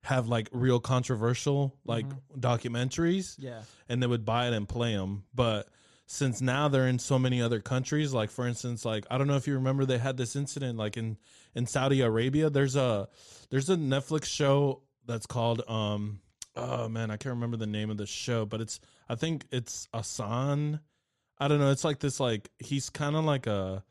have 0.03 0.27
like 0.29 0.47
real 0.53 0.79
controversial 0.79 1.75
like 1.83 2.05
documentaries 2.39 3.35
Yeah. 3.37 3.61
and 3.89 4.01
they 4.01 4.07
would 4.07 4.23
buy 4.25 4.47
it 4.47 4.53
and 4.53 4.67
play 4.67 4.93
them. 4.95 5.25
But 5.33 5.67
since 6.07 6.41
now 6.41 6.67
they're 6.67 6.87
in 6.87 6.99
so 6.99 7.17
many 7.17 7.41
other 7.41 7.59
countries, 7.59 8.13
like 8.13 8.29
for 8.29 8.47
instance, 8.47 8.85
like 8.85 9.05
I 9.09 9.17
don't 9.17 9.27
know 9.27 9.35
if 9.35 9.47
you 9.47 9.55
remember 9.55 9.85
they 9.85 9.97
had 9.97 10.17
this 10.17 10.35
incident 10.35 10.77
like 10.77 10.97
in 10.97 11.17
in 11.55 11.65
Saudi 11.65 12.01
Arabia. 12.01 12.49
There's 12.49 12.75
a 12.75 13.07
there's 13.49 13.69
a 13.69 13.75
Netflix 13.75 14.25
show 14.25 14.81
that's 15.05 15.25
called 15.25 15.61
um 15.67 16.19
oh 16.55 16.87
man 16.89 17.11
I 17.11 17.17
can't 17.17 17.35
remember 17.35 17.57
the 17.57 17.67
name 17.67 17.89
of 17.89 17.97
the 17.97 18.05
show, 18.05 18.45
but 18.45 18.61
it's 18.61 18.79
I 19.09 19.15
think 19.15 19.45
it's 19.51 19.87
Asan. 19.93 20.79
I 21.39 21.47
don't 21.47 21.59
know. 21.59 21.71
It's 21.71 21.83
like 21.83 21.99
this 21.99 22.19
like 22.19 22.49
he's 22.59 22.89
kind 22.89 23.15
of 23.15 23.25
like 23.25 23.47
a 23.47 23.83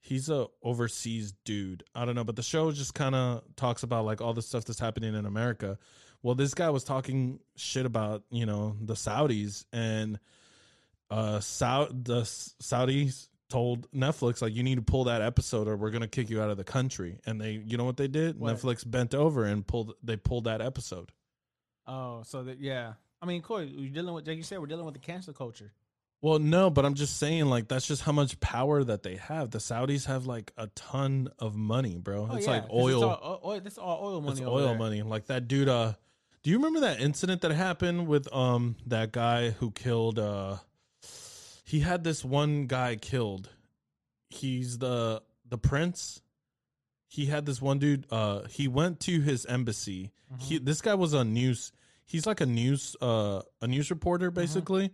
he's 0.00 0.28
a 0.28 0.46
overseas 0.62 1.34
dude. 1.44 1.82
I 1.94 2.04
don't 2.04 2.14
know, 2.14 2.24
but 2.24 2.36
the 2.36 2.42
show 2.42 2.70
just 2.70 2.94
kind 2.94 3.14
of 3.14 3.42
talks 3.56 3.82
about 3.82 4.04
like 4.04 4.20
all 4.20 4.34
the 4.34 4.42
stuff 4.42 4.64
that's 4.64 4.80
happening 4.80 5.14
in 5.14 5.26
America. 5.26 5.78
Well, 6.22 6.34
this 6.34 6.54
guy 6.54 6.70
was 6.70 6.84
talking 6.84 7.40
shit 7.56 7.86
about 7.86 8.22
you 8.30 8.46
know 8.46 8.76
the 8.80 8.94
Saudis 8.94 9.64
and 9.72 10.20
uh 11.10 11.40
Sau- 11.40 11.88
the 11.90 12.22
Saudis 12.22 13.28
told 13.48 13.90
Netflix 13.90 14.40
like 14.40 14.54
you 14.54 14.62
need 14.62 14.76
to 14.76 14.82
pull 14.82 15.04
that 15.04 15.20
episode 15.22 15.68
or 15.68 15.76
we're 15.76 15.90
gonna 15.90 16.08
kick 16.08 16.30
you 16.30 16.40
out 16.40 16.50
of 16.50 16.56
the 16.56 16.64
country. 16.64 17.18
And 17.26 17.40
they, 17.40 17.62
you 17.64 17.76
know 17.76 17.84
what 17.84 17.96
they 17.96 18.08
did? 18.08 18.38
What? 18.38 18.56
Netflix 18.56 18.88
bent 18.88 19.14
over 19.14 19.44
and 19.44 19.66
pulled. 19.66 19.94
They 20.02 20.16
pulled 20.16 20.44
that 20.44 20.60
episode. 20.60 21.10
Oh, 21.86 22.22
so 22.24 22.44
that 22.44 22.60
yeah. 22.60 22.94
I 23.20 23.26
mean, 23.26 23.42
Corey, 23.42 23.74
we're 23.76 23.90
dealing 23.90 24.14
with 24.14 24.26
like 24.26 24.36
you 24.36 24.42
said, 24.42 24.60
we're 24.60 24.66
dealing 24.66 24.86
with 24.86 24.94
the 24.94 25.00
cancel 25.00 25.34
culture. 25.34 25.72
Well, 26.22 26.38
no, 26.38 26.68
but 26.68 26.84
I'm 26.84 26.94
just 26.94 27.16
saying, 27.16 27.46
like, 27.46 27.68
that's 27.68 27.86
just 27.86 28.02
how 28.02 28.12
much 28.12 28.38
power 28.40 28.84
that 28.84 29.02
they 29.02 29.16
have. 29.16 29.50
The 29.50 29.58
Saudis 29.58 30.04
have 30.04 30.26
like 30.26 30.52
a 30.58 30.66
ton 30.68 31.28
of 31.38 31.56
money, 31.56 31.96
bro. 31.96 32.28
Oh, 32.30 32.36
it's 32.36 32.46
yeah, 32.46 32.52
like 32.52 32.70
oil. 32.70 32.88
It's 32.88 33.02
all, 33.02 33.40
oil. 33.42 33.60
That's 33.60 33.78
all 33.78 34.06
oil 34.06 34.20
money. 34.20 34.32
it's 34.32 34.40
oil 34.42 34.68
there. 34.68 34.78
money. 34.78 35.02
Like 35.02 35.26
that 35.26 35.48
dude. 35.48 35.68
Uh, 35.68 35.94
do 36.42 36.50
you 36.50 36.58
remember 36.58 36.80
that 36.80 37.00
incident 37.00 37.40
that 37.40 37.52
happened 37.52 38.06
with 38.06 38.32
um 38.34 38.76
that 38.86 39.12
guy 39.12 39.50
who 39.50 39.70
killed? 39.70 40.18
Uh, 40.18 40.56
he 41.70 41.80
had 41.80 42.04
this 42.04 42.24
one 42.24 42.66
guy 42.66 42.96
killed. 42.96 43.48
He's 44.28 44.78
the 44.78 45.22
the 45.48 45.58
prince. 45.58 46.22
He 47.08 47.26
had 47.26 47.44
this 47.46 47.60
one 47.60 47.78
dude. 47.78 48.06
Uh, 48.10 48.42
he 48.48 48.68
went 48.68 49.00
to 49.00 49.20
his 49.20 49.44
embassy. 49.46 50.12
He 50.38 50.58
this 50.58 50.80
guy 50.80 50.94
was 50.94 51.12
a 51.14 51.24
news. 51.24 51.72
He's 52.06 52.26
like 52.26 52.40
a 52.40 52.46
news 52.46 52.94
uh 53.00 53.42
a 53.60 53.66
news 53.66 53.90
reporter 53.90 54.30
basically, 54.30 54.90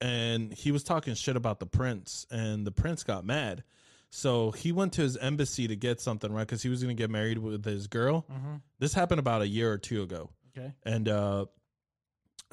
and 0.00 0.52
he 0.52 0.70
was 0.72 0.82
talking 0.84 1.14
shit 1.14 1.36
about 1.36 1.58
the 1.60 1.66
prince, 1.66 2.26
and 2.30 2.66
the 2.66 2.70
prince 2.72 3.02
got 3.02 3.24
mad. 3.24 3.64
So 4.10 4.52
he 4.52 4.72
went 4.72 4.94
to 4.94 5.02
his 5.02 5.16
embassy 5.18 5.68
to 5.68 5.76
get 5.76 6.00
something, 6.00 6.32
right? 6.32 6.46
Because 6.46 6.62
he 6.62 6.68
was 6.70 6.82
going 6.82 6.96
to 6.96 7.00
get 7.02 7.10
married 7.10 7.38
with 7.38 7.64
his 7.64 7.88
girl. 7.88 8.24
Mhm. 8.32 8.62
This 8.78 8.94
happened 8.94 9.18
about 9.18 9.42
a 9.42 9.46
year 9.48 9.70
or 9.70 9.76
two 9.78 10.02
ago, 10.02 10.30
Okay. 10.56 10.72
and 10.84 11.08
uh, 11.08 11.46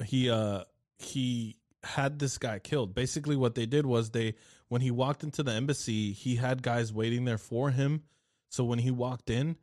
he 0.04 0.28
uh, 0.30 0.64
he 0.98 1.56
had 1.86 2.18
this 2.18 2.38
guy 2.38 2.58
killed. 2.58 2.94
Basically, 2.94 3.36
what 3.36 3.54
they 3.54 3.66
did 3.66 3.86
was 3.86 4.10
they 4.10 4.34
when 4.68 4.80
he 4.82 4.90
walked 4.90 5.22
into 5.22 5.42
the 5.42 5.52
embassy, 5.52 6.12
he 6.12 6.36
had 6.36 6.62
guys 6.62 6.92
waiting 6.92 7.24
there 7.24 7.38
for 7.38 7.70
him. 7.70 8.02
So 8.48 8.64
when 8.64 8.78
he 8.80 8.90
walked 8.90 9.30
in, 9.30 9.56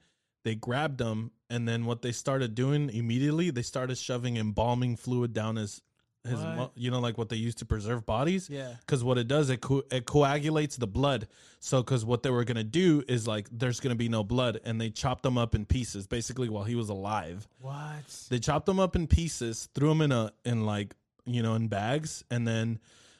they 0.43 0.55
grabbed 0.55 0.99
him, 0.99 1.31
and 1.49 1.67
then 1.67 1.85
what 1.85 2.01
they 2.01 2.11
started 2.11 2.55
doing 2.55 2.89
immediately, 2.89 3.49
they 3.49 3.61
started 3.61 3.97
shoving 3.97 4.37
embalming 4.37 4.95
fluid 4.97 5.33
down 5.33 5.55
his 5.57 5.81
his 6.25 6.39
mu- 6.39 6.69
you 6.75 6.89
know 6.89 7.01
like 7.01 7.17
what 7.17 7.27
they 7.27 7.35
use 7.35 7.53
to 7.55 7.65
preserve 7.65 8.05
bodies 8.05 8.49
Yeah. 8.49 8.75
because 8.79 9.03
what 9.03 9.17
it 9.17 9.27
does 9.27 9.49
it 9.49 9.59
co- 9.59 9.83
it 9.91 10.05
coagulates 10.05 10.77
the 10.77 10.87
blood 10.87 11.27
so 11.59 11.83
because 11.83 12.05
what 12.05 12.23
they 12.23 12.29
were 12.29 12.45
gonna 12.45 12.63
do 12.63 13.03
is 13.09 13.27
like 13.27 13.49
there's 13.51 13.81
gonna 13.81 13.95
be 13.95 14.07
no 14.07 14.23
blood 14.23 14.57
and 14.63 14.79
they 14.79 14.89
chopped 14.89 15.25
him 15.25 15.37
up 15.37 15.53
in 15.53 15.65
pieces 15.65 16.07
basically 16.07 16.47
while 16.47 16.63
he 16.63 16.75
was 16.75 16.87
alive 16.87 17.45
What? 17.59 18.05
they 18.29 18.39
chopped 18.39 18.69
him 18.69 18.79
up 18.79 18.95
in 18.95 19.05
pieces 19.07 19.67
threw 19.75 19.91
him 19.91 19.99
in 19.99 20.13
a 20.13 20.31
in 20.45 20.65
like 20.65 20.95
you 21.25 21.41
know 21.43 21.55
in 21.55 21.67
bags 21.67 22.23
and 22.31 22.47
then 22.47 22.79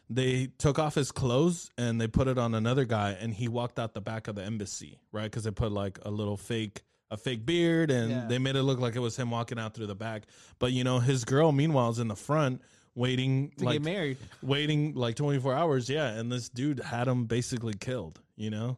they 0.09 0.47
took 0.57 0.77
off 0.79 0.95
his 0.95 1.11
clothes 1.11 1.71
and 1.77 1.99
they 1.99 2.07
put 2.07 2.27
it 2.27 2.37
on 2.37 2.53
another 2.53 2.83
guy 2.85 3.11
and 3.19 3.33
he 3.33 3.47
walked 3.47 3.79
out 3.79 3.93
the 3.93 4.01
back 4.01 4.27
of 4.27 4.35
the 4.35 4.43
embassy 4.43 4.99
right? 5.11 5.23
Because 5.23 5.43
they 5.45 5.51
put 5.51 5.71
like 5.71 5.99
a 6.03 6.11
little 6.11 6.37
fake 6.37 6.81
a 7.11 7.17
fake 7.17 7.45
beard 7.45 7.89
and 7.91 8.09
Yeah. 8.11 8.25
they 8.27 8.37
made 8.39 8.55
it 8.55 8.63
look 8.63 8.79
like 8.79 8.95
it 8.95 8.99
was 8.99 9.15
him 9.15 9.29
walking 9.31 9.57
out 9.59 9.73
through 9.75 9.87
the 9.87 9.95
back. 9.95 10.23
But 10.59 10.71
you 10.73 10.83
know 10.83 10.99
his 10.99 11.23
girl 11.25 11.51
meanwhile 11.51 11.89
is 11.91 11.99
in 11.99 12.07
the 12.09 12.15
front 12.15 12.61
waiting 12.95 13.51
To 13.57 13.65
like 13.65 13.75
get 13.75 13.83
married. 13.83 14.17
waiting 14.41 14.93
like 14.95 15.15
24 15.15 15.53
hours. 15.55 15.89
Yeah 15.89 16.07
and 16.09 16.31
this 16.31 16.49
dude 16.49 16.79
had 16.79 17.07
him 17.07 17.25
basically 17.25 17.73
killed 17.73 18.19
you 18.35 18.49
know? 18.49 18.77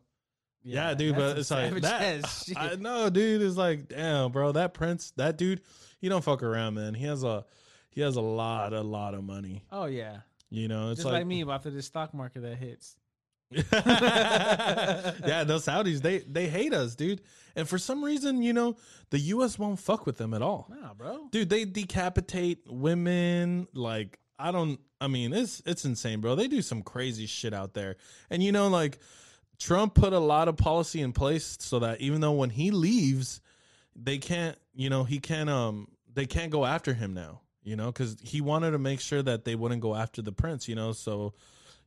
Yeah, 0.63 0.93
dude 0.95 1.15
but 1.15 1.37
it's 1.37 1.51
like 1.51 1.73
that 1.81 2.25
i 2.57 2.75
know 2.75 3.09
dude 3.09 3.41
it's 3.41 3.55
like 3.57 3.87
damn 3.87 4.31
bro 4.31 4.51
that 4.53 4.73
prince 4.73 5.11
that 5.15 5.37
dude 5.37 5.61
he 5.99 6.09
don't 6.09 6.23
fuck 6.23 6.43
around 6.43 6.73
man. 6.75 6.93
He 6.93 7.05
has 7.05 7.23
a 7.23 7.45
he 7.95 8.01
has 8.01 8.15
a 8.17 8.21
lot 8.21 8.71
a 8.73 8.81
lot 8.81 9.13
of 9.15 9.23
money 9.23 9.63
oh 9.71 9.85
yeah. 9.85 10.17
you 10.51 10.67
know 10.67 10.91
it's 10.91 11.01
Just 11.01 11.11
like, 11.11 11.25
me 11.25 11.43
after 11.49 11.71
the 11.71 11.81
stock 11.81 12.13
market 12.13 12.41
that 12.43 12.57
hits. 12.57 12.95
yeah 13.51 15.43
those 15.45 15.65
saudis 15.65 16.01
they 16.01 16.19
they 16.19 16.47
hate 16.47 16.73
us 16.73 16.95
dude 16.95 17.21
and 17.55 17.67
for 17.69 17.77
some 17.77 18.03
reason 18.03 18.41
you 18.41 18.53
know 18.53 18.75
the 19.11 19.19
us 19.19 19.57
won't 19.59 19.79
fuck 19.79 20.05
with 20.05 20.17
them 20.17 20.33
at 20.33 20.41
all 20.41 20.67
Nah, 20.69 20.93
bro. 20.93 21.27
dude 21.31 21.49
they 21.49 21.65
decapitate 21.65 22.59
women 22.67 23.67
like 23.73 24.19
i 24.39 24.51
don't 24.51 24.79
i 24.99 25.07
mean 25.07 25.33
it's 25.33 25.61
it's 25.65 25.85
insane 25.85 26.21
bro 26.21 26.35
they 26.35 26.47
do 26.47 26.61
some 26.61 26.81
crazy 26.81 27.25
shit 27.27 27.53
out 27.53 27.73
there 27.73 27.95
and 28.29 28.41
you 28.43 28.51
know 28.51 28.67
like 28.67 28.97
trump 29.59 29.93
put 29.93 30.11
a 30.11 30.19
lot 30.19 30.47
of 30.47 30.57
policy 30.57 31.01
in 31.01 31.13
place 31.13 31.57
so 31.61 31.79
that 31.79 32.01
even 32.01 32.21
though 32.21 32.33
when 32.33 32.49
he 32.49 32.71
leaves 32.71 33.41
they 33.95 34.17
can't 34.17 34.57
you 34.73 34.89
know 34.89 35.03
he 35.03 35.19
can't 35.19 35.49
um 35.49 35.87
they 36.13 36.25
can't 36.25 36.51
go 36.51 36.65
after 36.65 36.93
him 36.93 37.13
now 37.13 37.41
you 37.65 37.75
know 37.75 37.87
because 37.87 38.15
he 38.21 38.39
wanted 38.39 38.71
to 38.71 38.79
make 38.79 39.01
sure 39.01 39.21
that 39.21 39.43
they 39.43 39.55
wouldn't 39.55 39.81
go 39.81 39.93
after 39.93 40.21
the 40.21 40.31
prince 40.31 40.69
you 40.69 40.75
know 40.75 40.93
so 40.93 41.33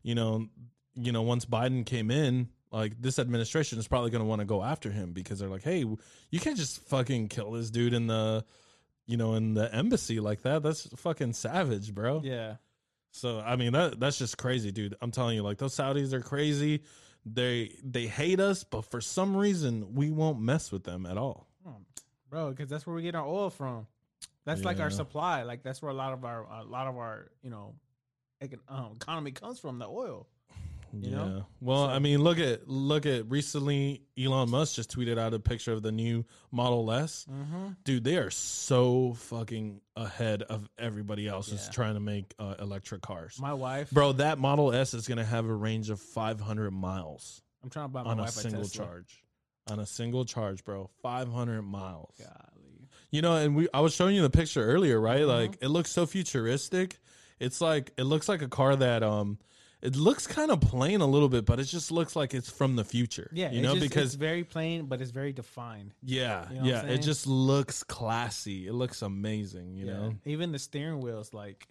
you 0.03 0.15
know 0.15 0.47
you 0.95 1.13
know 1.13 1.23
once 1.23 1.47
biden 1.47 1.87
came 1.87 2.11
in 2.11 2.49
like 2.71 3.01
this 3.01 3.19
administration 3.19 3.79
is 3.79 3.89
probably 3.89 4.11
going 4.11 4.21
to 4.23 4.29
want 4.29 4.41
to 4.41 4.45
go 4.45 4.63
after 4.63 4.91
him 4.91 5.13
because 5.13 5.39
they're 5.39 5.49
like 5.49 5.63
hey 5.63 5.87
you 6.31 6.39
can't 6.41 6.57
just 6.59 6.81
fucking 6.89 7.29
kill 7.29 7.53
this 7.53 7.71
dude 7.71 7.95
in 7.95 8.07
the 8.09 8.45
you 9.07 9.17
know 9.17 9.35
in 9.35 9.55
the 9.55 9.75
embassy 9.75 10.21
like 10.21 10.43
that 10.43 10.63
that's 10.63 10.87
fucking 10.97 11.33
savage 11.33 11.95
bro 11.95 12.21
Yeah. 12.23 12.57
so 13.13 13.41
I 13.41 13.57
mean 13.57 13.73
that 13.73 13.99
that's 13.99 14.19
just 14.19 14.37
crazy, 14.37 14.71
dude. 14.71 14.95
I'm 15.01 15.11
telling 15.11 15.35
you, 15.37 15.43
like 15.43 15.57
those 15.57 15.75
Saudis 15.75 16.13
are 16.13 16.21
crazy. 16.21 16.83
They 17.25 17.73
they 17.83 18.07
hate 18.07 18.39
us, 18.39 18.65
but 18.65 18.83
for 18.85 19.01
some 19.01 19.35
reason 19.35 19.95
we 19.95 20.11
won't 20.11 20.41
mess 20.41 20.71
with 20.71 20.85
them 20.85 21.07
at 21.07 21.17
all. 21.17 21.47
Hmm. 21.65 21.83
bro 22.29 22.51
because 22.51 22.69
that's 22.69 22.87
where 22.87 22.95
we 22.95 23.03
get 23.03 23.15
our 23.15 23.27
oil 23.27 23.49
from 23.49 23.87
that's 24.45 24.65
like 24.65 24.81
our 24.81 24.91
supply 24.91 25.43
like 25.43 25.63
that's 25.63 25.83
where 25.83 25.91
a 25.91 25.95
lot 25.95 26.13
of 26.13 26.25
our 26.25 26.45
a 26.61 26.65
lot 26.65 26.87
of 26.87 26.97
our 26.97 27.31
you 27.43 27.51
know 27.51 27.75
um, 28.69 28.93
economy 28.97 29.31
comes 29.33 29.59
from 29.59 29.79
the 29.79 29.87
oil 29.87 30.27
You 30.93 31.11
yeah. 31.11 31.17
know? 31.17 31.47
Well, 31.61 31.87
So- 31.87 31.93
I 31.93 31.99
mean, 31.99 32.21
look 32.23 32.39
at 32.39 32.67
look 32.67 33.05
at 33.05 33.31
recently 33.31 34.05
Elon 34.19 34.49
Musk 34.49 34.77
just 34.77 34.91
tweeted 34.91 35.19
out 35.19 35.35
a 35.35 35.39
picture 35.39 35.73
of 35.73 35.83
the 35.83 35.93
new 35.93 36.25
Model 36.51 36.91
S. 36.91 37.27
mm-hmm. 37.31 37.73
Dude, 37.85 38.05
they 38.05 38.17
are 38.17 38.31
so 38.31 39.13
fucking 39.13 39.83
ahead 39.97 40.45
of 40.45 40.67
everybody 40.79 41.29
else 41.29 41.51
who's 41.51 41.69
trying 41.69 41.93
to 41.93 42.01
make 42.01 42.33
uh, 42.39 42.55
electric 42.59 43.03
cars. 43.03 43.39
my 43.39 43.53
wife 43.53 43.91
Bro, 43.91 44.13
that 44.13 44.39
Model 44.39 44.73
S 44.73 44.95
is 44.95 45.07
going 45.07 45.19
to 45.19 45.25
have 45.25 45.45
a 45.45 45.53
range 45.55 45.91
of 45.91 46.01
500 46.01 46.71
miles 46.71 47.43
i'm 47.63 47.69
trying 47.69 47.85
to 47.87 47.93
buy 47.93 48.03
my 48.05 48.13
on 48.13 48.19
a 48.21 48.23
wife 48.23 48.31
a 48.31 48.33
single 48.41 48.63
Tesla. 48.63 48.87
charge. 48.87 49.23
On 49.71 49.79
a 49.81 49.87
single 49.87 50.25
charge, 50.25 50.65
bro. 50.65 50.89
500 51.03 51.61
miles. 51.61 52.15
Golly. 52.19 52.31
You 53.11 53.23
know, 53.23 53.37
and 53.37 53.57
we 53.57 53.69
I 53.73 53.81
was 53.81 53.95
showing 53.95 54.15
you 54.15 54.23
the 54.23 54.31
picture 54.31 54.63
earlier, 54.65 55.01
right? 55.01 55.21
Mm-hmm. 55.21 55.29
Like 55.29 55.59
it 55.63 55.69
looks 55.69 55.91
so 55.91 56.07
futuristic. 56.07 56.99
It's 57.41 57.61
like 57.61 57.93
it 57.97 58.05
looks 58.05 58.29
like 58.29 58.43
a 58.43 58.49
car 58.49 58.77
that 58.77 59.03
um 59.03 59.39
it 59.81 59.95
looks 59.95 60.27
kind 60.27 60.51
of 60.51 60.61
plain 60.61 61.01
a 61.01 61.07
little 61.07 61.29
bit, 61.29 61.45
but 61.47 61.61
it 61.61 61.65
just 61.65 61.93
looks 61.93 62.17
like 62.17 62.35
it's 62.35 62.51
from 62.51 62.75
the 62.75 62.85
future. 62.85 63.31
yeah 63.33 63.51
You 63.53 63.63
know, 63.63 63.75
just- 63.77 63.89
because 63.89 64.07
it's 64.07 64.15
very 64.17 64.43
plain 64.45 64.87
but 64.87 65.01
it's 65.01 65.13
very 65.13 65.33
defined 65.33 65.95
yeah, 66.03 66.51
You 66.51 66.57
know 66.61 66.65
yeah, 66.67 66.83
it 66.87 66.99
just 66.99 67.27
looks 67.27 67.83
classy. 67.85 68.67
It 68.67 68.73
looks 68.75 69.03
amazing, 69.03 69.77
you 69.77 69.87
yeah. 69.87 69.93
know. 69.93 70.15
even 70.27 70.51
the 70.53 70.59
steering 70.59 71.01
wheel's 71.01 71.33
like 71.33 71.69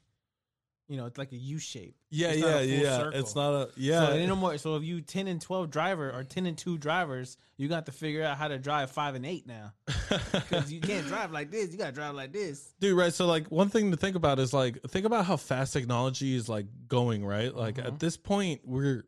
you 0.87 0.95
know 0.97 1.05
it's 1.05 1.17
like 1.17 1.31
a 1.33 1.35
u 1.35 1.59
shape 1.59 1.95
Yeah, 2.09 2.29
It's 2.29 2.41
yeah, 2.41 2.59
yeah. 2.61 2.97
circle. 2.97 3.19
It's 3.19 3.35
not 3.35 3.53
a 3.53 3.69
yeah. 3.75 4.07
So, 4.07 4.13
it 4.13 4.19
ain't 4.19 4.29
no 4.29 4.35
more, 4.35 4.57
so 4.57 4.75
if 4.77 4.83
you 4.83 5.01
10 5.01 5.27
and 5.27 5.41
12 5.41 5.69
driver 5.69 6.09
or 6.11 6.23
10 6.23 6.45
and 6.45 6.57
2 6.57 6.77
drivers, 6.77 7.37
you 7.57 7.67
got 7.67 7.85
to 7.87 7.91
figure 7.91 8.23
out 8.23 8.37
how 8.37 8.47
to 8.47 8.57
drive 8.57 8.89
5 8.91 9.15
and 9.15 9.25
8 9.25 9.45
now. 9.47 9.73
Because 10.31 10.71
you 10.71 10.79
can't 10.79 11.05
drive 11.07 11.31
like 11.31 11.51
this. 11.51 11.71
You 11.73 11.77
got 11.77 11.87
to 11.87 11.91
drive 11.91 12.15
like 12.15 12.31
this. 12.31 12.73
dude 12.79 12.97
right 12.97 13.13
so 13.13 13.25
like 13.27 13.47
one 13.51 13.67
thing 13.69 13.91
to 13.91 13.97
think 13.97 14.15
about 14.15 14.39
is 14.39 14.53
like 14.53 14.81
think 14.89 15.05
about 15.05 15.25
how 15.25 15.35
fast 15.35 15.73
technology 15.73 16.35
is 16.35 16.47
like 16.47 16.67
going 16.87 17.25
right 17.25 17.53
like 17.53 17.75
Mhm. 17.75 17.85
at 17.87 17.99
this 17.99 18.15
point 18.15 18.61
we're 18.63 19.03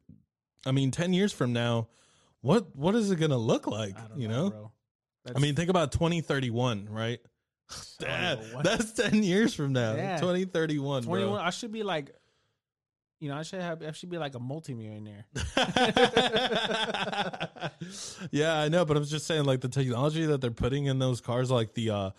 i 0.66 0.72
mean 0.72 0.92
10 0.92 1.14
years 1.14 1.32
from 1.32 1.54
now 1.54 1.88
what 2.42 2.76
what 2.76 2.96
is 2.96 3.10
it 3.12 3.16
gonna 3.16 3.38
look 3.38 3.66
like 3.68 3.98
I 3.98 4.08
don't 4.10 4.20
you 4.20 4.28
know, 4.28 4.50
know 4.50 4.72
bro. 5.24 5.34
i 5.36 5.40
mean 5.40 5.56
think 5.56 5.70
about 5.70 5.92
2031 5.94 6.90
right 6.90 7.20
I 7.24 7.28
don't 7.28 7.29
Dad, 8.00 8.40
that's 8.64 8.92
10 8.94 9.22
years 9.24 9.54
from 9.54 9.74
now 9.74 9.94
Yeah. 9.96 10.18
2031 10.20 11.04
bro. 11.04 11.10
21. 11.12 11.40
I 11.42 11.50
should 11.52 11.72
be 11.72 11.84
like, 11.84 12.12
you 13.20 13.30
know, 13.30 13.38
I 13.38 13.44
should 13.44 13.62
have, 13.62 13.84
I 13.84 13.92
should 13.92 14.10
be 14.10 14.18
like 14.18 14.34
a 14.36 14.40
multimillionaire. 14.40 15.26
yeah 18.32 18.60
i 18.60 18.70
know 18.70 18.86
but 18.86 18.98
i'm 18.98 19.04
just 19.04 19.28
saying 19.28 19.46
like 19.46 19.62
the 19.62 19.70
technology 19.70 20.26
that 20.26 20.42
they're 20.42 20.52
putting 20.52 20.86
in 20.86 21.00
those 21.00 21.22
cars 21.22 21.52
like 21.52 21.74
the 21.74 21.90
uh 21.90 22.10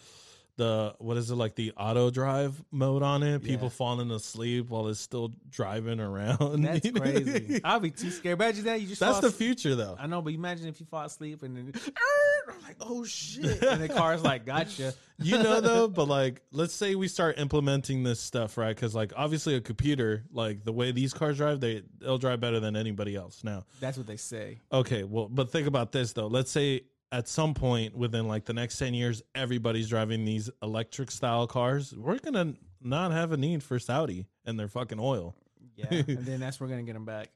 the 0.61 0.95
what 0.99 1.17
is 1.17 1.31
it 1.31 1.35
like 1.37 1.55
the 1.55 1.73
auto 1.77 2.11
drive 2.11 2.63
mode 2.71 3.03
on 3.03 3.23
it 3.23 3.43
people 3.43 3.65
Yeah. 3.69 3.71
falling 3.71 4.11
asleep 4.11 4.69
while 4.69 4.89
it's 4.89 5.01
still 5.01 5.33
driving 5.49 6.01
around 6.01 6.63
That's 6.65 6.85
you 6.85 6.93
know? 6.93 7.01
crazy. 7.01 7.61
I'll 7.65 7.81
be 7.81 7.91
too 7.91 8.11
scared. 8.11 8.39
Imagine 8.39 8.65
that. 8.65 8.81
You 8.83 8.87
just 8.89 9.01
That's 9.01 9.21
the 9.21 9.29
asleep- 9.29 9.39
future, 9.57 9.75
though. 9.75 9.97
I 9.99 10.07
know, 10.07 10.21
but 10.21 10.35
imagine 10.35 10.69
if 10.69 10.79
you 10.81 10.85
fall 10.87 11.07
asleep 11.07 11.43
and 11.43 11.57
then, 11.57 11.73
I'm 12.49 12.63
like, 12.63 12.77
oh 12.81 13.05
shit. 13.05 13.63
And 13.63 13.81
the 13.83 13.89
car's 13.89 14.23
like, 14.23 14.45
gotcha. 14.45 14.93
You 15.23 15.37
know, 15.37 15.61
though, 15.61 15.87
but 15.87 16.09
like, 16.09 16.41
let's 16.51 16.73
say 16.73 16.95
we 16.95 17.07
start 17.07 17.39
implementing 17.39 18.03
this 18.05 18.19
stuff, 18.21 18.57
right? 18.57 18.75
Because, 18.75 18.95
like, 18.95 19.13
obviously, 19.15 19.55
a 19.55 19.61
computer, 19.61 20.25
like 20.33 20.65
the 20.65 20.73
way 20.73 20.93
these 20.93 21.13
cars 21.13 21.37
drive, 21.37 21.61
they 21.61 21.83
they'll 21.99 22.17
drive 22.17 22.41
better 22.41 22.59
than 22.59 22.75
anybody 22.75 23.17
else. 23.17 23.45
Now, 23.45 23.67
That's 23.81 23.99
what 23.99 24.07
they 24.07 24.17
say. 24.17 24.61
okay, 24.73 25.05
well, 25.05 25.29
but 25.29 25.51
think 25.53 25.67
about 25.67 25.93
this 25.93 26.15
though. 26.15 26.27
Let's 26.29 26.51
say 26.51 26.85
at 27.13 27.29
some 27.29 27.55
point 27.55 27.97
within 27.97 28.29
like 28.29 28.45
the 28.45 28.53
next 28.53 28.79
ten 28.79 28.95
years, 28.95 29.23
everybody's 29.35 29.89
driving 29.89 30.25
these 30.25 30.51
electric 30.63 31.11
style 31.11 31.47
cars. 31.47 31.95
We're 31.95 32.19
gonna 32.19 32.55
not 32.83 33.13
have 33.13 33.33
a 33.33 33.37
need 33.37 33.63
for 33.63 33.79
Saudi 33.79 34.27
and 34.45 34.59
their 34.59 34.69
fucking 34.69 34.99
oil. 35.01 35.35
Yeah. 35.77 35.87
and 35.91 36.27
then 36.27 36.41
that's 36.41 36.61
where 36.61 36.69
we're 36.69 36.77
to 36.77 36.83
get 36.83 36.95
them 36.95 37.05
back. 37.05 37.31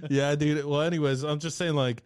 yeah, 0.10 0.34
dude. 0.34 0.64
Well, 0.64 0.82
anyways, 0.82 1.22
I'm 1.22 1.38
just 1.38 1.56
saying, 1.56 1.74
like, 1.74 2.02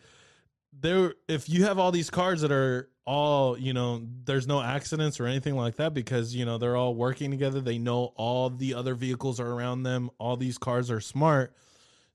there. 0.73 1.15
If 1.29 1.49
you 1.49 1.65
have 1.65 1.79
all 1.79 1.93
these 1.93 2.11
cars 2.11 2.43
that 2.43 2.53
are 2.53 2.91
all, 3.07 3.59
you 3.59 3.73
know, 3.73 4.03
there's 4.25 4.47
no 4.47 4.61
accidents 4.61 5.21
or 5.21 5.27
anything 5.27 5.57
like 5.57 5.77
that 5.77 5.95
because 5.95 6.35
you 6.35 6.45
know 6.45 6.59
they're 6.59 6.77
all 6.77 6.95
working 6.95 7.31
together. 7.31 7.61
They 7.61 7.79
know 7.79 8.13
all 8.17 8.51
the 8.51 8.75
other 8.75 8.95
vehicles 8.95 9.41
are 9.41 9.51
around 9.51 9.85
them. 9.85 10.11
All 10.19 10.37
these 10.37 10.59
cars 10.59 10.91
are 10.91 11.01
smart. 11.01 11.55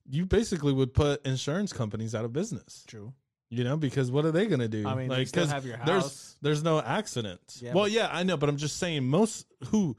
You 0.09 0.25
basically 0.25 0.73
would 0.73 0.93
put 0.93 1.25
insurance 1.25 1.71
companies 1.71 2.13
out 2.13 2.25
of 2.25 2.33
business. 2.33 2.83
True. 2.87 3.13
You 3.53 3.63
know, 3.65 3.75
because 3.77 4.09
what 4.09 4.23
are 4.25 4.31
they 4.31 4.47
gonna 4.47 4.69
do? 4.69 4.87
I 4.87 4.95
mean, 4.95 5.09
like, 5.09 5.27
still 5.27 5.43
'cause 5.43 5.51
have 5.51 5.65
your 5.65 5.77
There's 5.85 6.03
house. 6.03 6.37
there's 6.41 6.63
no 6.63 6.79
accidents. 6.79 7.61
Yeah, 7.61 7.73
well, 7.73 7.87
yeah, 7.87 8.07
I 8.11 8.23
know, 8.23 8.37
but 8.37 8.47
I'm 8.49 8.57
just 8.57 8.77
saying 8.77 9.05
most 9.07 9.45
who. 9.67 9.95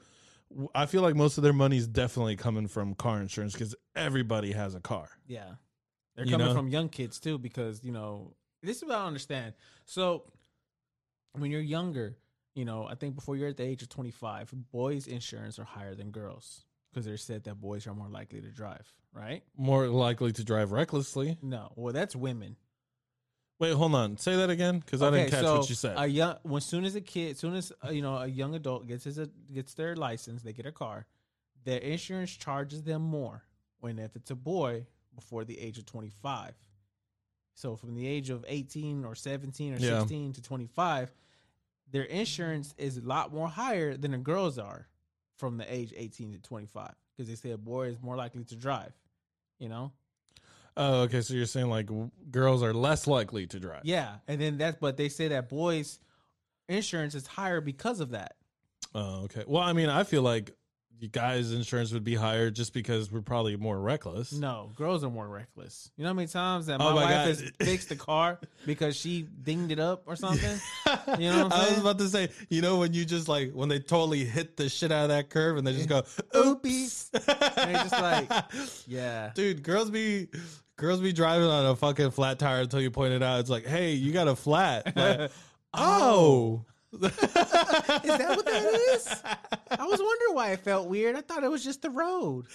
I 0.75 0.85
feel 0.87 1.01
like 1.01 1.15
most 1.15 1.39
of 1.39 1.43
their 1.45 1.53
money 1.55 1.77
is 1.79 1.87
definitely 1.89 2.37
coming 2.37 2.67
from 2.67 2.95
car 2.95 3.21
insurance 3.21 3.53
because 3.55 3.75
everybody 3.97 4.53
has 4.53 4.75
a 4.75 4.81
car. 4.81 5.09
Yeah. 5.27 5.55
They're 6.15 6.27
You 6.27 6.33
coming 6.33 6.49
know? 6.49 6.53
from 6.55 6.69
young 6.69 6.91
kids 6.91 7.19
too, 7.19 7.39
because, 7.39 7.83
you 7.83 7.91
know, 7.91 8.35
this 8.63 8.77
is 8.79 8.85
what 8.85 8.95
I 8.97 9.07
understand. 9.07 9.55
So 9.87 10.31
when 11.33 11.51
you're 11.51 11.63
younger, 11.63 12.19
you 12.55 12.67
know, 12.67 12.87
I 12.87 12.97
think 12.97 13.15
before 13.15 13.35
you're 13.35 13.49
at 13.49 13.57
the 13.57 13.63
age 13.63 13.81
of 13.81 13.89
25, 13.89 14.53
boys' 14.71 15.07
insurance 15.07 15.59
are 15.59 15.65
higher 15.65 15.95
than 15.95 16.11
girls 16.11 16.67
because 16.93 17.07
they're 17.07 17.17
said 17.17 17.45
that 17.45 17.55
boys 17.55 17.87
are 17.87 17.95
more 17.95 18.11
likely 18.11 18.43
to 18.43 18.51
drive, 18.51 18.93
right? 19.15 19.43
More 19.57 19.89
likely 19.89 20.33
to 20.33 20.45
drive 20.45 20.71
recklessly. 20.73 21.39
No, 21.41 21.73
well, 21.77 21.95
that's 21.95 22.15
women. 22.15 22.57
Wait, 23.59 23.75
hold 23.75 23.95
on. 23.95 24.17
Say 24.17 24.37
that 24.37 24.51
again 24.51 24.81
because 24.81 25.03
I 25.03 25.11
didn't 25.11 25.31
catch 25.31 25.45
what 25.45 25.69
you 25.69 25.75
said. 25.75 25.95
A 25.97 26.07
young, 26.07 26.37
when 26.43 26.61
soon 26.61 26.85
as 26.85 26.95
a 26.97 27.01
kid, 27.01 27.39
soon 27.39 27.55
as 27.55 27.73
uh, 27.85 27.91
you 27.91 28.03
know 28.03 28.17
a 28.17 28.27
young 28.27 28.55
adult 28.55 28.87
gets 28.89 29.05
his 29.05 29.21
gets 29.53 29.75
their 29.75 29.95
license, 29.95 30.43
they 30.43 30.53
get 30.53 30.67
a 30.67 30.73
car. 30.73 31.07
Their 31.65 31.79
insurance 31.79 32.33
charges 32.37 32.83
them 32.83 33.03
more 33.03 33.45
when 33.81 33.99
if 33.99 34.17
it's 34.17 34.31
a 34.33 34.35
boy 34.35 34.87
before 35.15 35.45
the 35.45 35.59
age 35.61 35.79
of 35.79 35.87
twenty 35.87 36.11
five. 36.23 36.55
So 37.55 37.77
from 37.77 37.95
the 37.95 38.07
age 38.07 38.31
of 38.31 38.45
eighteen 38.49 39.05
or 39.05 39.15
seventeen 39.15 39.75
or 39.75 39.77
Yeah. 39.79 39.99
sixteen 40.01 40.33
to 40.33 40.43
twenty 40.43 40.67
five, 40.67 41.13
their 41.91 42.05
insurance 42.05 42.75
is 42.79 42.97
a 42.97 43.03
lot 43.03 43.33
more 43.33 43.49
higher 43.49 43.97
than 43.97 44.11
the 44.11 44.19
girls 44.19 44.59
are 44.59 44.89
from 45.37 45.57
the 45.59 45.73
age 45.73 45.93
18 45.97 46.33
to 46.33 46.39
25 46.39 46.93
because 47.17 47.29
they 47.29 47.35
say 47.35 47.51
a 47.51 47.59
boy 47.59 47.89
is 47.89 48.01
more 48.01 48.17
likely 48.17 48.45
to 48.45 48.55
drive. 48.57 48.93
You 49.59 49.69
know, 49.69 49.93
Oh, 50.77 51.03
okay. 51.03 51.21
So 51.21 51.35
you're 51.35 51.47
saying 51.47 51.69
like 51.69 51.87
w- 51.87 52.11
girls 52.31 52.63
are 52.63 52.73
less 52.73 53.07
likely 53.07 53.47
to 53.49 53.61
drive? 53.61 53.83
yeah, 53.85 54.17
and 54.27 54.41
then 54.41 54.59
that's 54.59 54.77
but 54.81 54.97
they 54.97 55.09
say 55.09 55.29
that 55.29 55.49
boys 55.49 55.99
insurance 56.69 57.15
is 57.15 57.27
higher 57.27 57.61
because 57.61 58.01
of 58.01 58.11
that. 58.11 58.37
Oh, 58.95 59.25
okay. 59.25 59.45
Well, 59.47 59.63
I 59.63 59.73
mean, 59.73 59.89
I 59.89 60.05
feel 60.05 60.23
like 60.23 60.55
you 61.01 61.09
guys' 61.09 61.53
insurance 61.53 61.93
would 61.93 62.05
be 62.05 62.15
higher 62.15 62.51
just 62.51 62.73
because 62.73 63.11
we're 63.11 63.23
probably 63.23 63.57
more 63.57 63.79
reckless. 63.81 64.33
No, 64.33 64.71
girls 64.77 65.03
are 65.03 65.11
more 65.11 65.27
reckless. 65.29 65.91
You 65.97 66.05
know 66.05 66.11
how 66.11 66.15
many 66.15 66.29
times 66.29 66.67
that 66.67 66.81
Oh 66.81 66.85
my, 66.85 66.91
my 66.91 66.95
wife 66.95 67.11
God. 67.11 67.27
has 67.27 67.53
fixed 67.61 67.89
the 67.89 67.97
car 67.97 68.39
because 68.67 68.97
she 68.97 69.23
dinged 69.43 69.73
it 69.73 69.81
up 69.81 70.05
or 70.07 70.15
something? 70.15 70.59
You 71.19 71.31
know 71.31 71.45
what 71.45 71.53
I'm 71.53 71.53
I 71.61 71.69
was 71.71 71.79
about 71.79 71.99
to 71.99 72.09
say, 72.09 72.29
you 72.49 72.63
know, 72.63 72.79
when 72.79 72.93
you 72.95 73.05
just 73.05 73.29
like 73.29 73.53
when 73.53 73.69
they 73.69 73.81
totally 73.81 74.25
hit 74.25 74.57
the 74.57 74.69
shit 74.69 74.93
out 74.93 75.05
of 75.05 75.09
that 75.09 75.29
curve 75.31 75.57
and 75.57 75.67
they 75.67 75.73
just 75.73 75.89
go, 75.89 75.99
Oops. 76.37 77.11
"Oops," 77.15 77.27
And 77.57 77.77
just 77.77 77.93
like, 77.93 78.31
yeah. 78.87 79.33
dude, 79.35 79.63
girls 79.63 79.91
be 79.91 80.29
girls 80.77 81.01
be 81.01 81.13
driving 81.13 81.49
on 81.49 81.67
a 81.67 81.77
fucking 81.77 82.11
flat 82.13 82.39
tire 82.39 82.61
until 82.61 82.81
you 82.81 82.91
point 82.91 83.13
it 83.13 83.23
out. 83.23 83.41
It's 83.41 83.51
like, 83.51 83.67
hey, 83.67 83.93
you 83.93 84.13
got 84.13 84.29
a 84.29 84.37
flat. 84.37 84.97
Like, 84.97 85.31
oh. 85.75 86.65
Is 87.01 87.01
that 87.01 88.35
what 88.37 88.45
that 88.45 88.65
is? 88.93 89.09
I 89.71 89.87
was 89.87 89.99
wondering 89.99 90.35
why 90.35 90.51
it 90.53 90.61
felt 90.61 90.89
weird. 90.89 91.17
I 91.17 91.23
thought 91.23 91.43
it 91.43 91.51
was 91.51 91.65
just 91.65 91.81
the 91.81 91.91
road. 91.91 92.47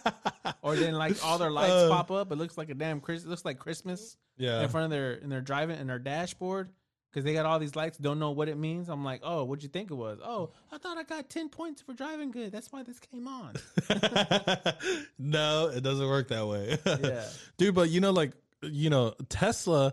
or 0.62 0.76
then 0.76 0.94
like 0.94 1.22
all 1.24 1.38
their 1.38 1.50
lights 1.50 1.72
Uh. 1.72 1.88
pop 1.88 2.10
up. 2.10 2.30
It 2.30 2.36
looks 2.36 2.56
like 2.56 2.70
a 2.70 2.74
damn 2.74 3.00
Chris. 3.00 3.24
It 3.24 3.28
looks 3.28 3.44
like 3.44 3.58
Christmas 3.58 4.16
yeah. 4.36 4.62
in 4.62 4.68
front 4.68 4.84
of 4.84 4.90
their 4.90 5.14
in 5.14 5.28
their 5.28 5.40
driving 5.40 5.78
in 5.80 5.88
their 5.88 5.98
dashboard 5.98 6.70
because 7.10 7.24
they 7.24 7.32
got 7.32 7.44
all 7.44 7.58
these 7.58 7.74
lights. 7.76 7.98
Don't 7.98 8.18
know 8.18 8.30
what 8.30 8.48
it 8.48 8.56
means. 8.56 8.88
I'm 8.88 9.04
like, 9.04 9.20
oh, 9.22 9.44
what'd 9.44 9.62
you 9.62 9.68
think 9.68 9.90
it 9.90 9.94
was? 9.94 10.18
Oh, 10.24 10.50
I 10.70 10.78
thought 10.78 10.96
I 10.96 11.02
got 11.02 11.28
ten 11.28 11.48
points 11.48 11.82
for 11.82 11.92
driving 11.92 12.30
good. 12.30 12.52
That's 12.52 12.70
why 12.72 12.84
this 12.84 12.98
came 13.00 13.26
on. 13.26 13.54
no, 15.18 15.68
it 15.68 15.82
doesn't 15.82 16.06
work 16.06 16.28
that 16.28 16.46
way. 16.46 16.78
Yeah. 16.86 17.24
Dude, 17.58 17.74
but 17.74 17.90
you 17.90 18.00
know, 18.00 18.12
like, 18.12 18.32
you 18.62 18.90
know, 18.90 19.14
Tesla, 19.28 19.92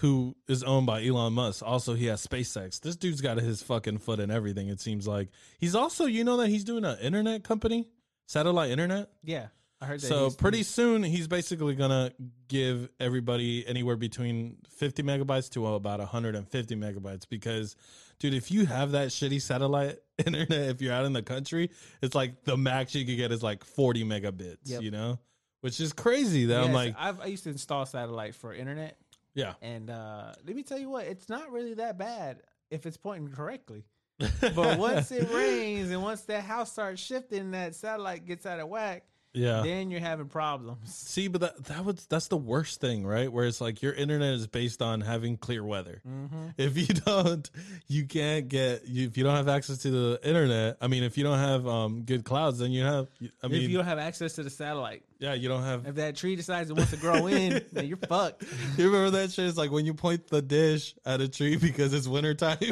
who 0.00 0.36
is 0.48 0.62
owned 0.62 0.86
by 0.86 1.04
Elon 1.04 1.32
Musk, 1.32 1.62
also 1.64 1.94
he 1.94 2.06
has 2.06 2.26
SpaceX. 2.26 2.80
This 2.80 2.96
dude's 2.96 3.20
got 3.20 3.38
his 3.38 3.62
fucking 3.62 3.98
foot 3.98 4.20
in 4.20 4.30
everything, 4.30 4.68
it 4.68 4.80
seems 4.80 5.06
like. 5.08 5.28
He's 5.58 5.74
also, 5.74 6.04
you 6.06 6.22
know, 6.24 6.36
that 6.38 6.48
he's 6.48 6.64
doing 6.64 6.84
an 6.84 6.98
internet 6.98 7.44
company, 7.44 7.88
satellite 8.26 8.70
internet. 8.70 9.08
Yeah, 9.24 9.46
I 9.80 9.86
heard 9.86 10.00
that. 10.00 10.06
So 10.06 10.30
pretty 10.30 10.62
soon 10.64 11.02
he's 11.02 11.28
basically 11.28 11.74
gonna 11.74 12.12
give 12.48 12.88
everybody 13.00 13.66
anywhere 13.66 13.96
between 13.96 14.58
50 14.70 15.02
megabytes 15.02 15.50
to 15.52 15.66
about 15.74 15.98
150 16.00 16.76
megabytes 16.76 17.28
because 17.28 17.74
dude 18.18 18.34
if 18.34 18.50
you 18.50 18.64
have 18.66 18.92
that 18.92 19.08
shitty 19.08 19.40
satellite 19.42 19.98
internet 20.24 20.68
if 20.70 20.80
you're 20.80 20.92
out 20.94 21.04
in 21.06 21.12
the 21.12 21.22
country 21.22 21.70
it's 22.02 22.14
like 22.14 22.44
the 22.44 22.56
max 22.56 22.94
you 22.94 23.04
could 23.04 23.16
get 23.16 23.32
is 23.32 23.42
like 23.42 23.64
40 23.64 24.04
megabits 24.04 24.58
Yep. 24.64 24.82
you 24.82 24.90
know 24.90 25.18
which 25.60 25.80
is 25.80 25.92
crazy 25.92 26.46
that 26.46 26.62
I'm 26.62 26.72
like 26.72 26.94
I've, 26.96 27.20
I 27.20 27.26
used 27.26 27.44
to 27.44 27.50
install 27.50 27.84
satellite 27.86 28.34
for 28.36 28.54
internet, 28.54 28.96
yeah 29.36 29.52
and 29.62 29.88
uh, 29.90 30.32
let 30.44 30.56
me 30.56 30.64
tell 30.64 30.78
you 30.78 30.90
what, 30.90 31.06
it's 31.06 31.28
not 31.28 31.52
really 31.52 31.74
that 31.74 31.96
bad 31.98 32.42
if 32.70 32.84
it's 32.86 32.96
pointing 32.96 33.32
correctly. 33.32 33.84
But 34.40 34.78
once 34.78 35.12
it 35.12 35.30
rains 35.32 35.90
and 35.90 36.02
once 36.02 36.22
that 36.22 36.42
house 36.42 36.72
starts 36.72 37.00
shifting, 37.02 37.52
that 37.52 37.74
satellite 37.74 38.26
gets 38.26 38.46
out 38.46 38.58
of 38.58 38.68
whack, 38.68 39.04
yeah 39.36 39.62
then 39.62 39.90
you're 39.90 40.00
having 40.00 40.28
problems. 40.28 40.94
See, 40.94 41.28
but 41.28 41.42
that 41.42 41.64
that 41.64 41.84
was 41.84 42.06
that's 42.06 42.28
the 42.28 42.36
worst 42.38 42.80
thing, 42.80 43.06
right? 43.06 43.30
Where 43.30 43.46
it's 43.46 43.60
like 43.60 43.82
your 43.82 43.92
internet 43.92 44.32
is 44.34 44.46
based 44.46 44.80
on 44.80 45.02
having 45.02 45.36
clear 45.36 45.62
weather. 45.62 46.00
Mm-hmm. 46.08 46.46
If 46.56 46.78
you 46.78 46.86
don't, 47.06 47.48
you 47.88 48.06
can't 48.06 48.48
get. 48.48 48.86
You, 48.86 49.06
if 49.06 49.18
you 49.18 49.24
don't 49.24 49.36
have 49.36 49.48
access 49.48 49.78
to 49.78 49.90
the 49.90 50.20
internet, 50.24 50.78
I 50.80 50.86
mean, 50.86 51.02
if 51.02 51.18
you 51.18 51.24
don't 51.24 51.38
have 51.38 51.66
um 51.66 52.02
good 52.02 52.24
clouds, 52.24 52.58
then 52.58 52.70
you 52.70 52.84
have. 52.84 53.08
I 53.42 53.48
mean, 53.48 53.62
if 53.62 53.68
you 53.68 53.76
don't 53.76 53.86
have 53.86 53.98
access 53.98 54.32
to 54.34 54.42
the 54.42 54.50
satellite, 54.50 55.02
yeah, 55.18 55.34
you 55.34 55.48
don't 55.48 55.62
have. 55.62 55.86
if 55.86 55.94
that 55.96 56.16
tree 56.16 56.36
decides 56.36 56.70
it 56.70 56.76
wants 56.76 56.90
to 56.92 56.96
grow 56.96 57.26
in, 57.26 57.62
then 57.72 57.86
you're 57.86 57.96
fucked. 57.96 58.44
You 58.76 58.86
remember 58.90 59.10
that 59.18 59.32
shit? 59.32 59.46
It's 59.46 59.56
like 59.58 59.70
when 59.70 59.86
you 59.86 59.94
point 59.94 60.26
the 60.28 60.42
dish 60.42 60.94
at 61.04 61.20
a 61.20 61.28
tree 61.28 61.56
because 61.68 61.92
it's 61.94 62.06
wintertime. 62.08 62.58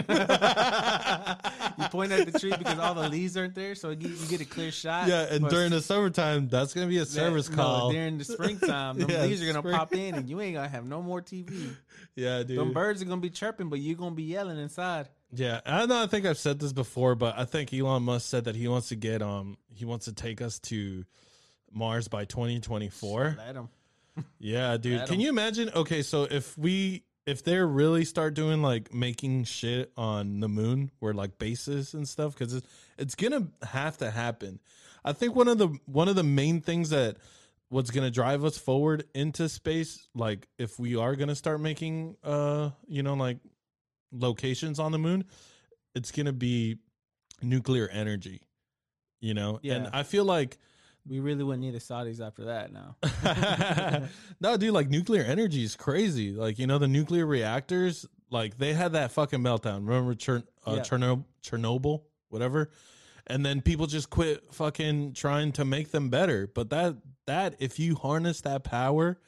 You 1.77 1.89
point 1.89 2.13
at 2.13 2.31
the 2.31 2.39
tree 2.39 2.53
because 2.57 2.79
all 2.79 2.95
the 2.95 3.09
leaves 3.09 3.37
aren't 3.37 3.55
there, 3.57 3.75
so 3.75 3.91
you 3.91 3.97
get, 3.97 4.11
you 4.13 4.27
get 4.29 4.41
a 4.41 4.45
clear 4.45 4.71
shot. 4.71 5.09
yeah, 5.09 5.27
and 5.29 5.43
But 5.43 5.51
during 5.51 5.71
the 5.71 5.81
summertime, 5.83 6.49
that's 6.49 6.73
gonna 6.73 6.87
be 6.87 6.99
a 6.99 7.01
that- 7.01 7.07
service 7.07 7.51
no, 7.51 7.57
call. 7.57 7.91
during 7.93 8.17
the 8.19 8.25
springtime, 8.25 8.99
the 8.99 9.13
Yeah, 9.13 9.23
leaves 9.25 9.43
are 9.43 9.47
gonna 9.47 9.59
spring. 9.59 9.75
pop 9.75 9.93
in, 9.93 10.15
and 10.15 10.29
you 10.29 10.41
ain't 10.41 10.55
gonna 10.55 10.69
have 10.69 10.85
no 10.87 11.03
more 11.03 11.21
TV. 11.21 11.75
yeah, 12.15 12.43
dude. 12.45 12.59
Them 12.59 12.73
birds 12.73 13.03
are 13.03 13.07
gonna 13.07 13.21
be 13.21 13.31
chirping, 13.31 13.69
but 13.71 13.81
you're 13.81 13.97
gonna 13.97 14.15
be 14.15 14.23
yelling 14.23 14.59
inside. 14.59 15.09
Yeah, 15.33 15.61
I 15.67 15.87
know. 15.87 16.01
I 16.01 16.07
think 16.07 16.27
I've 16.27 16.39
said 16.39 16.61
this 16.61 16.73
before, 16.73 17.17
but 17.17 17.37
I 17.37 17.45
think 17.45 17.75
Elon 17.75 18.05
Musk 18.05 18.29
said 18.29 18.45
that 18.45 18.55
he 18.55 18.69
wants 18.69 18.91
to 18.91 18.97
get 18.97 19.21
um 19.21 19.57
he 19.73 19.85
wants 19.85 20.05
to 20.05 20.13
take 20.13 20.41
us 20.41 20.61
to 20.61 21.05
Mars 21.75 22.09
by 22.09 22.25
2024. 22.25 23.37
Let 23.39 23.57
'em. 23.57 23.68
Yeah, 24.39 24.77
dude. 24.77 24.99
Let 25.01 25.07
Can 25.09 25.14
'em. 25.16 25.20
you 25.20 25.29
imagine? 25.29 25.70
Okay, 25.75 26.03
so 26.03 26.25
if 26.31 26.57
we 26.57 27.05
if 27.27 27.43
they 27.43 27.57
really 27.59 28.05
start 28.05 28.35
doing 28.35 28.62
like 28.62 28.93
making 28.93 29.45
shit 29.45 29.91
on 29.97 30.41
the 30.41 30.49
moon 30.49 30.91
where 31.01 31.14
like 31.14 31.39
bases 31.39 31.95
and 31.95 32.07
stuff 32.09 32.37
cuz 32.37 32.53
it's, 32.53 32.66
it's 32.99 33.14
going 33.14 33.33
to 33.33 33.66
have 33.66 33.97
to 33.99 34.11
happen. 34.11 34.61
I 35.05 35.12
think 35.14 35.35
one 35.35 35.49
of 35.49 35.59
the 35.59 35.68
one 35.87 36.09
of 36.09 36.16
the 36.16 36.22
main 36.22 36.61
things 36.61 36.91
that 36.91 37.16
what's 37.70 37.91
going 37.91 38.05
to 38.05 38.11
drive 38.11 38.45
us 38.45 38.57
forward 38.59 39.05
into 39.14 39.49
space 39.49 40.07
like 40.14 40.47
if 40.59 40.79
we 40.79 40.95
are 40.97 41.16
going 41.16 41.29
to 41.29 41.35
start 41.35 41.61
making 41.61 42.16
uh 42.22 42.70
you 42.87 43.03
know 43.03 43.14
like 43.14 43.39
locations 44.12 44.79
on 44.79 44.93
the 44.93 44.99
moon, 44.99 45.25
it's 45.95 46.12
going 46.12 46.27
to 46.27 46.33
be 46.33 46.79
nuclear 47.43 47.89
energy. 47.89 48.43
You 49.20 49.35
know? 49.35 49.59
And 49.64 49.89
I 49.93 50.03
feel 50.03 50.25
like 50.25 50.59
We 51.07 51.21
really 51.21 51.45
wouldn't 51.45 51.63
need 51.63 51.75
the 51.75 51.81
Saudis 51.81 52.21
after 52.27 52.45
that 52.47 52.73
now. 52.73 52.97
no, 54.41 54.57
dude, 54.57 54.73
like 54.73 54.89
nuclear 54.89 55.23
energy 55.23 55.63
is 55.63 55.77
crazy. 55.77 56.33
Like, 56.33 56.59
you 56.59 56.67
know, 56.67 56.79
the 56.79 56.89
nuclear 56.89 57.27
reactors, 57.27 58.07
like 58.31 58.57
they 58.57 58.73
had 58.73 58.93
that 58.93 59.13
fucking 59.13 59.41
meltdown. 59.41 59.87
Remember 59.87 60.15
Chern- 60.15 60.47
uh, 60.67 60.77
Yeah. 60.77 60.81
Chernobyl, 60.83 61.25
Chernobyl, 61.43 62.03
whatever? 62.31 62.71
And 63.27 63.45
then 63.45 63.61
people 63.61 63.87
just 63.87 64.09
quit 64.11 64.53
fucking 64.55 65.13
trying 65.15 65.53
to 65.53 65.65
make 65.65 65.91
them 65.91 66.09
better. 66.11 66.47
But 66.47 66.71
that, 66.71 66.97
that, 67.27 67.57
if 67.59 67.79
you 67.79 67.95
harness 67.97 68.41
that 68.43 68.65
power, 68.65 69.19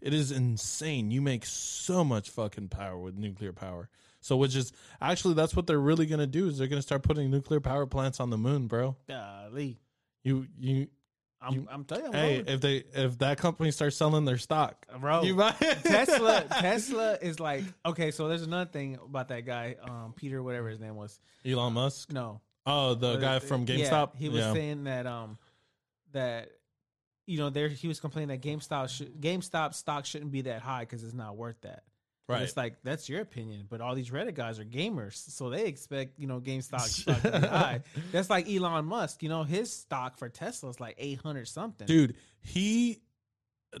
it 0.00 0.12
is 0.14 0.32
insane. 0.32 1.10
You 1.10 1.20
make 1.22 1.44
so 1.46 2.02
much 2.04 2.30
fucking 2.30 2.68
power 2.68 2.98
with 2.98 3.16
nuclear 3.16 3.52
power. 3.52 3.88
So, 4.20 4.36
which 4.36 4.54
is 4.54 4.72
actually, 5.00 5.34
that's 5.34 5.54
what 5.56 5.66
they're 5.66 5.80
really 5.80 6.06
going 6.06 6.20
to 6.20 6.26
do 6.26 6.46
is 6.48 6.56
they're 6.58 6.68
going 6.68 6.78
to 6.78 6.86
start 6.86 7.02
putting 7.02 7.30
nuclear 7.30 7.60
power 7.60 7.86
plants 7.86 8.20
on 8.20 8.30
the 8.30 8.38
moon, 8.38 8.68
bro. 8.68 8.96
Golly. 9.08 9.78
You, 10.22 10.46
you, 10.58 10.86
I'm, 11.42 11.52
You- 11.54 11.68
I'm 11.70 11.84
telling 11.84 12.04
you, 12.04 12.10
I'm 12.10 12.14
hey, 12.14 12.30
rolling. 12.38 12.48
if 12.48 12.60
they, 12.60 12.84
if 12.94 13.18
that 13.18 13.38
company 13.38 13.70
starts 13.72 13.96
selling 13.96 14.24
their 14.24 14.38
stock, 14.38 14.86
bro. 15.00 15.22
you 15.22 15.34
buy 15.34 15.50
Tesla, 15.52 16.42
Tesla 16.50 17.18
is 17.20 17.40
like 17.40 17.64
okay. 17.84 18.10
So 18.12 18.28
there's 18.28 18.42
another 18.42 18.70
thing 18.70 18.98
about 19.04 19.28
that 19.28 19.44
guy, 19.44 19.76
um, 19.82 20.12
Peter, 20.16 20.42
whatever 20.42 20.68
his 20.68 20.78
name 20.80 20.94
was. 20.96 21.18
Elon 21.44 21.72
Musk. 21.72 22.12
No, 22.12 22.40
Oh, 22.64 22.94
the 22.94 23.14
Uh, 23.14 23.16
guy 23.16 23.38
from 23.40 23.64
yeah, 23.66 23.76
GameStop. 23.76 24.10
he 24.16 24.28
was 24.28 24.40
Yeah. 24.40 24.52
saying 24.52 24.84
that 24.84 25.06
um 25.06 25.36
that 26.12 26.50
you 27.26 27.38
know 27.38 27.50
there 27.50 27.68
he 27.68 27.88
was 27.88 27.98
complaining 28.00 28.28
that 28.28 28.40
GameStop 28.46 28.88
should, 28.88 29.20
GameStop 29.20 29.74
stock 29.74 30.04
shouldn't 30.06 30.30
be 30.32 30.42
that 30.42 30.62
high 30.62 30.80
because 30.80 31.02
it's 31.02 31.14
not 31.14 31.36
worth 31.36 31.60
that. 31.62 31.82
And 32.28 32.36
right. 32.38 32.42
It's 32.44 32.56
like 32.56 32.76
that's 32.84 33.08
your 33.08 33.20
opinion, 33.20 33.66
but 33.68 33.80
all 33.80 33.94
these 33.94 34.10
Reddit 34.10 34.34
guys 34.34 34.58
are 34.58 34.64
gamers, 34.64 35.14
so 35.14 35.50
they 35.50 35.66
expect 35.66 36.18
you 36.18 36.26
know 36.26 36.40
GameStop 36.40 36.80
stock 36.80 37.20
to 37.22 37.40
be 37.40 37.46
high. 37.48 37.82
That's 38.12 38.30
like 38.30 38.48
Elon 38.48 38.84
Musk. 38.86 39.22
You 39.22 39.28
know 39.28 39.42
his 39.42 39.70
stock 39.72 40.16
for 40.16 40.28
Tesla 40.28 40.70
is 40.70 40.80
like 40.80 40.94
eight 40.98 41.18
hundred 41.20 41.48
something. 41.48 41.86
Dude, 41.86 42.14
he 42.40 43.02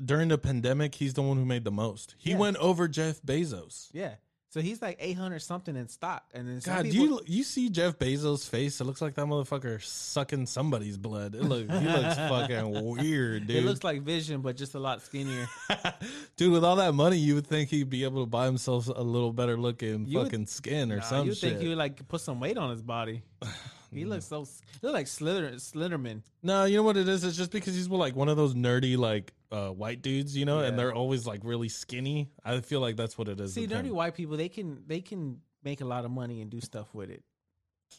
during 0.04 0.28
the 0.28 0.38
pandemic, 0.38 0.94
he's 0.94 1.14
the 1.14 1.22
one 1.22 1.36
who 1.36 1.44
made 1.44 1.64
the 1.64 1.70
most. 1.70 2.14
He 2.18 2.30
Yeah. 2.32 2.38
went 2.38 2.56
over 2.58 2.88
Jeff 2.88 3.22
Bezos. 3.22 3.88
Yeah, 3.92 4.14
so 4.52 4.60
he's 4.60 4.82
like 4.82 4.98
eight 5.00 5.16
hundred 5.16 5.40
something 5.40 5.74
in 5.76 5.88
stock, 5.88 6.24
and 6.34 6.46
then 6.46 6.60
God, 6.62 6.84
people, 6.84 7.06
you 7.06 7.20
you 7.26 7.42
see 7.42 7.70
Jeff 7.70 7.98
Bezos' 7.98 8.46
face? 8.46 8.82
It 8.82 8.84
looks 8.84 9.00
like 9.00 9.14
that 9.14 9.24
motherfucker 9.24 9.82
sucking 9.82 10.44
somebody's 10.44 10.98
blood. 10.98 11.34
It 11.34 11.42
looks 11.42 11.72
he 11.72 11.86
looks 11.88 12.16
fucking 12.16 12.84
weird, 12.84 13.46
dude. 13.46 13.56
it 13.56 13.64
looks 13.64 13.82
like 13.82 14.02
Vision, 14.02 14.42
but 14.42 14.58
just 14.58 14.74
a 14.74 14.78
lot 14.78 15.00
skinnier. 15.00 15.48
dude, 16.36 16.52
with 16.52 16.64
all 16.64 16.76
that 16.76 16.92
money, 16.92 17.16
you 17.16 17.34
would 17.36 17.46
think 17.46 17.70
he'd 17.70 17.88
be 17.88 18.04
able 18.04 18.24
to 18.24 18.28
buy 18.28 18.44
himself 18.44 18.88
a 18.88 19.02
little 19.02 19.32
better 19.32 19.56
looking 19.56 20.04
You 20.06 20.18
would- 20.18 20.24
fucking 20.26 20.46
skin 20.46 20.92
or 20.92 20.96
Nah, 20.96 21.02
some 21.02 21.26
you 21.26 21.34
think 21.34 21.58
he 21.58 21.68
would 21.68 21.78
like 21.78 22.06
put 22.08 22.20
some 22.20 22.38
weight 22.38 22.58
on 22.58 22.70
his 22.70 22.82
body? 22.82 23.22
He 23.94 24.06
looks 24.06 24.24
so 24.24 24.44
he 24.44 24.86
look 24.86 24.94
like 24.94 25.06
Slither 25.06 25.50
Sliderman. 25.56 26.22
No, 26.42 26.64
you 26.64 26.78
know 26.78 26.82
what 26.82 26.96
it 26.96 27.08
is? 27.08 27.24
It's 27.24 27.36
just 27.36 27.50
because 27.50 27.74
he's 27.74 27.88
like 27.90 28.16
one 28.16 28.30
of 28.30 28.38
those 28.38 28.54
nerdy 28.54 28.96
like 28.96 29.34
uh, 29.52 29.68
white 29.68 30.02
dudes, 30.02 30.36
you 30.36 30.44
know, 30.44 30.60
and 30.60 30.78
they're 30.78 30.94
always 30.94 31.26
like 31.26 31.40
really 31.44 31.68
skinny. 31.68 32.30
I 32.44 32.60
feel 32.60 32.80
like 32.80 32.96
that's 32.96 33.16
what 33.18 33.28
it 33.28 33.38
is. 33.38 33.52
See, 33.54 33.66
dirty 33.66 33.90
white 33.90 34.14
people 34.14 34.36
they 34.36 34.48
can 34.48 34.82
they 34.86 35.00
can 35.00 35.40
make 35.62 35.80
a 35.80 35.84
lot 35.84 36.04
of 36.04 36.10
money 36.10 36.40
and 36.40 36.50
do 36.50 36.60
stuff 36.60 36.92
with 36.94 37.10
it 37.10 37.22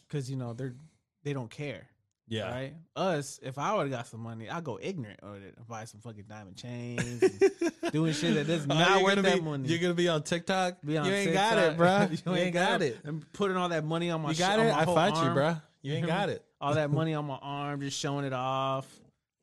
because 0.08 0.28
you 0.30 0.36
know 0.36 0.52
they're 0.52 0.74
they 1.22 1.32
don't 1.32 1.50
care. 1.50 1.86
Yeah. 2.26 2.50
Right? 2.50 2.74
Us, 2.96 3.38
if 3.42 3.58
I 3.58 3.74
would 3.74 3.82
have 3.82 3.90
got 3.90 4.06
some 4.06 4.20
money, 4.20 4.48
I'd 4.48 4.64
go 4.64 4.78
ignorant 4.80 5.20
it 5.22 5.54
and 5.58 5.68
buy 5.68 5.84
some 5.84 6.00
fucking 6.00 6.24
diamond 6.26 6.56
chains, 6.56 7.22
and 7.22 7.52
doing 7.92 8.14
shit 8.14 8.34
that 8.34 8.46
does 8.46 8.62
Oh, 8.64 8.68
not 8.74 8.90
you're 8.92 9.04
worth 9.04 9.22
that 9.22 9.34
be, 9.34 9.40
money. 9.42 9.68
You're 9.68 9.78
gonna 9.78 9.92
be 9.94 10.08
on 10.08 10.22
TikTok. 10.22 10.78
Be 10.82 10.96
on 10.96 11.04
you 11.06 11.12
ain't 11.12 11.34
got 11.34 11.58
it, 11.58 11.60
TikTok. 11.60 11.76
bro. 11.76 12.08
you, 12.32 12.36
you 12.38 12.44
ain't 12.44 12.54
got 12.54 12.80
it. 12.80 12.98
And 13.04 13.30
putting 13.34 13.58
all 13.58 13.68
that 13.68 13.84
money 13.84 14.10
on 14.10 14.22
my 14.22 14.30
You 14.30 14.34
sh- 14.36 14.38
got 14.38 14.58
on 14.58 14.66
it. 14.66 14.72
my 14.72 14.80
I 14.80 14.84
fight 14.86 15.12
you, 15.16 15.20
arm. 15.20 15.34
bro. 15.34 15.56
You 15.82 15.92
ain't 15.94 16.06
got 16.18 16.30
it. 16.30 16.42
All 16.62 16.74
that 16.74 16.90
money 16.90 17.12
on 17.12 17.26
my 17.26 17.38
arm, 17.42 17.80
just 17.82 17.98
showing 17.98 18.24
it 18.24 18.32
off. 18.32 18.86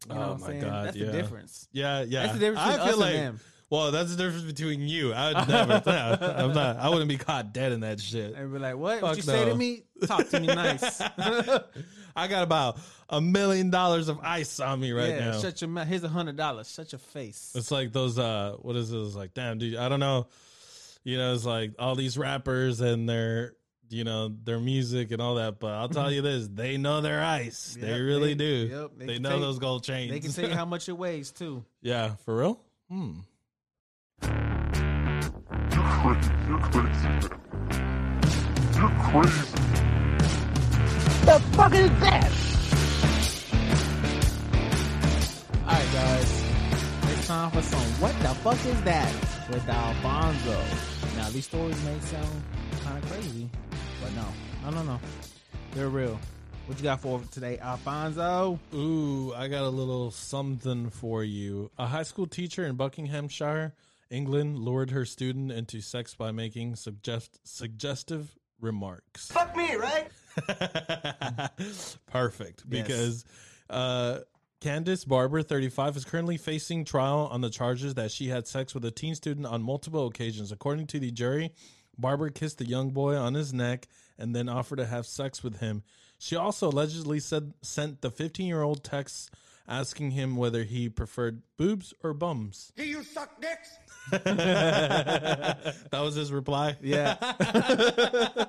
You 0.10 0.16
know 0.16 0.22
Oh 0.22 0.38
my 0.42 0.48
saying? 0.48 0.62
God, 0.62 0.86
That's 0.88 0.98
yeah. 0.98 1.06
the 1.08 1.12
difference. 1.12 1.68
Yeah, 1.72 2.02
yeah. 2.08 2.22
That's 2.24 2.34
the 2.34 2.40
difference 2.40 2.64
between 2.66 2.80
I 2.82 2.86
feel 2.86 2.94
us 2.94 3.00
like, 3.00 3.14
and 3.16 3.26
them. 3.26 3.40
well, 3.70 3.92
that's 3.92 4.16
the 4.16 4.24
difference 4.24 4.46
between 4.46 4.82
you. 4.88 5.14
I 5.14 5.28
would 5.28 5.48
never. 5.48 5.82
no, 5.86 6.36
I'm 6.38 6.54
not. 6.54 6.78
I 6.78 6.90
wouldn't 6.90 7.10
be 7.10 7.18
caught 7.18 7.54
dead 7.54 7.72
in 7.72 7.82
that 7.82 8.00
shit. 8.00 8.34
And 8.34 8.52
be 8.52 8.60
like, 8.60 8.78
what? 8.78 9.00
Fuck 9.00 9.10
what 9.10 9.18
you 9.18 9.24
say 9.24 9.46
to 9.46 9.56
me? 9.56 9.84
Talk 10.08 10.28
to 10.30 10.40
me 10.40 10.48
nice. 10.48 11.02
I 12.16 12.28
got 12.28 12.44
about 12.44 12.80
a 13.10 13.22
million 13.22 13.70
dollars 13.70 14.08
of 14.10 14.20
ice 14.22 14.60
on 14.60 14.80
me 14.80 14.92
right 14.92 15.10
yeah, 15.10 15.32
now. 15.32 15.40
shut 15.40 15.62
your 15.62 15.70
mouth. 15.70 15.88
Here's 15.88 16.04
a 16.04 16.10
hundred 16.10 16.36
dollars. 16.36 16.70
Shut 16.72 16.92
your 16.92 17.00
face. 17.00 17.54
It's 17.56 17.72
like 17.72 17.94
those. 17.94 18.18
uh 18.18 18.56
What 18.60 18.76
is 18.76 18.92
it? 18.92 18.98
It's 18.98 19.16
like, 19.16 19.34
damn, 19.34 19.60
dude. 19.60 19.76
I 19.78 19.88
don't 19.88 20.00
know. 20.00 20.28
You 21.04 21.18
know, 21.18 21.34
it's 21.34 21.46
like 21.46 21.74
all 21.80 21.96
these 21.96 22.18
rappers 22.18 22.80
and 22.82 23.10
their, 23.10 23.54
you 23.92 24.04
know, 24.04 24.30
their 24.44 24.60
music 24.60 25.12
and 25.12 25.22
all 25.22 25.36
that. 25.36 25.60
But 25.60 25.72
I'll 25.74 25.90
tell 25.90 26.12
you 26.12 26.22
this: 26.22 26.48
they 26.48 26.78
know 26.78 27.02
their 27.02 27.24
ice. 27.24 27.78
Yep, 27.80 27.90
they 27.90 28.02
really 28.02 28.34
they- 28.34 28.46
do. 28.46 28.70
yep, 28.72 28.92
they 28.98 29.06
they 29.06 29.20
know 29.20 29.30
tell 29.30 29.40
those 29.40 29.60
gold 29.60 29.84
chains. 29.84 30.12
They 30.12 30.20
can 30.20 30.32
tell 30.32 30.50
you 30.50 30.56
how 30.56 30.66
much 30.66 30.90
it 30.90 30.98
weighs 30.98 31.32
too. 31.32 31.64
yeah, 31.82 32.16
for 32.26 32.38
real. 32.38 32.60
Hmm. 32.90 33.12
You're 35.72 35.84
crazy. 35.84 36.32
You're 36.48 36.60
crazy. 36.60 37.28
The 41.26 41.40
fuck 41.54 41.74
is 41.74 41.90
that? 42.00 42.32
All 45.68 45.74
right, 45.74 45.94
guys. 45.94 46.44
It's 47.14 47.28
time 47.28 47.52
for 47.52 47.62
some 47.62 47.80
What 48.02 48.14
the 48.20 48.30
fuck 48.42 48.66
is 48.66 48.82
that 48.84 49.14
with 49.50 49.68
Alfonso. 49.70 50.60
Now, 51.18 51.30
these 51.30 51.46
stories 51.46 51.82
may 51.86 52.00
sound 52.00 52.44
kind 52.84 53.04
of 53.04 53.10
crazy, 53.12 53.50
but 54.02 54.14
no. 54.16 54.26
No, 54.64 54.72
no, 54.72 54.84
no. 54.84 55.00
They're 55.74 55.90
real. 55.90 56.20
What 56.66 56.78
you 56.78 56.84
got 56.84 57.02
for 57.02 57.22
today, 57.32 57.58
Alfonso? 57.60 58.60
Ooh, 58.74 59.34
I 59.34 59.48
got 59.48 59.64
a 59.64 59.70
little 59.70 60.12
something 60.12 60.90
for 60.90 61.24
you. 61.24 61.70
A 61.78 61.88
high 61.88 62.04
school 62.04 62.28
teacher 62.28 62.66
in 62.66 62.76
Buckinghamshire, 62.76 63.74
England, 64.10 64.60
lured 64.60 64.92
her 64.92 65.06
student 65.06 65.52
into 65.52 65.82
sex 65.82 66.14
by 66.16 66.32
making 66.32 66.76
suggest- 66.76 67.40
suggestive 67.44 68.36
remarks. 68.60 69.32
Fuck 69.32 69.56
me, 69.56 69.76
right? 69.76 70.08
Perfect. 72.12 72.64
Yes. 72.70 72.88
Because 72.88 73.26
uh, 73.70 74.20
Candice 74.62 75.08
Barber, 75.08 75.42
35, 75.42 75.98
is 75.98 76.06
currently 76.06 76.38
facing 76.38 76.86
trial 76.86 77.28
on 77.32 77.42
the 77.42 77.50
charges 77.50 77.96
that 77.96 78.12
she 78.12 78.28
had 78.28 78.48
sex 78.48 78.74
with 78.74 78.86
a 78.86 78.92
teen 78.92 79.16
student 79.16 79.48
on 79.48 79.62
multiple 79.62 80.08
occasions. 80.08 80.52
According 80.52 80.88
to 80.88 81.00
the 81.00 81.12
jury, 81.12 81.52
Barber 81.98 82.30
kissed 82.30 82.58
the 82.58 82.68
young 82.68 82.92
boy 82.92 83.16
on 83.16 83.34
his 83.34 83.54
neck 83.54 83.88
and 84.18 84.36
then 84.36 84.50
offered 84.50 84.78
to 84.78 84.86
have 84.86 85.06
sex 85.06 85.44
with 85.44 85.60
him. 85.60 85.84
She 86.18 86.36
also 86.36 86.70
allegedly 86.70 87.20
said 87.20 87.54
sent 87.62 88.02
the 88.02 88.12
15 88.12 88.46
year 88.46 88.62
old 88.62 88.84
texts 88.84 89.30
asking 89.68 90.12
him 90.12 90.36
whether 90.36 90.64
he 90.64 90.90
preferred 90.90 91.42
boobs 91.58 91.94
or 92.04 92.14
bums. 92.14 92.72
Do 92.76 92.86
you 92.86 93.04
suck 93.04 93.42
dicks? 93.42 93.70
that 94.12 95.76
was 95.94 96.16
his 96.16 96.32
reply. 96.32 96.78
Yeah. 96.82 97.16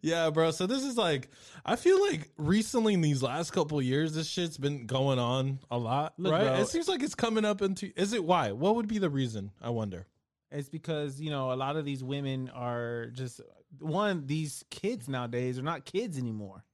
Yeah, 0.00 0.30
bro. 0.30 0.50
So 0.52 0.66
this 0.66 0.84
is 0.84 0.96
like, 0.96 1.28
I 1.64 1.76
feel 1.76 2.00
like 2.00 2.30
recently 2.36 2.94
in 2.94 3.00
these 3.00 3.22
last 3.22 3.50
couple 3.50 3.78
of 3.78 3.84
years, 3.84 4.14
this 4.14 4.28
shit's 4.28 4.56
been 4.56 4.86
going 4.86 5.18
on 5.18 5.58
a 5.70 5.78
lot, 5.78 6.14
Look, 6.18 6.32
right? 6.32 6.44
bro. 6.44 6.54
It 6.60 6.68
seems 6.68 6.88
like 6.88 7.02
it's 7.02 7.14
coming 7.14 7.44
up 7.44 7.60
into. 7.60 7.90
Is 7.96 8.12
it 8.12 8.24
why? 8.24 8.52
What 8.52 8.76
would 8.76 8.88
be 8.88 8.98
the 8.98 9.10
reason? 9.10 9.50
I 9.60 9.70
wonder. 9.70 10.06
It's 10.52 10.68
because 10.68 11.20
you 11.20 11.30
know 11.30 11.52
a 11.52 11.54
lot 11.54 11.76
of 11.76 11.84
these 11.84 12.02
women 12.02 12.50
are 12.54 13.06
just 13.12 13.40
one. 13.78 14.26
These 14.26 14.64
kids 14.70 15.08
nowadays 15.08 15.58
are 15.58 15.62
not 15.62 15.84
kids 15.84 16.18
anymore. 16.18 16.64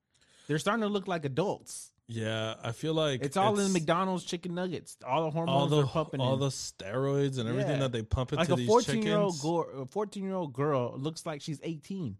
They're 0.48 0.58
starting 0.58 0.82
to 0.82 0.88
look 0.88 1.08
like 1.08 1.24
adults. 1.24 1.90
Yeah, 2.08 2.54
I 2.62 2.70
feel 2.70 2.94
like 2.94 3.20
It's 3.22 3.36
all 3.36 3.58
in 3.58 3.72
McDonald's 3.72 4.22
chicken 4.24 4.54
nuggets. 4.54 4.96
All 5.04 5.24
the 5.24 5.30
hormones 5.30 5.60
all 5.60 5.66
the 5.66 5.82
are 5.82 5.86
pumping 5.88 6.20
all 6.20 6.34
in. 6.34 6.40
the 6.40 6.50
steroids 6.50 7.38
and 7.38 7.48
everything 7.48 7.72
Yeah. 7.72 7.78
that 7.80 7.92
they 7.92 8.02
pump 8.02 8.32
into 8.32 8.42
like 8.44 8.50
a 8.52 8.54
these 8.54 8.66
fourteen 8.68 9.02
year 9.02 9.18
old 9.18 9.34
chickens. 9.34 9.42
girl, 9.42 9.82
a 9.82 9.86
fourteen 9.86 10.22
year 10.22 10.34
old 10.36 10.52
girl 10.52 10.94
looks 10.96 11.26
like 11.26 11.40
she's 11.42 11.58
eighteen. 11.64 12.16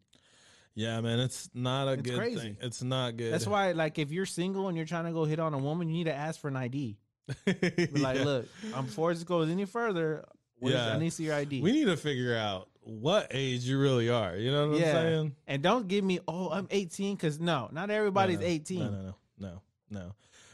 Yeah, 0.74 1.00
man, 1.00 1.20
it's 1.20 1.48
not 1.54 1.88
a 1.88 1.92
It's 1.92 2.02
good 2.02 2.18
crazy. 2.18 2.38
thing. 2.38 2.56
It's 2.60 2.82
not 2.82 3.16
good. 3.16 3.32
That's 3.32 3.46
why, 3.46 3.72
like, 3.72 3.98
if 3.98 4.10
you're 4.10 4.26
single 4.26 4.68
and 4.68 4.76
you're 4.76 4.84
trying 4.86 5.04
to 5.06 5.12
go 5.12 5.24
hit 5.24 5.38
on 5.40 5.54
a 5.54 5.58
woman, 5.58 5.88
you 5.88 5.94
need 5.98 6.04
to 6.04 6.14
ask 6.14 6.38
for 6.38 6.48
an 6.48 6.56
ID. 6.56 6.98
Like, 7.46 7.58
Yeah. 8.18 8.24
look, 8.24 8.46
um, 8.74 8.84
before 8.84 9.14
this 9.14 9.24
goes 9.24 9.48
any 9.48 9.64
further, 9.64 10.26
what 10.58 10.70
is- 10.72 10.74
Yeah. 10.74 10.94
I 10.94 10.98
need 10.98 11.10
to 11.10 11.14
see 11.16 11.24
your 11.24 11.34
ID. 11.34 11.60
we 11.62 11.72
need 11.72 11.86
to 11.86 11.96
figure 11.96 12.36
out 12.36 12.68
what 12.82 13.28
age 13.32 13.64
you 13.64 13.78
really 13.80 14.08
are. 14.08 14.36
You 14.36 14.52
know 14.52 14.70
what 14.70 14.78
yeah, 14.80 14.86
I'm 14.86 14.92
saying? 14.94 15.36
and 15.48 15.62
don't 15.62 15.88
give 15.88 16.04
me, 16.04 16.20
oh, 16.28 16.50
I'm 16.50 16.68
18, 16.70 17.16
because 17.16 17.40
no, 17.40 17.68
not 17.72 17.90
everybody's 17.90 18.36
No, 18.38 18.42
no, 18.42 18.48
18. 18.48 18.78
No, 18.78 18.84
no, 18.90 19.00
no, 19.00 19.14
no, 19.38 19.60
no. 19.90 20.12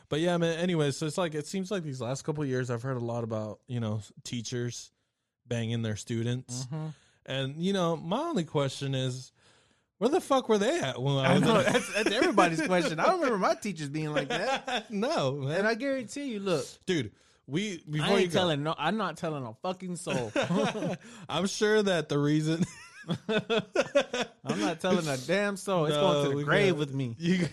But 0.08 0.20
yeah, 0.20 0.36
man. 0.36 0.58
Anyways, 0.58 0.96
so 0.96 1.06
it's 1.06 1.16
like 1.18 1.34
it 1.34 1.46
seems 1.46 1.70
like 1.70 1.82
these 1.84 2.00
last 2.00 2.22
couple 2.22 2.42
of 2.42 2.48
years, 2.48 2.70
I've 2.70 2.82
heard 2.82 2.96
a 2.98 3.04
lot 3.04 3.24
about 3.24 3.60
you 3.66 3.80
know 3.80 4.02
teachers 4.24 4.90
banging 5.46 5.80
their 5.82 5.96
students, 5.96 6.66
Mhm. 6.72 6.94
and 7.26 7.56
you 7.56 7.72
know 7.72 7.96
my 7.96 8.18
only 8.20 8.44
question 8.44 8.94
is, 8.94 9.32
where 9.98 10.10
the 10.10 10.20
fuck 10.20 10.48
were 10.50 10.58
they 10.58 10.80
at 10.80 11.00
when 11.00 11.14
I 11.16 11.30
I 11.30 11.32
was? 11.34 11.42
know 11.42 11.62
that's, 11.62 11.94
that's 11.94 12.10
everybody's 12.10 12.60
question. 12.66 13.00
I 13.00 13.06
don't 13.06 13.20
remember 13.20 13.38
my 13.38 13.54
teachers 13.54 13.88
being 13.88 14.12
like 14.12 14.28
that, 14.28 14.90
no, 14.90 15.32
man. 15.32 15.60
and 15.60 15.66
I 15.68 15.74
guarantee 15.74 16.24
you, 16.32 16.40
look, 16.40 16.66
dude. 16.86 17.12
We 17.46 17.82
before 17.90 18.06
I 18.06 18.10
you 18.12 18.16
ain't 18.18 18.32
go, 18.32 18.38
telling 18.38 18.62
no, 18.62 18.74
I'm 18.78 18.96
not 18.96 19.16
telling 19.16 19.44
a 19.44 19.52
fucking 19.62 19.96
soul. 19.96 20.30
I'm 21.28 21.46
sure 21.46 21.82
that 21.82 22.08
the 22.08 22.18
reason 22.18 22.64
I'm 23.28 24.60
not 24.60 24.80
telling 24.80 25.06
a 25.08 25.16
damn 25.16 25.56
soul. 25.56 25.86
It's 25.86 25.96
No, 25.96 26.00
going 26.02 26.30
to 26.30 26.36
the 26.38 26.44
grave 26.44 26.72
got- 26.74 26.78
with 26.78 26.94
me. 26.94 27.16
You 27.18 27.48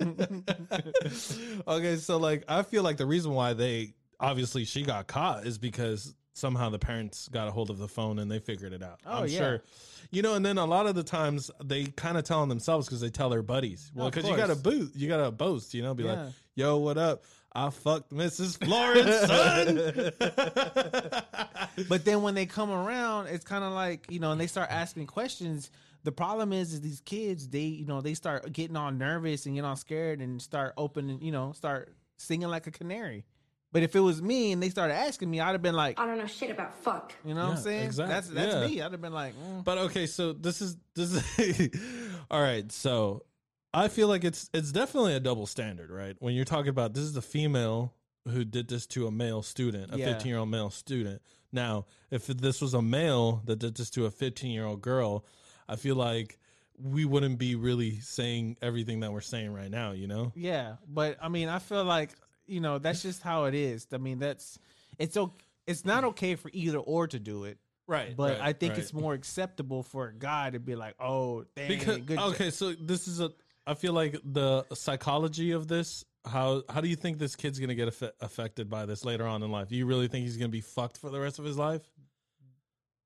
okay, 1.68 1.96
so 1.96 2.16
like 2.18 2.44
I 2.48 2.62
feel 2.62 2.82
like 2.82 2.96
the 2.96 3.06
reason 3.06 3.32
why 3.32 3.52
they 3.54 3.94
obviously 4.18 4.64
she 4.64 4.82
got 4.82 5.06
caught 5.06 5.46
is 5.46 5.58
because 5.58 6.14
somehow 6.34 6.70
the 6.70 6.78
parents 6.78 7.28
got 7.28 7.48
a 7.48 7.50
hold 7.50 7.70
of 7.70 7.78
the 7.78 7.88
phone 7.88 8.18
and 8.18 8.30
they 8.30 8.38
figured 8.38 8.72
it 8.72 8.82
out. 8.82 9.00
Oh, 9.06 9.22
I'm 9.22 9.28
yeah. 9.28 9.38
sure. 9.38 9.62
You 10.10 10.22
know, 10.22 10.34
and 10.34 10.44
then 10.44 10.58
a 10.58 10.64
lot 10.64 10.86
of 10.86 10.94
the 10.94 11.02
times 11.04 11.50
they 11.62 11.84
kind 11.84 12.16
of 12.18 12.24
tell 12.24 12.40
on 12.40 12.48
themselves 12.48 12.86
because 12.86 13.00
they 13.00 13.10
tell 13.10 13.28
their 13.30 13.42
buddies. 13.42 13.92
Well, 13.94 14.10
because 14.10 14.28
you 14.28 14.36
got 14.36 14.48
to 14.48 14.56
boot, 14.56 14.92
you 14.94 15.06
got 15.08 15.22
to 15.24 15.30
boast. 15.30 15.72
You 15.74 15.82
know, 15.82 15.94
be 15.94 16.04
Yeah. 16.04 16.24
like, 16.24 16.32
"Yo, 16.56 16.78
what 16.78 16.98
up? 16.98 17.22
I 17.52 17.70
fucked 17.70 18.12
Mrs. 18.12 18.64
Florence, 18.64 19.26
son." 19.26 20.12
But 21.88 22.04
then 22.04 22.22
when 22.22 22.34
they 22.34 22.46
come 22.46 22.70
around, 22.70 23.28
it's 23.28 23.44
kind 23.44 23.64
of 23.64 23.72
like 23.72 24.06
you 24.10 24.20
know, 24.20 24.32
and 24.32 24.40
they 24.40 24.46
start 24.46 24.70
asking 24.70 25.06
questions. 25.06 25.70
The 26.02 26.12
problem 26.12 26.52
is, 26.52 26.72
is 26.72 26.80
these 26.80 27.00
kids 27.00 27.48
they 27.48 27.60
you 27.62 27.86
know 27.86 28.00
they 28.00 28.14
start 28.14 28.50
getting 28.52 28.76
all 28.76 28.90
nervous 28.90 29.46
and 29.46 29.54
get 29.54 29.64
all 29.64 29.76
scared 29.76 30.20
and 30.20 30.40
start 30.40 30.74
opening 30.76 31.20
you 31.22 31.32
know 31.32 31.52
start 31.52 31.94
singing 32.18 32.48
like 32.48 32.66
a 32.66 32.70
canary. 32.70 33.24
But 33.72 33.84
if 33.84 33.94
it 33.94 34.00
was 34.00 34.20
me 34.20 34.50
and 34.50 34.60
they 34.60 34.68
started 34.68 34.94
asking 34.94 35.30
me, 35.30 35.40
I'd 35.40 35.52
have 35.52 35.62
been 35.62 35.76
like, 35.76 36.00
I 36.00 36.04
don't 36.04 36.18
know 36.18 36.26
shit 36.26 36.50
about 36.50 36.74
fuck. 36.74 37.14
you 37.24 37.34
know 37.34 37.48
what 37.48 37.58
I'm 37.58 37.62
saying? 37.62 37.84
exact- 37.86 38.10
That's 38.10 38.28
that's 38.28 38.54
yeah. 38.54 38.66
me. 38.66 38.82
I'd 38.82 38.92
have 38.92 39.00
been 39.00 39.12
like, 39.12 39.34
mm. 39.34 39.64
But 39.64 39.78
okay, 39.78 40.06
so 40.06 40.32
this 40.32 40.60
is 40.60 40.76
this 40.94 41.38
is 41.38 41.70
all 42.30 42.42
right. 42.42 42.70
So 42.72 43.22
I 43.72 43.88
feel 43.88 44.08
like 44.08 44.24
it's 44.24 44.50
it's 44.52 44.72
definitely 44.72 45.14
a 45.14 45.20
double 45.20 45.46
standard, 45.46 45.90
right? 45.90 46.16
When 46.18 46.34
you're 46.34 46.44
talking 46.44 46.70
about 46.70 46.94
this 46.94 47.04
is 47.04 47.16
a 47.16 47.22
female 47.22 47.94
who 48.28 48.44
did 48.44 48.68
this 48.68 48.86
to 48.88 49.06
a 49.06 49.10
male 49.10 49.42
student, 49.42 49.94
a 49.94 49.98
Yeah. 49.98 50.12
15 50.12 50.28
year 50.28 50.38
old 50.38 50.50
male 50.50 50.70
student. 50.70 51.22
Now, 51.52 51.86
if 52.10 52.26
this 52.26 52.60
was 52.60 52.74
a 52.74 52.82
male 52.82 53.42
that 53.46 53.56
did 53.58 53.76
this 53.76 53.90
to 53.90 54.06
a 54.06 54.10
15 54.10 54.50
year 54.50 54.64
old 54.64 54.82
girl, 54.82 55.24
I 55.68 55.76
feel 55.76 55.94
like 55.96 56.38
we 56.78 57.04
wouldn't 57.04 57.38
be 57.38 57.54
really 57.54 58.00
saying 58.00 58.56
everything 58.62 59.00
that 59.00 59.12
we're 59.12 59.20
saying 59.20 59.52
right 59.52 59.70
now. 59.70 59.92
You 59.92 60.06
know? 60.06 60.32
yeah. 60.34 60.76
But 60.88 61.18
I 61.22 61.28
mean, 61.28 61.48
I 61.48 61.58
feel 61.58 61.84
like 61.84 62.10
you 62.46 62.60
know 62.60 62.78
that's 62.78 63.02
just 63.02 63.22
how 63.22 63.44
it 63.44 63.54
is. 63.54 63.86
I 63.92 63.98
mean, 63.98 64.18
that's 64.18 64.58
it's 64.98 65.16
okay. 65.16 65.44
It's 65.66 65.84
not 65.84 66.02
okay 66.04 66.34
for 66.34 66.50
either 66.52 66.78
or 66.78 67.06
to 67.06 67.18
do 67.20 67.44
it. 67.44 67.58
Right. 67.86 68.16
But 68.16 68.40
I 68.40 68.52
think 68.52 68.78
it's 68.78 68.92
more 68.92 69.14
acceptable 69.14 69.82
for 69.82 70.06
a 70.08 70.12
guy 70.14 70.50
to 70.50 70.58
be 70.58 70.74
like, 70.74 70.94
"Oh, 71.00 71.44
dang, 71.54 71.68
because 71.68 71.98
good 71.98 72.18
job." 72.18 72.32
okay 72.32 72.50
so 72.50 72.72
this 72.72 73.06
is 73.08 73.20
a 73.20 73.30
i 73.70 73.74
feel 73.74 73.92
like 73.92 74.16
the 74.24 74.64
psychology 74.74 75.52
of 75.52 75.68
this 75.68 76.04
how 76.24 76.62
how 76.68 76.80
do 76.80 76.88
you 76.88 76.96
think 76.96 77.18
this 77.18 77.34
kid's 77.36 77.58
gonna 77.58 77.74
get 77.74 77.88
affe- 77.88 78.12
affected 78.20 78.68
by 78.68 78.84
this 78.86 79.04
later 79.04 79.26
on 79.26 79.42
in 79.42 79.50
life 79.50 79.68
do 79.68 79.76
you 79.76 79.86
really 79.86 80.08
think 80.08 80.24
he's 80.24 80.36
gonna 80.36 80.48
be 80.48 80.60
fucked 80.60 80.98
for 80.98 81.10
the 81.10 81.20
rest 81.20 81.38
of 81.38 81.44
his 81.44 81.56
life 81.56 81.82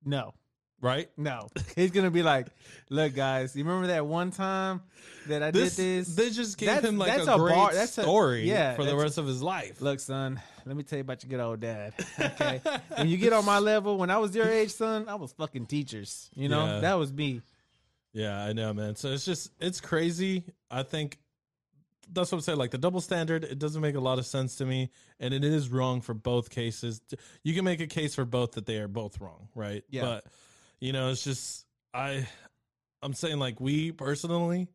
No, 0.04 0.34
right 0.80 1.08
no. 1.16 1.48
He's 1.76 1.90
gonna 1.92 2.10
be 2.10 2.22
like, 2.22 2.48
"Look, 2.90 3.14
guys, 3.14 3.56
you 3.56 3.64
remember 3.64 3.86
that 3.88 4.04
one 4.06 4.30
time 4.30 4.82
that 5.28 5.42
I 5.42 5.50
this, 5.50 5.76
did 5.76 6.04
this? 6.06 6.14
they 6.14 6.30
just 6.30 6.58
gave 6.58 6.68
That's- 6.68 6.84
him 6.90 6.98
like 6.98 7.16
that's 7.16 7.26
a, 7.28 7.34
a 7.34 7.38
great 7.38 7.54
bar- 7.54 7.72
that's 7.72 7.96
a- 7.98 8.02
story 8.02 8.48
yeah, 8.48 8.74
for 8.74 8.84
the 8.84 8.94
rest 8.96 9.16
of 9.16 9.26
his 9.26 9.40
life 9.42 9.80
Look, 9.80 10.00
son, 10.00 10.40
let 10.66 10.76
me 10.76 10.82
tell 10.82 10.98
you 10.98 11.02
about 11.08 11.22
your 11.24 11.30
good 11.30 11.40
old 11.40 11.60
dad. 11.60 11.94
Okay, 12.20 12.60
when 12.96 13.08
you 13.08 13.16
get 13.16 13.32
on 13.32 13.44
my 13.46 13.58
level, 13.60 13.96
when 13.96 14.10
I 14.10 14.18
was 14.18 14.34
your 14.36 14.46
age, 14.48 14.72
son, 14.72 15.08
I 15.08 15.14
was 15.14 15.32
fucking 15.32 15.66
teachers. 15.66 16.28
You 16.34 16.48
know, 16.48 16.64
Yeah. 16.66 16.80
that 16.80 16.94
was 16.94 17.12
me. 17.12 17.40
Yeah 18.14 18.42
i 18.42 18.54
know 18.54 18.72
man 18.72 18.96
so 18.96 19.08
it's 19.08 19.26
just 19.26 19.50
it's 19.60 19.80
crazy 19.80 20.44
i 20.70 20.82
think 20.82 21.18
that's 22.12 22.32
what 22.32 22.36
i'm 22.38 22.42
saying 22.42 22.58
like 22.58 22.70
the 22.70 22.78
double 22.78 23.00
standard 23.02 23.44
it 23.44 23.58
doesn't 23.58 23.82
make 23.82 23.94
a 23.94 24.00
lot 24.00 24.18
of 24.18 24.24
sense 24.24 24.56
to 24.56 24.64
me 24.64 24.90
and 25.20 25.34
it 25.34 25.44
is 25.44 25.68
wrong 25.68 26.00
for 26.00 26.14
both 26.14 26.48
cases 26.48 27.02
you 27.42 27.54
can 27.54 27.64
make 27.64 27.80
a 27.80 27.86
case 27.86 28.14
for 28.14 28.24
both 28.24 28.52
that 28.52 28.64
they 28.64 28.78
are 28.78 28.88
both 28.88 29.20
wrong 29.20 29.48
right 29.54 29.84
Yeah. 29.90 30.02
but 30.02 30.24
you 30.80 30.92
know 30.92 31.10
it's 31.10 31.24
just 31.24 31.66
i 31.92 32.26
i'm 33.02 33.12
saying 33.14 33.38
like 33.38 33.60
we 33.60 33.92
personally 33.92 34.68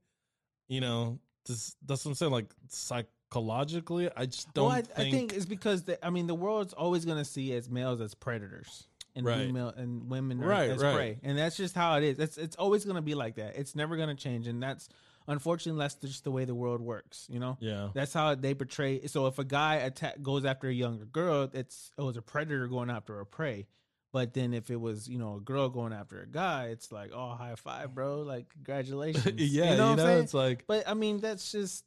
you 0.70 0.80
know, 0.82 1.20
this, 1.48 1.76
that's 1.86 2.06
what 2.06 2.12
I'm 2.12 2.16
saying. 2.16 2.32
Like 2.32 2.46
psychologically, 2.70 4.10
I 4.16 4.28
just 4.28 4.54
don't 4.54 4.68
well, 4.68 4.76
I, 4.76 4.82
think, 4.82 5.08
I 5.08 5.12
think 5.12 5.34
it's 5.34 5.46
because 5.46 5.84
the, 5.84 6.04
I 6.06 6.12
mean 6.12 6.28
the 6.28 6.36
world's 6.36 6.74
always 6.74 7.06
going 7.06 7.18
to 7.18 7.26
see 7.26 7.54
as 7.54 7.70
males 7.70 8.00
as 8.00 8.14
predators 8.14 8.88
and 9.16 9.26
Right. 9.26 9.48
female 9.48 9.70
and 9.70 10.10
women 10.10 10.40
Right, 10.40 10.70
as 10.70 10.82
right. 10.82 10.94
prey, 10.96 11.20
and 11.24 11.38
that's 11.38 11.58
just 11.58 11.76
how 11.76 11.96
it 11.98 12.04
is. 12.04 12.20
It's 12.20 12.38
it's 12.38 12.56
always 12.56 12.86
going 12.86 12.96
to 12.96 13.02
be 13.02 13.16
like 13.16 13.36
that. 13.36 13.56
It's 13.58 13.76
never 13.76 13.98
going 13.98 14.10
to 14.10 14.16
change, 14.22 14.48
and 14.48 14.62
that's 14.62 14.90
unfortunately 15.28 15.80
that's 15.80 15.96
just 15.96 16.24
the 16.24 16.32
way 16.32 16.46
the 16.46 16.56
world 16.56 16.82
works. 16.82 17.28
You 17.30 17.40
know. 17.40 17.58
yeah. 17.60 17.90
That's 17.94 18.14
how 18.14 18.36
they 18.36 18.54
portray. 18.54 19.06
So 19.08 19.28
if 19.28 19.40
a 19.40 19.44
guy 19.44 19.76
attack 19.76 20.22
goes 20.22 20.46
after 20.46 20.68
a 20.68 20.74
younger 20.74 21.06
girl, 21.06 21.50
it's 21.54 21.92
it 21.98 22.02
was 22.02 22.18
a 22.18 22.22
predator 22.22 22.68
going 22.68 22.90
after 22.90 23.20
a 23.20 23.26
prey. 23.26 23.68
But 24.12 24.34
then 24.34 24.56
if 24.56 24.72
it 24.72 24.80
was 24.82 25.08
you 25.08 25.20
know 25.20 25.36
a 25.36 25.40
girl 25.40 25.70
going 25.70 25.94
after 25.94 26.20
a 26.22 26.26
guy, 26.28 26.68
it's 26.68 26.92
like 26.92 27.12
oh 27.14 27.36
high 27.36 27.54
five, 27.56 27.94
bro, 27.94 28.22
like 28.22 28.50
congratulations. 28.50 29.26
yeah, 29.38 29.72
you 29.72 29.78
know, 29.78 29.92
what 29.92 30.00
I'm 30.00 30.22
it's 30.22 30.34
like 30.34 30.66
But 30.68 30.88
I 30.88 30.94
mean 30.96 31.20
that's 31.20 31.52
just 31.52 31.86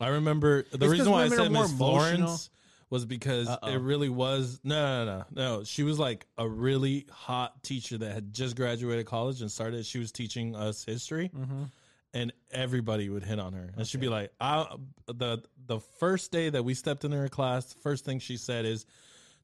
I 0.00 0.08
remember 0.08 0.64
the 0.70 0.88
reason 0.88 1.10
why 1.10 1.24
I 1.24 1.28
said 1.28 1.50
more 1.50 1.62
Miss 1.62 1.72
emotional. 1.72 1.76
Florence 2.18 2.50
was 2.90 3.06
because 3.06 3.48
Uh-oh. 3.48 3.68
it 3.72 3.78
really 3.78 4.08
was 4.08 4.60
no, 4.64 5.04
no, 5.04 5.18
no, 5.18 5.24
no. 5.30 5.64
She 5.64 5.84
was 5.84 5.98
like 5.98 6.26
a 6.36 6.46
really 6.46 7.06
hot 7.10 7.62
teacher 7.62 7.96
that 7.98 8.12
had 8.12 8.34
just 8.34 8.56
graduated 8.56 9.06
college 9.06 9.40
and 9.40 9.50
started. 9.50 9.86
She 9.86 9.98
was 9.98 10.10
teaching 10.10 10.56
us 10.56 10.84
history, 10.84 11.30
mm-hmm. 11.34 11.64
and 12.12 12.32
everybody 12.50 13.08
would 13.08 13.22
hit 13.22 13.38
on 13.38 13.52
her, 13.52 13.70
and 13.76 13.86
she'd 13.86 14.00
be 14.00 14.08
like, 14.08 14.32
I, 14.40 14.66
"the 15.06 15.42
the 15.66 15.78
first 16.00 16.32
day 16.32 16.50
that 16.50 16.64
we 16.64 16.74
stepped 16.74 17.04
into 17.04 17.16
her 17.16 17.28
class, 17.28 17.72
the 17.72 17.80
first 17.80 18.04
thing 18.04 18.18
she 18.18 18.36
said 18.36 18.64
is." 18.64 18.84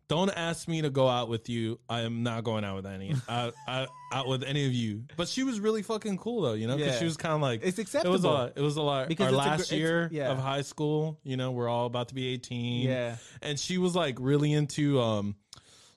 Don't 0.08 0.30
ask 0.30 0.68
me 0.68 0.82
to 0.82 0.90
go 0.90 1.08
out 1.08 1.28
with 1.28 1.48
you. 1.48 1.80
I 1.88 2.02
am 2.02 2.22
not 2.22 2.44
going 2.44 2.64
out 2.64 2.76
with 2.76 2.86
any 2.86 3.12
out, 3.28 3.54
out, 3.66 3.88
out 4.12 4.28
with 4.28 4.44
any 4.44 4.64
of 4.66 4.72
you. 4.72 5.02
But 5.16 5.26
she 5.26 5.42
was 5.42 5.58
really 5.58 5.82
fucking 5.82 6.18
cool 6.18 6.42
though, 6.42 6.52
you 6.52 6.68
know, 6.68 6.76
because 6.76 6.92
Yeah. 6.94 6.98
she 7.00 7.04
was 7.06 7.16
kind 7.16 7.34
of 7.34 7.40
like 7.40 7.62
It's 7.64 7.78
acceptable. 7.80 8.12
It 8.14 8.16
was 8.16 8.24
a 8.24 8.28
lot. 8.30 8.52
It 8.54 8.60
was 8.60 8.76
a 8.76 8.82
lot. 8.82 9.08
Because 9.08 9.32
Our 9.34 9.38
it's 9.38 9.40
a 9.40 9.48
gr- 9.48 9.50
last 9.58 9.72
year 9.72 10.08
yeah. 10.12 10.30
of 10.30 10.38
high 10.38 10.62
school, 10.62 11.18
you 11.24 11.36
know, 11.36 11.50
we're 11.50 11.68
all 11.68 11.86
about 11.86 12.08
to 12.08 12.14
be 12.14 12.26
eighteen. 12.28 12.88
Yeah. 12.88 13.16
and 13.42 13.58
she 13.58 13.78
was 13.78 13.96
like 13.96 14.16
really 14.20 14.52
into 14.52 15.00
um, 15.00 15.34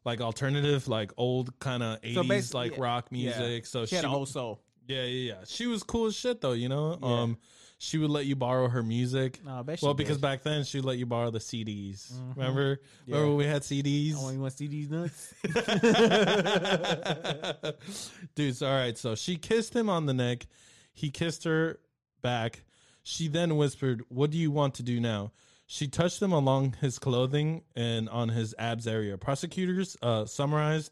like 0.06 0.22
alternative, 0.22 0.88
like 0.88 1.12
old 1.18 1.58
kind 1.60 1.84
of 1.84 2.00
eighties, 2.02 2.18
basi- 2.50 2.54
like 2.56 2.72
yeah. 2.78 2.82
rock 2.84 3.12
music. 3.12 3.68
So 3.68 3.86
She 3.86 3.96
had 3.96 4.02
w- 4.02 4.16
a 4.16 4.18
whole 4.18 4.26
soul. 4.26 4.60
yeah, 4.88 5.04
yeah, 5.04 5.34
yeah. 5.34 5.44
She 5.46 5.68
was 5.68 5.84
cool 5.84 6.08
as 6.08 6.16
shit 6.16 6.42
though, 6.42 6.54
you 6.54 6.68
know. 6.70 6.98
Yeah. 7.00 7.08
Um, 7.22 7.38
she 7.82 7.98
would 7.98 8.10
let 8.10 8.26
you 8.26 8.36
borrow 8.36 8.68
her 8.68 8.84
music. 8.84 9.40
No, 9.44 9.60
I 9.60 9.62
bet 9.64 9.80
she 9.80 9.86
well, 9.86 9.94
because 9.96 10.18
did. 10.18 10.22
back 10.22 10.44
then 10.44 10.66
she'd 10.66 10.84
let 10.84 10.98
you 10.98 11.06
borrow 11.06 11.32
the 11.32 11.40
CDs. 11.40 12.12
Mhm. 12.12 12.36
Remember? 12.36 12.82
Yeah. 13.06 13.16
Remember 13.16 13.28
when 13.30 13.38
we 13.38 13.46
had 13.46 13.62
CDs? 13.64 14.16
Oh, 14.18 14.30
you 14.30 14.40
want 14.42 14.54
CDs 14.54 14.90
nuts? 14.90 15.34
Dude, 18.36 18.56
so, 18.56 18.68
all 18.68 18.76
right. 18.76 18.98
So 18.98 19.16
she 19.16 19.38
kissed 19.38 19.74
him 19.76 19.90
on 19.90 20.06
the 20.06 20.14
neck. 20.14 20.46
He 20.94 21.10
kissed 21.10 21.46
her 21.46 21.80
back. 22.22 22.64
She 23.04 23.28
then 23.30 23.56
whispered, 23.56 24.04
What 24.10 24.30
do 24.30 24.38
you 24.38 24.52
want 24.52 24.74
to 24.76 24.84
do 24.84 25.00
now? 25.00 25.32
She 25.66 25.88
touched 25.88 26.22
him 26.22 26.34
along 26.34 26.76
his 26.82 27.00
clothing 27.00 27.64
and 27.76 28.10
on 28.10 28.30
his 28.30 28.54
abs 28.60 28.88
area. 28.88 29.18
Prosecutors 29.18 29.96
uh, 30.02 30.26
summarized, 30.26 30.92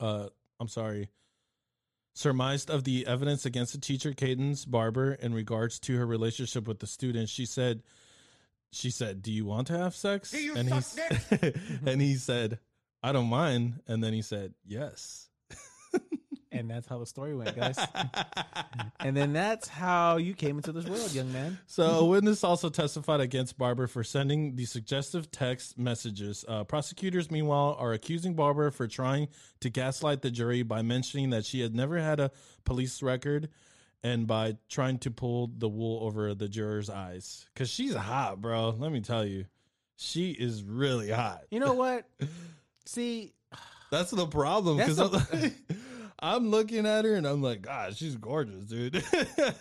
uh, 0.00 0.28
I'm 0.60 0.68
sorry, 0.68 1.08
surmised 2.14 2.70
of 2.70 2.84
the 2.84 3.06
evidence 3.06 3.46
against 3.46 3.72
the 3.72 3.80
teacher, 3.80 4.12
Candice 4.12 4.64
Barber, 4.64 5.14
in 5.14 5.34
regards 5.34 5.78
to 5.80 5.96
her 5.96 6.06
relationship 6.06 6.66
with 6.66 6.78
the 6.78 6.86
student. 6.86 7.28
She 7.28 7.46
said, 7.46 7.82
she 8.70 8.90
said, 8.90 9.22
"Do 9.22 9.30
you 9.30 9.44
want 9.44 9.66
to 9.68 9.78
have 9.78 9.94
sex?" 9.94 10.32
And 10.32 10.68
he 10.72 11.52
and 11.86 12.00
he 12.00 12.14
said, 12.14 12.58
"I 13.02 13.12
don't 13.12 13.28
mind." 13.28 13.82
And 13.86 14.02
then 14.02 14.12
he 14.12 14.22
said, 14.22 14.54
"Yes." 14.64 15.28
And 16.52 16.70
that's 16.70 16.86
how 16.86 16.98
the 16.98 17.06
story 17.06 17.34
went, 17.34 17.56
guys. 17.56 17.78
and 19.00 19.16
then 19.16 19.32
that's 19.32 19.68
how 19.68 20.16
you 20.16 20.34
came 20.34 20.56
into 20.56 20.72
this 20.72 20.84
world, 20.86 21.12
young 21.12 21.32
man. 21.32 21.58
So 21.66 21.84
a 21.84 22.04
witness 22.04 22.44
also 22.44 22.68
testified 22.68 23.20
against 23.20 23.58
Barber 23.58 23.86
for 23.86 24.04
sending 24.04 24.56
the 24.56 24.64
suggestive 24.64 25.30
text 25.30 25.78
messages. 25.78 26.44
Uh, 26.46 26.64
prosecutors, 26.64 27.30
meanwhile, 27.30 27.76
are 27.78 27.92
accusing 27.92 28.34
Barber 28.34 28.70
for 28.70 28.86
trying 28.86 29.28
to 29.60 29.70
gaslight 29.70 30.22
the 30.22 30.30
jury 30.30 30.62
by 30.62 30.82
mentioning 30.82 31.30
that 31.30 31.44
she 31.44 31.60
had 31.60 31.74
never 31.74 31.98
had 31.98 32.20
a 32.20 32.30
police 32.64 33.02
record 33.02 33.48
and 34.04 34.26
by 34.26 34.56
trying 34.68 34.98
to 34.98 35.10
pull 35.10 35.50
the 35.56 35.68
wool 35.68 36.04
over 36.04 36.34
the 36.34 36.48
jurors' 36.48 36.90
eyes. 36.90 37.46
Because 37.54 37.70
she's 37.70 37.94
hot, 37.94 38.40
bro. 38.40 38.70
Let 38.70 38.92
me 38.92 39.00
tell 39.00 39.24
you. 39.24 39.46
She 39.96 40.32
is 40.32 40.64
really 40.64 41.10
hot. 41.10 41.42
You 41.50 41.60
know 41.60 41.74
what? 41.74 42.04
See, 42.86 43.32
That's 43.92 44.10
the 44.10 44.26
problem. 44.26 44.78
That's 44.78 44.94
Because 44.96 45.10
the- 45.12 45.52
I'm, 46.22 46.50
looking 46.50 46.86
at 46.86 47.04
her 47.04 47.14
and 47.14 47.26
I'm 47.26 47.42
like, 47.42 47.62
God, 47.62 47.96
she's 47.96 48.16
gorgeous, 48.16 48.64
dude. 48.64 48.94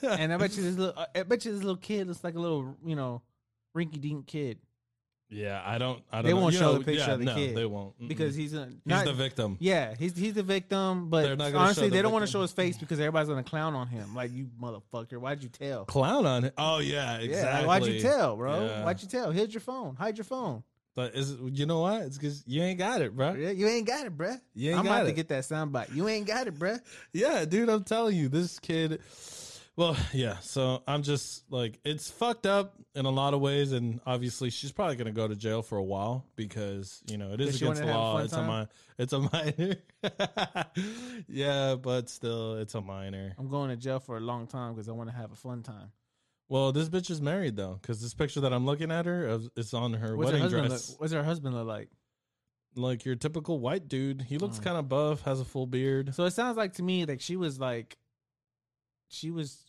and 0.03 0.32
I 0.34 0.38
bet 0.38 0.55
you 0.55 0.64
this 0.64 0.78
little, 0.78 1.05
I 1.16 1.24
bet 1.24 1.43
you 1.45 1.51
this 1.51 1.62
little 1.62 1.78
kid 1.78 2.07
looks 2.07 2.24
like 2.24 2.36
a 2.36 2.39
little, 2.39 2.78
you 2.86 2.95
know, 2.95 3.22
rinky 3.76 3.99
dink 3.99 4.28
kid 4.28 4.59
Yeah, 5.30 5.62
I 5.66 5.78
don't. 5.78 6.03
I 6.12 6.18
don't. 6.18 6.26
They 6.26 6.34
know. 6.34 6.41
won't 6.41 6.53
You 6.53 6.59
show 6.59 6.72
know, 6.74 6.78
the 6.80 6.84
picture 6.84 7.05
yeah, 7.07 7.14
of 7.14 7.20
the 7.20 7.26
kid. 7.26 7.32
no, 7.32 7.36
kid 7.36 7.55
They 7.55 7.66
won't 7.66 7.99
Mm-mm. 8.01 8.07
because 8.09 8.36
he's 8.36 8.53
a, 8.53 8.70
he's 8.86 9.03
the 9.03 9.14
victim. 9.14 9.57
Yeah, 9.62 9.95
he's 9.97 10.16
he's 10.16 10.34
the 10.34 10.43
victim, 10.43 11.09
but 11.09 11.38
not 11.38 11.55
honestly, 11.55 11.88
the 11.89 11.95
they 11.95 12.01
don't 12.01 12.12
want 12.12 12.26
to 12.26 12.32
show 12.32 12.41
his 12.41 12.51
face 12.51 12.78
because 12.78 12.99
everybody's 12.99 13.30
gonna 13.30 13.43
clown 13.43 13.74
on 13.74 13.88
him. 13.88 14.14
Like 14.14 14.32
you 14.34 14.49
motherfucker, 14.62 15.18
why'd 15.18 15.41
you 15.41 15.49
tell? 15.49 15.86
Clown 15.86 16.26
on 16.26 16.43
him? 16.43 16.51
Oh 16.57 16.80
yeah, 16.80 17.18
exactly. 17.20 17.30
Yeah, 17.30 17.57
like, 17.59 17.68
why'd 17.68 17.86
you 17.86 17.99
tell, 18.01 18.36
bro? 18.36 18.66
Yeah. 18.66 18.84
Why'd 18.84 19.01
you 19.01 19.07
tell? 19.07 19.32
Here's 19.32 19.53
your 19.53 19.62
phone. 19.62 19.95
Hide 19.95 20.18
your 20.18 20.26
phone. 20.26 20.64
But 20.94 21.16
is 21.16 21.38
you 21.54 21.66
know 21.66 21.80
what? 21.80 22.02
It's 22.02 22.18
because 22.18 22.44
you 22.46 22.62
ain't 22.62 22.78
got 22.78 23.02
it, 23.02 23.16
bro. 23.16 23.34
Yeah, 23.34 23.52
you 23.52 23.68
ain't 23.68 23.88
got 23.88 24.06
it, 24.06 24.18
bruh. 24.18 24.39
You 24.54 24.72
ain't 24.72 24.80
I'm 24.80 24.86
got 24.86 25.02
about 25.02 25.08
to 25.08 25.14
get 25.14 25.30
that 25.30 25.44
soundbite. 25.44 25.96
You 25.96 26.08
ain't 26.10 26.28
got 26.28 26.48
it, 26.48 26.60
bruh. 26.60 26.80
Yeah, 27.14 27.46
dude, 27.46 27.70
I'm 27.70 27.84
telling 27.84 28.16
you, 28.16 28.28
this 28.30 28.60
kid. 28.60 29.00
Well, 29.78 29.96
yeah. 30.12 30.38
So 30.39 30.84
I'm 30.86 31.02
just 31.02 31.50
like, 31.50 31.80
it's 31.86 32.12
fucked 32.12 32.46
up 32.46 32.76
in 32.94 33.06
a 33.06 33.10
lot 33.10 33.34
of 33.34 33.39
ways, 33.39 33.72
and 33.72 34.02
obviously 34.06 34.50
she's 34.50 34.74
probably 34.74 34.98
gonna 34.98 35.14
go 35.14 35.28
to 35.30 35.36
jail 35.36 35.62
for 35.62 35.78
a 35.78 35.84
while 35.84 36.26
because 36.36 37.02
you 37.08 37.18
know 37.18 37.32
it 37.32 37.39
is 37.39 37.62
against 37.62 37.82
the 37.82 37.88
law. 37.88 38.18
It's 38.18 38.34
time? 38.34 38.50
a 38.50 38.62
mi- 38.62 38.68
it's 38.98 39.14
a 39.14 39.20
minor. 39.20 39.76
yeah, 41.28 41.76
but 41.76 42.10
still, 42.10 42.56
it's 42.56 42.76
a 42.76 42.82
minor. 42.82 43.34
I'm 43.38 43.50
going 43.50 43.70
to 43.70 43.78
jail 43.78 44.00
for 44.00 44.18
a 44.18 44.20
long 44.20 44.46
time 44.48 44.74
because 44.74 44.89
I 44.89 44.92
want 44.92 45.10
to 45.10 45.16
have 45.16 45.32
a 45.32 45.36
fun 45.36 45.64
time. 45.64 45.92
Well, 46.52 46.74
this 46.74 46.89
bitch 46.89 47.10
is 47.10 47.22
married 47.22 47.56
though, 47.56 47.80
because 47.82 48.02
this 48.02 48.14
picture 48.14 48.41
that 48.41 48.52
I'm 48.52 48.66
looking 48.66 48.91
at 48.91 49.06
her 49.06 49.26
of- 49.26 49.49
is 49.56 49.74
on 49.74 49.93
her 49.93 50.18
What's 50.18 50.32
her 50.32 50.34
wedding 50.34 50.41
husband? 50.41 50.68
dress. 50.68 50.89
Look, 50.89 50.99
what's 50.99 51.14
her 51.14 51.24
husband 51.24 51.56
look 51.56 51.66
like? 51.66 51.89
Like 52.76 53.06
your 53.06 53.16
typical 53.16 53.60
white 53.62 53.88
dude. 53.88 54.24
He 54.24 54.38
looks 54.38 54.60
Mm. 54.60 54.64
kind 54.64 54.78
of 54.78 54.89
buff, 54.89 55.22
has 55.22 55.39
a 55.39 55.45
full 55.45 55.66
beard. 55.66 56.14
So 56.14 56.26
it 56.26 56.32
sounds 56.32 56.58
like 56.58 56.74
to 56.74 56.84
me 56.84 57.06
like 57.06 57.22
she 57.22 57.38
was 57.38 57.58
like, 57.58 57.97
she 59.08 59.32
was, 59.32 59.66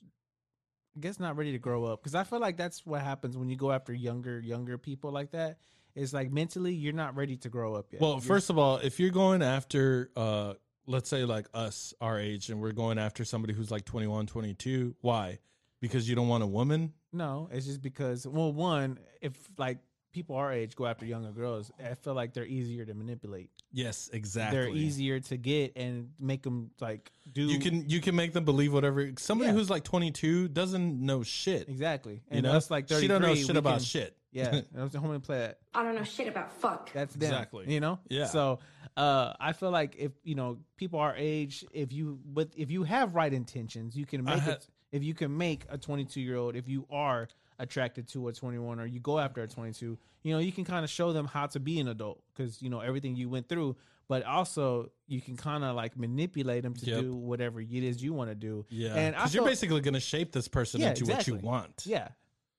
I 0.97 1.01
guess 1.01 1.21
not 1.21 1.37
ready 1.37 1.53
to 1.53 1.59
grow 1.59 1.85
up 1.85 2.03
because 2.03 2.17
I 2.17 2.25
feel 2.25 2.41
like 2.41 2.57
that's 2.57 2.85
what 2.85 3.01
happens 3.01 3.37
when 3.37 3.49
you 3.49 3.55
go 3.57 3.71
after 3.71 3.93
younger 3.95 4.41
younger 4.41 4.77
people 4.77 5.13
like 5.13 5.31
that. 5.31 5.59
It's 5.95 6.13
like 6.13 6.33
mentally 6.33 6.75
you're 6.75 6.93
not 6.95 7.15
ready 7.15 7.37
to 7.37 7.49
grow 7.49 7.75
up 7.77 7.93
yet. 7.93 8.01
Well, 8.03 8.15
You're- 8.15 8.27
first 8.27 8.51
of 8.51 8.59
all, 8.59 8.79
if 8.79 8.99
you're 8.99 9.11
going 9.11 9.43
after, 9.43 10.11
uh, 10.17 10.55
let's 10.87 11.09
say 11.09 11.25
like 11.25 11.47
us, 11.55 11.95
our 12.01 12.19
age, 12.19 12.51
and 12.51 12.61
we're 12.61 12.73
going 12.73 12.99
after 12.99 13.25
somebody 13.25 13.53
who's 13.55 13.71
like 13.71 13.85
21, 13.85 14.27
22, 14.27 14.97
why? 15.01 15.39
Because 15.83 16.09
you 16.09 16.15
don't 16.17 16.29
want 16.29 16.43
a 16.43 16.47
woman? 16.47 16.95
no, 17.13 17.51
it's 17.53 17.67
just 17.67 17.83
because 17.83 18.27
well, 18.27 18.51
one, 18.55 18.99
if 19.21 19.35
like 19.59 19.79
people 20.15 20.37
our 20.37 20.53
age 20.53 20.77
go 20.77 20.87
after 20.87 21.05
younger 21.05 21.31
girls, 21.33 21.71
I 21.83 21.95
feel 21.95 22.15
like 22.15 22.33
they're 22.35 22.47
easier 22.47 22.85
to 22.87 22.95
manipulate. 22.95 23.51
Yes, 23.73 24.09
exactly. 24.13 24.59
They're 24.59 24.69
easier 24.69 25.21
to 25.21 25.37
get 25.39 25.73
and 25.77 26.11
make 26.21 26.43
them 26.43 26.71
like 26.81 27.11
do. 27.31 27.43
You 27.43 27.59
can 27.59 27.89
you 27.89 28.01
can 28.01 28.15
make 28.17 28.33
them 28.33 28.45
believe 28.45 28.73
whatever. 28.73 29.11
Somebody 29.19 29.49
Yeah. 29.51 29.55
who's 29.57 29.69
like 29.71 29.85
22 29.85 30.49
doesn't 30.49 31.01
know 31.05 31.23
shit. 31.23 31.69
exactly, 31.69 32.15
You 32.31 32.39
and 32.39 32.43
know, 32.45 32.53
us 32.53 32.71
like 32.71 32.89
she 32.89 32.95
33, 32.95 33.09
don't 33.09 33.23
know 33.23 33.35
shit 33.35 33.57
about 33.57 33.77
can- 33.79 33.85
shit. 33.85 34.17
Yeah, 34.35 34.63
I 34.79 34.83
was 34.83 34.95
home 34.95 35.11
and 35.11 35.23
play 35.23 35.41
that. 35.41 35.59
I 35.75 35.83
don't 35.83 35.95
know 35.95 36.05
shit 36.05 36.27
about 36.27 36.51
fuck. 36.55 36.91
That's 36.95 37.13
them. 37.15 37.31
Exactly. 37.31 37.71
You 37.71 37.81
know? 37.81 37.99
Yeah. 38.09 38.25
So 38.27 38.61
uh 38.97 39.35
I 39.39 39.53
feel 39.53 39.71
like 39.71 39.97
if 39.99 40.13
you 40.25 40.35
know, 40.37 40.59
people 40.79 41.01
our 41.01 41.15
age, 41.15 41.67
if 41.73 41.93
you 41.93 42.19
but 42.25 42.49
if 42.57 42.71
you 42.71 42.83
have 42.85 43.15
right 43.15 43.31
intentions, 43.33 43.95
you 43.95 44.07
can 44.07 44.27
I 44.27 44.35
make 44.37 44.43
ha- 44.45 44.51
it 44.53 44.67
if 44.93 45.03
you 45.03 45.15
can 45.15 45.37
make 45.37 45.65
a 45.69 45.79
twenty 45.79 46.05
two 46.05 46.21
year 46.21 46.37
old, 46.37 46.55
if 46.55 46.69
you 46.69 46.87
are 46.91 47.29
attracted 47.59 48.09
to 48.09 48.29
a 48.29 48.33
twenty 48.33 48.59
one 48.59 48.79
or 48.79 48.87
you 48.87 49.01
go 49.01 49.19
after 49.19 49.43
a 49.43 49.49
twenty 49.49 49.73
two, 49.73 49.99
you 50.23 50.33
know, 50.33 50.39
you 50.39 50.53
can 50.53 50.65
kind 50.65 50.85
of 50.85 50.91
show 50.91 51.13
them 51.13 51.27
how 51.27 51.47
to 51.49 51.59
be 51.61 51.81
an 51.81 51.89
adult 51.89 52.23
because 52.35 52.61
you 52.63 52.71
know 52.71 52.81
everything 52.81 53.17
you 53.17 53.29
went 53.29 53.49
through, 53.49 53.77
but 54.09 54.25
also 54.25 54.91
you 55.07 55.21
can 55.21 55.37
kind 55.37 55.65
of 55.65 55.75
like 55.75 55.97
manipulate 55.99 56.63
them 56.63 56.75
to 56.75 56.87
Yep. 56.87 57.01
do 57.01 57.15
whatever 57.15 57.61
it 57.61 57.71
is 57.73 58.03
you 58.03 58.13
want 58.13 58.31
to 58.31 58.35
do. 58.35 58.65
Yeah, 58.69 58.95
And 58.95 59.17
I 59.17 59.21
because 59.21 59.35
you're 59.35 59.45
basically 59.45 59.81
going 59.81 59.95
to 59.95 60.01
shape 60.01 60.33
this 60.33 60.49
person 60.49 60.81
Yeah, 60.81 60.91
into 60.91 61.07
what 61.07 61.27
you 61.27 61.37
want. 61.37 61.85
Yeah. 61.87 62.09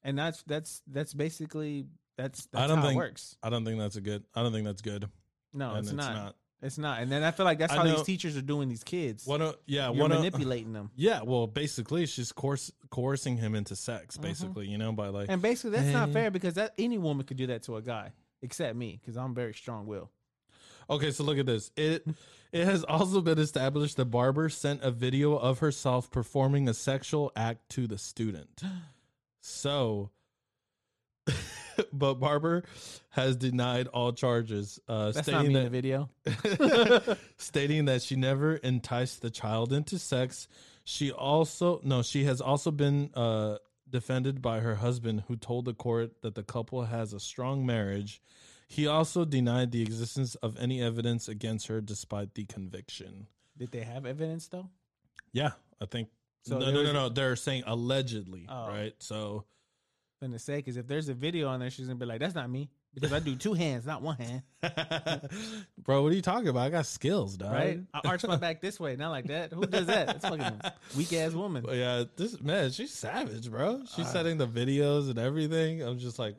And 0.03 0.17
that's 0.17 0.43
that's 0.43 0.81
that's 0.87 1.13
basically 1.13 1.85
that's 2.17 2.45
that's 2.47 2.63
I 2.63 2.67
don't 2.67 2.77
how 2.79 2.83
think 2.83 2.95
it 2.95 2.97
works. 2.97 3.37
I 3.41 3.49
don't 3.49 3.63
think 3.65 3.79
that's 3.79 3.95
a 3.95 4.01
good. 4.01 4.23
I 4.35 4.43
don't 4.43 4.51
think 4.51 4.65
that's 4.65 4.81
good. 4.81 5.09
No, 5.53 5.69
and 5.69 5.79
it's, 5.79 5.89
it's 5.89 5.95
not. 5.97 6.13
not. 6.13 6.35
It's 6.63 6.77
not. 6.77 7.01
And 7.01 7.11
then 7.11 7.23
I 7.23 7.31
feel 7.31 7.45
like 7.45 7.59
that's 7.59 7.73
I 7.73 7.77
how 7.77 7.83
know- 7.83 7.95
these 7.97 8.03
teachers 8.05 8.37
are 8.37 8.41
doing 8.41 8.69
these 8.69 8.83
kids. 8.83 9.25
One 9.27 9.41
of 9.41 9.57
yeah, 9.65 9.91
You're 9.91 10.01
one 10.01 10.11
of- 10.13 10.19
manipulating 10.19 10.71
them. 10.73 10.89
Yeah, 10.95 11.21
well, 11.23 11.45
basically, 11.45 12.05
she's 12.05 12.31
coerce, 12.31 12.71
coercing 12.89 13.37
him 13.37 13.53
into 13.53 13.75
sex, 13.75 14.15
Mm-hmm. 14.15 14.23
basically, 14.23 14.67
you 14.69 14.77
know, 14.77 14.91
by 14.93 15.09
like, 15.09 15.27
And 15.29 15.41
basically 15.41 15.71
that's 15.77 15.91
not 15.93 16.11
fair 16.11 16.31
because 16.31 16.53
that 16.55 16.73
any 16.77 16.97
woman 16.97 17.25
could 17.25 17.37
do 17.37 17.47
that 17.47 17.63
to 17.63 17.75
a 17.75 17.81
guy 17.81 18.13
except 18.41 18.75
me 18.75 18.99
because 19.01 19.17
I'm 19.17 19.35
very 19.35 19.53
strong 19.53 19.85
willed. 19.85 20.09
Okay, 20.89 21.11
so 21.11 21.23
look 21.23 21.37
at 21.37 21.45
this. 21.45 21.71
It 21.77 22.05
it 22.51 22.65
has 22.65 22.83
also 22.83 23.21
been 23.21 23.39
established 23.39 23.97
that 23.97 24.05
Barber 24.05 24.49
sent 24.49 24.83
a 24.83 24.91
video 24.91 25.35
of 25.35 25.59
herself 25.59 26.09
performing 26.11 26.67
a 26.69 26.73
sexual 26.73 27.31
act 27.35 27.69
to 27.71 27.87
the 27.87 27.97
student. 27.97 28.61
So, 29.41 30.11
but 31.93 32.15
Barber 32.15 32.63
has 33.09 33.35
denied 33.35 33.87
all 33.87 34.13
charges, 34.13 34.79
uh, 34.87 35.11
That's 35.11 35.27
not 35.27 35.41
stating 35.41 35.41
me 35.41 35.47
in 35.47 35.53
the 35.53 35.69
that 35.69 35.71
video. 35.71 37.17
stating 37.37 37.85
that 37.85 38.01
she 38.01 38.15
never 38.15 38.55
enticed 38.55 39.21
the 39.21 39.29
child 39.29 39.73
into 39.73 39.99
sex. 39.99 40.47
She 40.83 41.11
also 41.11 41.79
no, 41.83 42.01
she 42.01 42.25
has 42.25 42.41
also 42.41 42.71
been 42.71 43.09
uh, 43.13 43.57
defended 43.89 44.41
by 44.41 44.59
her 44.59 44.75
husband, 44.75 45.23
who 45.27 45.35
told 45.35 45.65
the 45.65 45.73
court 45.73 46.21
that 46.21 46.35
the 46.35 46.43
couple 46.43 46.83
has 46.85 47.13
a 47.13 47.19
strong 47.19 47.65
marriage. 47.65 48.21
He 48.67 48.87
also 48.87 49.23
denied 49.23 49.71
the 49.71 49.81
existence 49.83 50.35
of 50.35 50.57
any 50.59 50.81
evidence 50.81 51.27
against 51.27 51.67
her, 51.67 51.79
despite 51.79 52.33
the 52.33 52.45
conviction. 52.45 53.27
Did 53.57 53.71
they 53.71 53.81
have 53.81 54.05
evidence 54.05 54.47
though? 54.47 54.69
Yeah, 55.31 55.51
I 55.81 55.85
think. 55.85 56.09
So 56.45 56.57
no, 56.57 56.65
there 56.65 56.73
no, 56.73 56.81
was- 56.81 56.93
no. 56.93 57.09
They're 57.09 57.35
saying 57.35 57.63
allegedly, 57.67 58.47
Oh. 58.49 58.67
right? 58.67 58.93
So, 58.99 59.45
gonna 60.29 60.39
say 60.39 60.57
because 60.57 60.77
if 60.77 60.87
there's 60.87 61.09
a 61.09 61.13
video 61.13 61.47
on 61.49 61.59
there, 61.59 61.69
she's 61.69 61.87
gonna 61.87 61.99
be 61.99 62.05
like, 62.05 62.19
"That's 62.19 62.35
not 62.35 62.49
me," 62.49 62.69
because 62.93 63.13
I 63.13 63.19
do 63.19 63.35
two 63.35 63.53
hands, 63.53 63.85
not 63.85 64.01
one 64.01 64.17
hand, 64.17 64.41
bro, 65.83 66.01
what 66.03 66.11
are 66.11 66.15
you 66.15 66.21
talking 66.21 66.47
about? 66.47 66.63
I 66.63 66.69
got 66.69 66.85
skills, 66.85 67.37
dog. 67.37 67.51
right? 67.53 67.79
I 67.93 68.01
arch 68.05 68.23
my 68.25 68.35
back 68.37 68.61
this 68.61 68.79
way, 68.79 68.95
not 68.95 69.09
like 69.11 69.27
that. 69.27 69.51
Who 69.53 69.65
does 69.65 69.87
that? 69.87 70.07
That's 70.07 70.27
fucking 70.27 70.61
weak 70.97 71.13
ass 71.13 71.33
woman. 71.33 71.63
But 71.65 71.75
yeah, 71.75 72.03
this 72.15 72.39
man, 72.41 72.71
she's 72.71 72.93
savage, 72.93 73.49
bro. 73.49 73.81
She's 73.95 74.05
Uh. 74.05 74.09
setting 74.13 74.37
the 74.37 74.47
videos 74.47 75.09
and 75.09 75.19
everything. 75.19 75.81
I'm 75.81 75.99
just 75.99 76.19
like, 76.19 76.35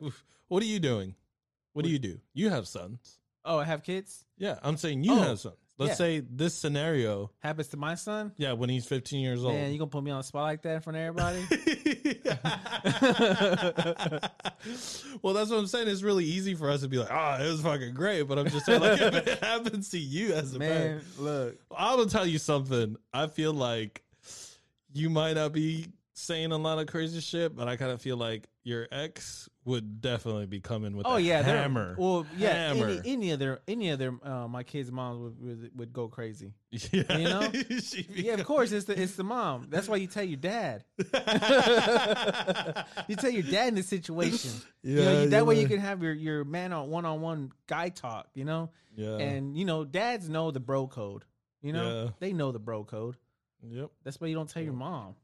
what 0.47 0.61
are 0.63 0.67
you 0.67 0.79
doing? 0.79 1.15
What 1.73 1.83
do 1.85 1.91
you 1.91 1.99
do? 1.99 2.19
You 2.33 2.49
have 2.49 2.67
sons. 2.67 3.19
Oh, 3.43 3.57
I 3.59 3.65
have 3.65 3.83
kids. 3.83 4.25
Yeah, 4.37 4.59
I'm 4.63 4.77
saying 4.77 5.03
you 5.03 5.13
Oh, 5.13 5.19
have 5.19 5.39
sons. 5.39 5.55
Let's 5.77 5.91
yeah. 5.91 5.95
say 5.95 6.19
this 6.21 6.53
scenario. 6.53 7.31
Happens 7.39 7.67
to 7.69 7.77
my 7.77 7.95
son. 7.95 8.31
Yeah, 8.37 8.53
when 8.53 8.69
he's 8.69 8.85
15 8.85 9.19
years 9.19 9.43
old. 9.43 9.55
Man, 9.55 9.73
you 9.73 9.77
gonna 9.77 9.89
put 9.89 10.03
me 10.03 10.11
on 10.11 10.19
the 10.19 10.23
spot 10.23 10.43
like 10.43 10.61
that 10.61 10.75
in 10.75 10.81
front 10.81 10.97
of 10.97 11.03
everybody? 11.03 11.45
well, 15.21 15.33
that's 15.33 15.49
what 15.49 15.59
I'm 15.59 15.67
saying. 15.67 15.89
It's 15.89 16.01
really 16.01 16.23
easy 16.23 16.55
for 16.55 16.69
us 16.69 16.79
to 16.81 16.87
be 16.87 16.97
like, 16.97 17.09
oh, 17.11 17.43
it 17.43 17.51
was 17.51 17.61
fucking 17.61 17.93
great. 17.93 18.23
But 18.23 18.39
I'm 18.39 18.49
just 18.49 18.65
saying, 18.65 18.79
like, 18.79 19.01
if 19.01 19.27
it 19.27 19.43
happens 19.43 19.89
to 19.89 19.99
you 19.99 20.33
as 20.33 20.55
a 20.55 20.59
man, 20.59 20.95
Man, 20.95 21.01
look, 21.19 21.57
I'm 21.77 21.97
gonna 21.97 22.09
tell 22.09 22.25
you 22.25 22.39
something. 22.39 22.95
I 23.13 23.27
feel 23.27 23.53
like 23.53 24.01
you 24.93 25.09
might 25.09 25.33
not 25.33 25.51
be 25.51 25.87
saying 26.13 26.53
a 26.53 26.57
lot 26.57 26.79
of 26.79 26.87
crazy 26.87 27.19
shit, 27.19 27.53
but 27.53 27.67
I 27.67 27.75
kind 27.75 27.91
of 27.91 28.01
feel 28.01 28.15
like 28.15 28.47
your 28.65 28.87
ex 28.91 29.47
would 29.63 30.01
definitely 30.01 30.47
be 30.47 30.59
coming 30.59 30.97
with 30.97 31.05
oh 31.05 31.15
a 31.15 31.19
yeah, 31.19 31.41
hammer. 31.43 31.95
Well, 31.97 32.25
yeah, 32.35 32.73
hammer. 32.73 32.87
any, 32.89 33.01
any 33.05 33.31
of 33.31 33.39
their 33.39 33.59
any 33.67 33.89
of 33.91 33.99
their 33.99 34.13
uh, 34.23 34.47
my 34.47 34.63
kids' 34.63 34.91
moms 34.91 35.19
would, 35.21 35.39
would 35.41 35.71
would 35.77 35.93
go 35.93 36.07
crazy. 36.07 36.53
yeah, 36.71 37.17
you 37.17 37.23
know? 37.25 37.47
Yeah, 38.09 38.33
of 38.33 38.43
course, 38.45 38.71
it's 38.71 38.85
the 38.85 38.99
it's 39.01 39.13
the 39.15 39.23
mom. 39.23 39.67
That's 39.69 39.87
why 39.87 39.97
you 39.97 40.07
tell 40.07 40.23
your 40.23 40.37
dad. 40.37 40.83
you 43.07 43.15
tell 43.15 43.29
your 43.29 43.43
dad 43.43 43.69
in 43.69 43.75
this 43.75 43.87
situation. 43.87 44.51
you 44.81 44.95
know, 44.95 45.01
Yeah, 45.03 45.21
you- 45.23 45.29
that 45.29 45.45
way 45.45 45.59
you 45.59 45.67
can 45.67 45.79
have 45.79 46.01
your 46.03 46.13
your 46.13 46.43
man 46.43 46.73
on 46.73 46.89
one 46.89 47.05
on 47.05 47.21
one 47.21 47.51
guy 47.67 47.89
talk. 47.89 48.27
You 48.33 48.45
know, 48.45 48.71
Yeah. 48.95 49.17
and 49.17 49.55
you 49.57 49.65
know, 49.65 49.83
dads 49.85 50.27
know 50.29 50.51
the 50.51 50.59
bro 50.59 50.87
code. 50.87 51.23
You 51.61 51.73
know, 51.73 52.03
Yeah. 52.05 52.09
they 52.19 52.33
know 52.33 52.51
the 52.51 52.59
bro 52.59 52.83
code. 52.83 53.15
Yep. 53.67 53.89
That's 54.03 54.19
why 54.21 54.27
you 54.27 54.35
don't 54.35 54.49
tell 54.49 54.61
your 54.63 54.73
mom. 54.73 55.15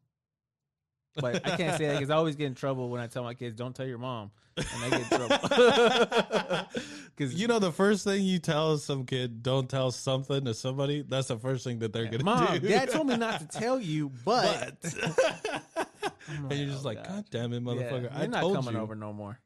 But 1.16 1.45
I 1.45 1.57
can't 1.57 1.78
say 1.78 1.88
that 1.88 1.93
because 1.93 2.09
I 2.09 2.16
always 2.16 2.36
get 2.36 2.47
in 2.47 2.55
trouble 2.55 2.89
when 2.89 3.01
I 3.01 3.07
tell 3.07 3.24
my 3.24 3.34
kids, 3.34 3.55
"Don't 3.55 3.76
tell 3.76 3.86
your 3.86 3.97
mom," 3.97 4.32
and 4.57 4.66
I 4.82 4.89
get 4.89 5.12
in 5.12 5.28
trouble. 5.28 6.68
Because 7.16 7.36
You 7.36 7.47
know, 7.47 7.59
the 7.59 7.72
first 7.72 8.03
thing 8.03 8.24
you 8.24 8.39
tell 8.39 8.78
some 8.78 9.05
kid, 9.05 9.43
don't 9.43 9.70
tell 9.70 9.91
something 9.91 10.45
to 10.45 10.53
somebody. 10.53 11.03
That's 11.07 11.28
the 11.28 11.38
first 11.38 11.64
thing 11.64 11.80
that 11.80 11.93
they're 11.93 12.05
gonna 12.05 12.24
mom, 12.24 12.59
do. 12.59 12.68
dad 12.68 12.89
told 12.91 13.07
me 13.07 13.18
not 13.18 13.41
to 13.41 13.47
tell 13.59 13.80
you, 13.80 14.12
but, 14.26 14.78
but. 14.82 15.88
and 16.28 16.51
you're 16.51 16.70
just 16.70 16.84
oh, 16.84 16.88
like, 16.88 17.03
God. 17.03 17.07
God 17.07 17.26
damn 17.30 17.53
it, 17.53 17.64
motherfucker! 17.64 18.03
you're 18.03 18.14
I 18.14 18.28
not 18.28 18.41
told 18.41 18.55
coming 18.55 18.76
you. 18.76 18.80
over 18.80 18.95
no 18.95 19.14
more. 19.14 19.39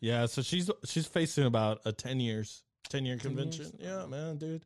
Yeah, 0.00 0.26
so 0.26 0.42
she's 0.42 0.70
she's 0.84 1.06
facing 1.06 1.44
about 1.44 1.80
a 1.84 1.92
ten 1.92 2.18
years, 2.20 2.62
ten 2.88 3.04
year 3.04 3.16
10 3.16 3.20
convention. 3.30 3.64
years? 3.64 3.74
Yeah, 3.78 4.06
man, 4.06 4.38
dude, 4.38 4.62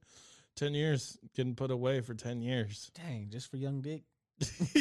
ten 0.55 0.75
years 0.75 1.19
getting 1.35 1.55
put 1.55 1.71
away 1.71 2.01
for 2.01 2.15
ten 2.15 2.43
years. 2.43 2.91
Dang, 2.95 3.29
just 3.31 3.51
for 3.51 3.57
young 3.57 3.81
dick. 3.81 4.03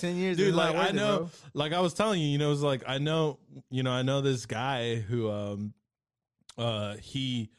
Ten 0.00 0.16
years, 0.16 0.36
dude. 0.36 0.54
like 0.54 0.74
I 0.76 0.90
know, 0.92 1.18
bro. 1.18 1.30
like 1.54 1.72
I 1.72 1.80
was 1.80 1.94
telling 1.94 2.20
you, 2.20 2.28
you 2.28 2.38
know, 2.38 2.52
it's 2.52 2.60
like 2.62 2.82
I 2.86 2.98
know, 2.98 3.38
you 3.70 3.82
know, 3.82 3.90
I 3.92 4.02
know 4.02 4.20
this 4.20 4.46
guy 4.46 4.96
who, 4.96 5.30
um, 5.30 5.72
uh, 6.58 6.96
he 6.96 7.50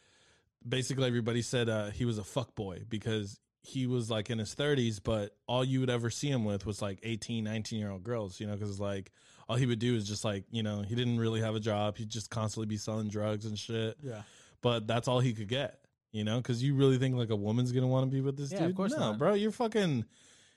basically 0.68 1.08
everybody 1.08 1.42
said 1.42 1.70
uh 1.70 1.90
he 1.90 2.06
was 2.06 2.20
a 2.20 2.24
fuck 2.24 2.54
boy 2.54 2.84
because 2.88 3.40
he 3.64 3.88
was 3.88 4.12
like 4.12 4.30
in 4.30 4.38
his 4.38 4.54
30s 4.54 5.00
but 5.04 5.36
all 5.48 5.64
you 5.66 5.80
would 5.80 5.90
ever 5.90 6.12
see 6.12 6.30
him 6.30 6.46
with 6.46 6.68
was 6.68 6.84
like 6.84 7.00
18 7.02 7.44
19 7.44 7.80
year 7.80 7.90
old 7.90 8.04
girls 8.04 8.40
you 8.40 8.46
know 8.46 8.54
because 8.54 8.80
like 8.80 9.12
all 9.50 9.56
he 9.56 9.66
would 9.66 9.80
do 9.80 9.96
is 9.96 10.08
just 10.08 10.24
like 10.24 10.44
you 10.52 10.62
know 10.62 10.84
he 10.84 10.94
didn't 10.94 11.18
really 11.20 11.42
have 11.42 11.56
a 11.56 11.60
job 11.60 11.98
he'd 11.98 12.10
just 12.12 12.30
constantly 12.30 12.68
be 12.68 12.78
selling 12.78 13.08
drugs 13.08 13.46
and 13.48 13.58
shit 13.58 13.98
Yeah. 14.04 14.22
but 14.62 14.86
that's 14.86 15.08
all 15.08 15.20
he 15.20 15.34
could 15.34 15.48
get 15.48 15.80
you 16.12 16.24
know 16.24 16.38
because 16.38 16.62
you 16.62 16.76
really 16.76 16.98
think 16.98 17.16
like 17.16 17.30
a 17.30 17.36
woman's 17.36 17.72
gonna 17.72 17.88
want 17.88 18.10
to 18.10 18.14
be 18.14 18.22
with 18.22 18.38
this 18.38 18.52
Yeah, 18.52 18.60
dude 18.60 18.70
of 18.72 18.76
course 18.76 18.92
no 18.92 19.00
not. 19.12 19.18
bro 19.18 19.34
you're 19.34 19.52
fucking 19.52 20.06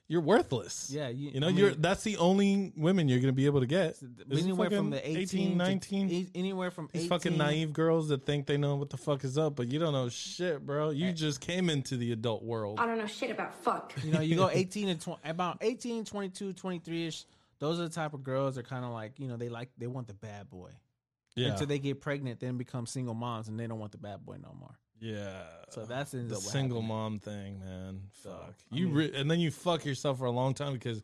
you're 0.06 0.20
worthless 0.20 0.90
Yeah, 0.90 1.08
you, 1.08 1.30
you 1.30 1.40
know 1.40 1.46
I 1.46 1.50
mean, 1.50 1.58
you're 1.58 1.70
that's 1.74 2.02
the 2.02 2.18
only 2.18 2.72
women 2.76 3.08
you're 3.08 3.20
gonna 3.20 3.32
be 3.32 3.46
able 3.46 3.60
to 3.60 3.66
get 3.66 3.96
Is 4.28 4.42
anywhere 4.42 4.66
fucking 4.66 4.76
from 4.78 4.90
the 4.90 5.08
18, 5.18 5.50
to- 5.52 5.56
19 5.56 6.10
e- 6.10 6.28
anywhere 6.34 6.70
from 6.70 6.88
these 6.92 7.02
18, 7.04 7.08
fucking 7.08 7.38
naive 7.38 7.72
girls 7.72 8.08
that 8.08 8.26
think 8.26 8.46
they 8.46 8.58
know 8.58 8.76
what 8.76 8.90
the 8.90 8.98
fuck 8.98 9.24
is 9.24 9.38
up, 9.38 9.56
but 9.56 9.68
you 9.72 9.78
don't 9.78 9.94
know 9.94 10.10
shit, 10.10 10.64
bro. 10.66 10.90
You 10.90 11.10
just 11.12 11.40
came 11.40 11.70
into 11.70 11.96
the 11.96 12.12
adult 12.12 12.42
world. 12.42 12.78
I 12.80 12.84
don't 12.84 12.98
know 12.98 13.06
shit 13.06 13.30
about 13.30 13.54
fuck. 13.54 13.94
You 14.04 14.12
know, 14.12 14.20
you 14.20 14.36
go 14.36 14.50
18 14.52 14.90
and 14.90 15.00
20, 15.00 15.20
about 15.24 15.58
18, 15.62 16.04
22, 16.04 16.52
23 16.52 17.06
ish. 17.06 17.24
Those 17.60 17.80
are 17.80 17.84
the 17.84 17.88
type 17.94 18.12
of 18.12 18.22
girls 18.22 18.56
that 18.56 18.66
are 18.66 18.68
kind 18.68 18.84
of 18.84 18.90
like, 18.90 19.18
you 19.18 19.26
know, 19.28 19.38
they 19.38 19.48
like, 19.48 19.70
they 19.78 19.86
want 19.86 20.06
the 20.08 20.12
bad 20.14 20.50
boy. 20.50 20.70
Yeah, 21.34 21.52
Until 21.52 21.66
they 21.66 21.78
get 21.78 22.02
pregnant, 22.02 22.40
then 22.40 22.58
become 22.58 22.84
single 22.84 23.14
moms 23.14 23.48
and 23.48 23.58
they 23.58 23.66
don't 23.66 23.78
want 23.78 23.92
the 23.92 23.98
bad 23.98 24.24
boy 24.26 24.36
no 24.42 24.54
more. 24.60 24.78
Yeah. 25.04 25.42
So 25.70 25.84
that's 25.84 26.14
ends 26.14 26.30
the 26.30 26.36
single 26.36 26.80
happening. 26.80 26.96
mom 26.96 27.18
thing, 27.18 27.60
man. 27.60 28.00
Fuck 28.22 28.54
I 28.72 28.76
you, 28.76 28.86
mean- 28.86 28.94
re- 28.94 29.12
and 29.14 29.30
then 29.30 29.38
you 29.40 29.50
fuck 29.50 29.84
yourself 29.84 30.18
for 30.18 30.24
a 30.24 30.30
long 30.30 30.54
time 30.54 30.72
because 30.72 31.02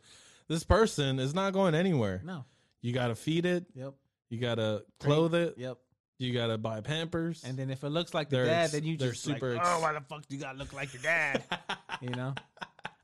this 0.49 0.65
person 0.65 1.19
is 1.19 1.35
not 1.35 1.53
going 1.53 1.75
anywhere. 1.75 2.23
No. 2.25 2.45
You 2.81 2.93
got 2.93 3.09
to 3.09 3.15
feed 3.15 3.45
it. 3.45 3.67
Yep. 3.75 3.95
You 4.31 4.39
got 4.39 4.55
to 4.55 4.85
clothe 5.01 5.35
it. 5.35 5.55
Yep. 5.59 5.77
You 6.19 6.33
got 6.33 6.47
to 6.47 6.59
buy 6.59 6.81
Pampers. 6.81 7.43
And 7.45 7.57
then 7.59 7.71
if 7.71 7.83
it 7.85 7.91
looks 7.91 8.15
like 8.15 8.31
the 8.31 8.45
dad, 8.45 8.71
then 8.71 8.85
you 8.85 8.97
just 8.97 9.23
super 9.23 9.55
like, 9.55 9.63
oh, 9.65 9.81
why 9.81 9.93
the 9.93 10.01
fuck 10.01 10.27
do 10.27 10.37
you 10.37 10.41
gotta 10.43 10.59
look 10.59 10.73
like 10.73 10.93
your 10.93 11.03
dad? 11.03 11.43
you 12.03 12.11
know, 12.11 12.35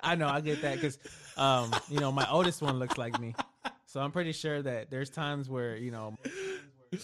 I 0.02 0.14
know 0.16 0.28
I 0.28 0.40
get 0.42 0.60
that 0.62 0.74
because, 0.74 0.98
um, 1.38 1.74
you 1.88 1.98
know, 1.98 2.12
my 2.12 2.28
oldest 2.30 2.60
one 2.60 2.78
looks 2.78 2.98
like 2.98 3.18
me, 3.18 3.34
so 3.86 4.00
I'm 4.00 4.12
pretty 4.12 4.32
sure 4.32 4.60
that 4.60 4.90
there's 4.90 5.08
times 5.08 5.48
where 5.48 5.76
you 5.76 5.90
know. 5.92 6.14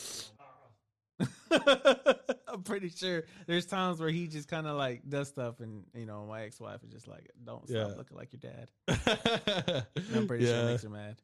I'm 2.52 2.62
pretty 2.62 2.90
sure 2.90 3.24
there's 3.46 3.66
times 3.66 3.98
where 4.00 4.10
he 4.10 4.26
just 4.28 4.48
kind 4.48 4.66
of 4.66 4.76
like 4.76 5.08
does 5.08 5.28
stuff, 5.28 5.60
and 5.60 5.84
you 5.94 6.06
know, 6.06 6.26
my 6.28 6.42
ex-wife 6.42 6.82
is 6.84 6.90
just 6.92 7.08
like, 7.08 7.30
"Don't 7.44 7.66
stop 7.68 7.88
Yeah. 7.90 7.94
looking 7.96 8.16
like 8.16 8.30
your 8.32 8.40
dad." 8.52 8.68
I'm 10.14 10.26
pretty 10.26 10.44
sure 10.46 10.54
it 10.54 10.58
yeah, 10.64 10.66
makes 10.70 10.82
her 10.82 10.88
mad. 10.90 11.16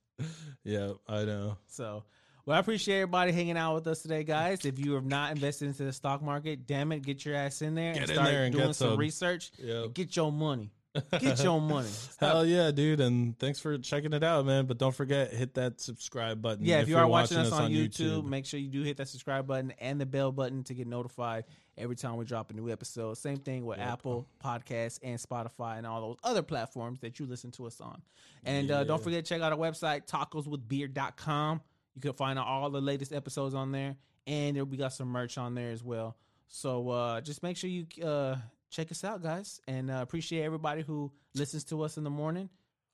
yeah, 0.65 0.93
I 1.09 1.25
know. 1.25 1.57
So, 1.69 2.05
well, 2.47 2.57
I 2.57 2.61
appreciate 2.61 2.97
everybody 3.03 3.33
hanging 3.33 3.57
out 3.59 3.75
with 3.75 3.87
us 3.87 4.03
today, 4.03 4.25
guys. 4.25 4.65
If 4.65 4.79
you 4.79 4.95
have 4.95 5.05
not 5.05 5.33
invested 5.33 5.69
into 5.69 5.85
the 5.85 5.93
stock 5.93 6.23
market, 6.23 6.67
damn 6.67 6.93
it, 6.93 7.03
get 7.03 7.25
your 7.25 7.35
ass 7.35 7.61
in 7.63 7.75
there 7.75 7.93
Get 7.93 8.03
and 8.05 8.13
start 8.13 8.29
there 8.29 8.45
and 8.45 8.55
doing 8.55 8.73
some 8.73 8.91
some. 8.93 8.99
research. 8.99 9.53
Yep. 9.59 9.85
and 9.85 9.95
Get 9.95 10.17
your 10.17 10.33
money. 10.33 10.73
Get 11.21 11.43
your 11.43 11.61
money. 11.61 11.89
Hell 12.19 12.45
yeah, 12.47 12.71
dude! 12.71 13.01
And 13.01 13.39
thanks 13.39 13.61
for 13.61 13.77
checking 13.79 14.13
it 14.13 14.25
out, 14.25 14.47
man. 14.47 14.67
But 14.67 14.79
don't 14.79 14.95
forget 14.95 15.33
hit 15.33 15.55
that 15.55 15.81
subscribe 15.81 16.41
button. 16.41 16.65
yeah, 16.65 16.81
if, 16.81 16.89
you 16.89 16.97
are 16.97 17.07
watching, 17.07 17.39
us 17.39 17.53
on, 17.53 17.71
YouTube, 17.71 18.25
make 18.25 18.47
sure 18.47 18.59
you 18.59 18.69
do 18.69 18.83
hit 18.83 18.97
that 18.97 19.09
subscribe 19.09 19.47
button 19.47 19.73
and 19.81 20.01
the 20.01 20.07
bell 20.07 20.33
button 20.33 20.65
to 20.65 20.75
get 20.75 20.87
notified 20.87 21.45
every 21.77 21.95
time 21.95 22.17
we 22.17 22.25
drop 22.25 22.51
a 22.51 22.55
new 22.55 22.71
episode. 22.71 23.17
Same 23.19 23.37
thing 23.37 23.65
with 23.65 23.79
Apple 23.79 24.27
Podcasts 24.45 24.99
and 25.03 25.19
Spotify 25.21 25.79
and 25.79 25.87
all 25.87 26.01
those 26.01 26.17
other 26.25 26.43
platforms 26.43 27.01
that 27.01 27.21
you 27.21 27.27
listen 27.27 27.51
to 27.53 27.67
us 27.67 27.81
on. 27.81 28.03
And 28.45 28.71
uh, 28.71 28.85
don't 28.85 29.03
forget 29.03 29.25
to 29.25 29.29
check 29.29 29.43
out 29.43 29.53
our 29.53 29.59
website, 29.59 30.07
tacoswithbeer.com. 30.07 31.61
You 31.95 32.01
can 32.01 32.13
find 32.15 32.39
all 32.39 32.71
the 32.71 32.81
latest 32.81 33.13
episodes 33.13 33.55
on 33.55 33.73
there. 33.73 33.97
And 34.27 34.57
there- 34.57 34.65
we 34.65 34.77
got 34.77 34.93
some 34.93 35.09
merch 35.09 35.39
on 35.39 35.55
there 35.55 35.71
as 35.71 35.83
well. 35.83 36.17
So 36.49 36.89
uh, 36.89 37.21
just 37.21 37.43
make 37.43 37.57
sure 37.57 37.69
you 37.69 37.87
uh, 38.03 38.37
check 38.71 38.91
us 38.91 39.05
out, 39.05 39.23
guys. 39.23 39.61
And 39.67 39.91
uh, 39.91 40.01
appreciate 40.03 40.45
everybody 40.45 40.83
who 40.83 41.13
listens 41.35 41.65
to 41.65 41.83
us 41.83 41.97
in 41.97 42.05
the 42.05 42.11
morning, 42.11 42.49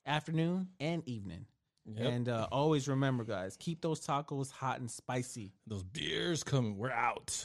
afternoon, 0.05 0.69
and 0.79 1.03
evening. 1.07 1.45
Yep. 1.85 2.11
And 2.11 2.29
uh, 2.29 2.47
always 2.51 2.87
remember, 2.87 3.23
guys, 3.23 3.57
keep 3.59 3.81
those 3.81 4.05
tacos 4.05 4.49
hot 4.51 4.79
and 4.79 4.89
spicy. 4.89 5.53
those 5.67 5.83
beers 5.83 6.43
coming. 6.43 6.77
We're 6.77 6.91
out. 6.91 7.43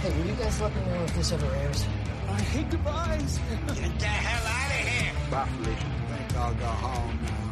Hey, 0.00 0.16
will 0.16 0.26
you 0.26 0.34
guys 0.34 0.60
let 0.60 0.74
me 0.76 0.80
know 0.82 1.02
if 1.04 1.14
this 1.16 1.32
ever 1.32 1.46
airs? 1.46 1.84
I 2.28 2.40
hate 2.40 2.70
goodbyes. 2.70 3.40
Get 3.74 3.98
the 3.98 4.06
hell 4.06 4.46
out 4.46 4.70
of 4.70 4.86
here! 4.86 5.12
Bye, 5.30 5.48
Felicia. 5.56 5.86
think 5.86 6.07
I'll 6.40 6.54
go 6.54 6.66
home 6.66 7.18
now. 7.24 7.47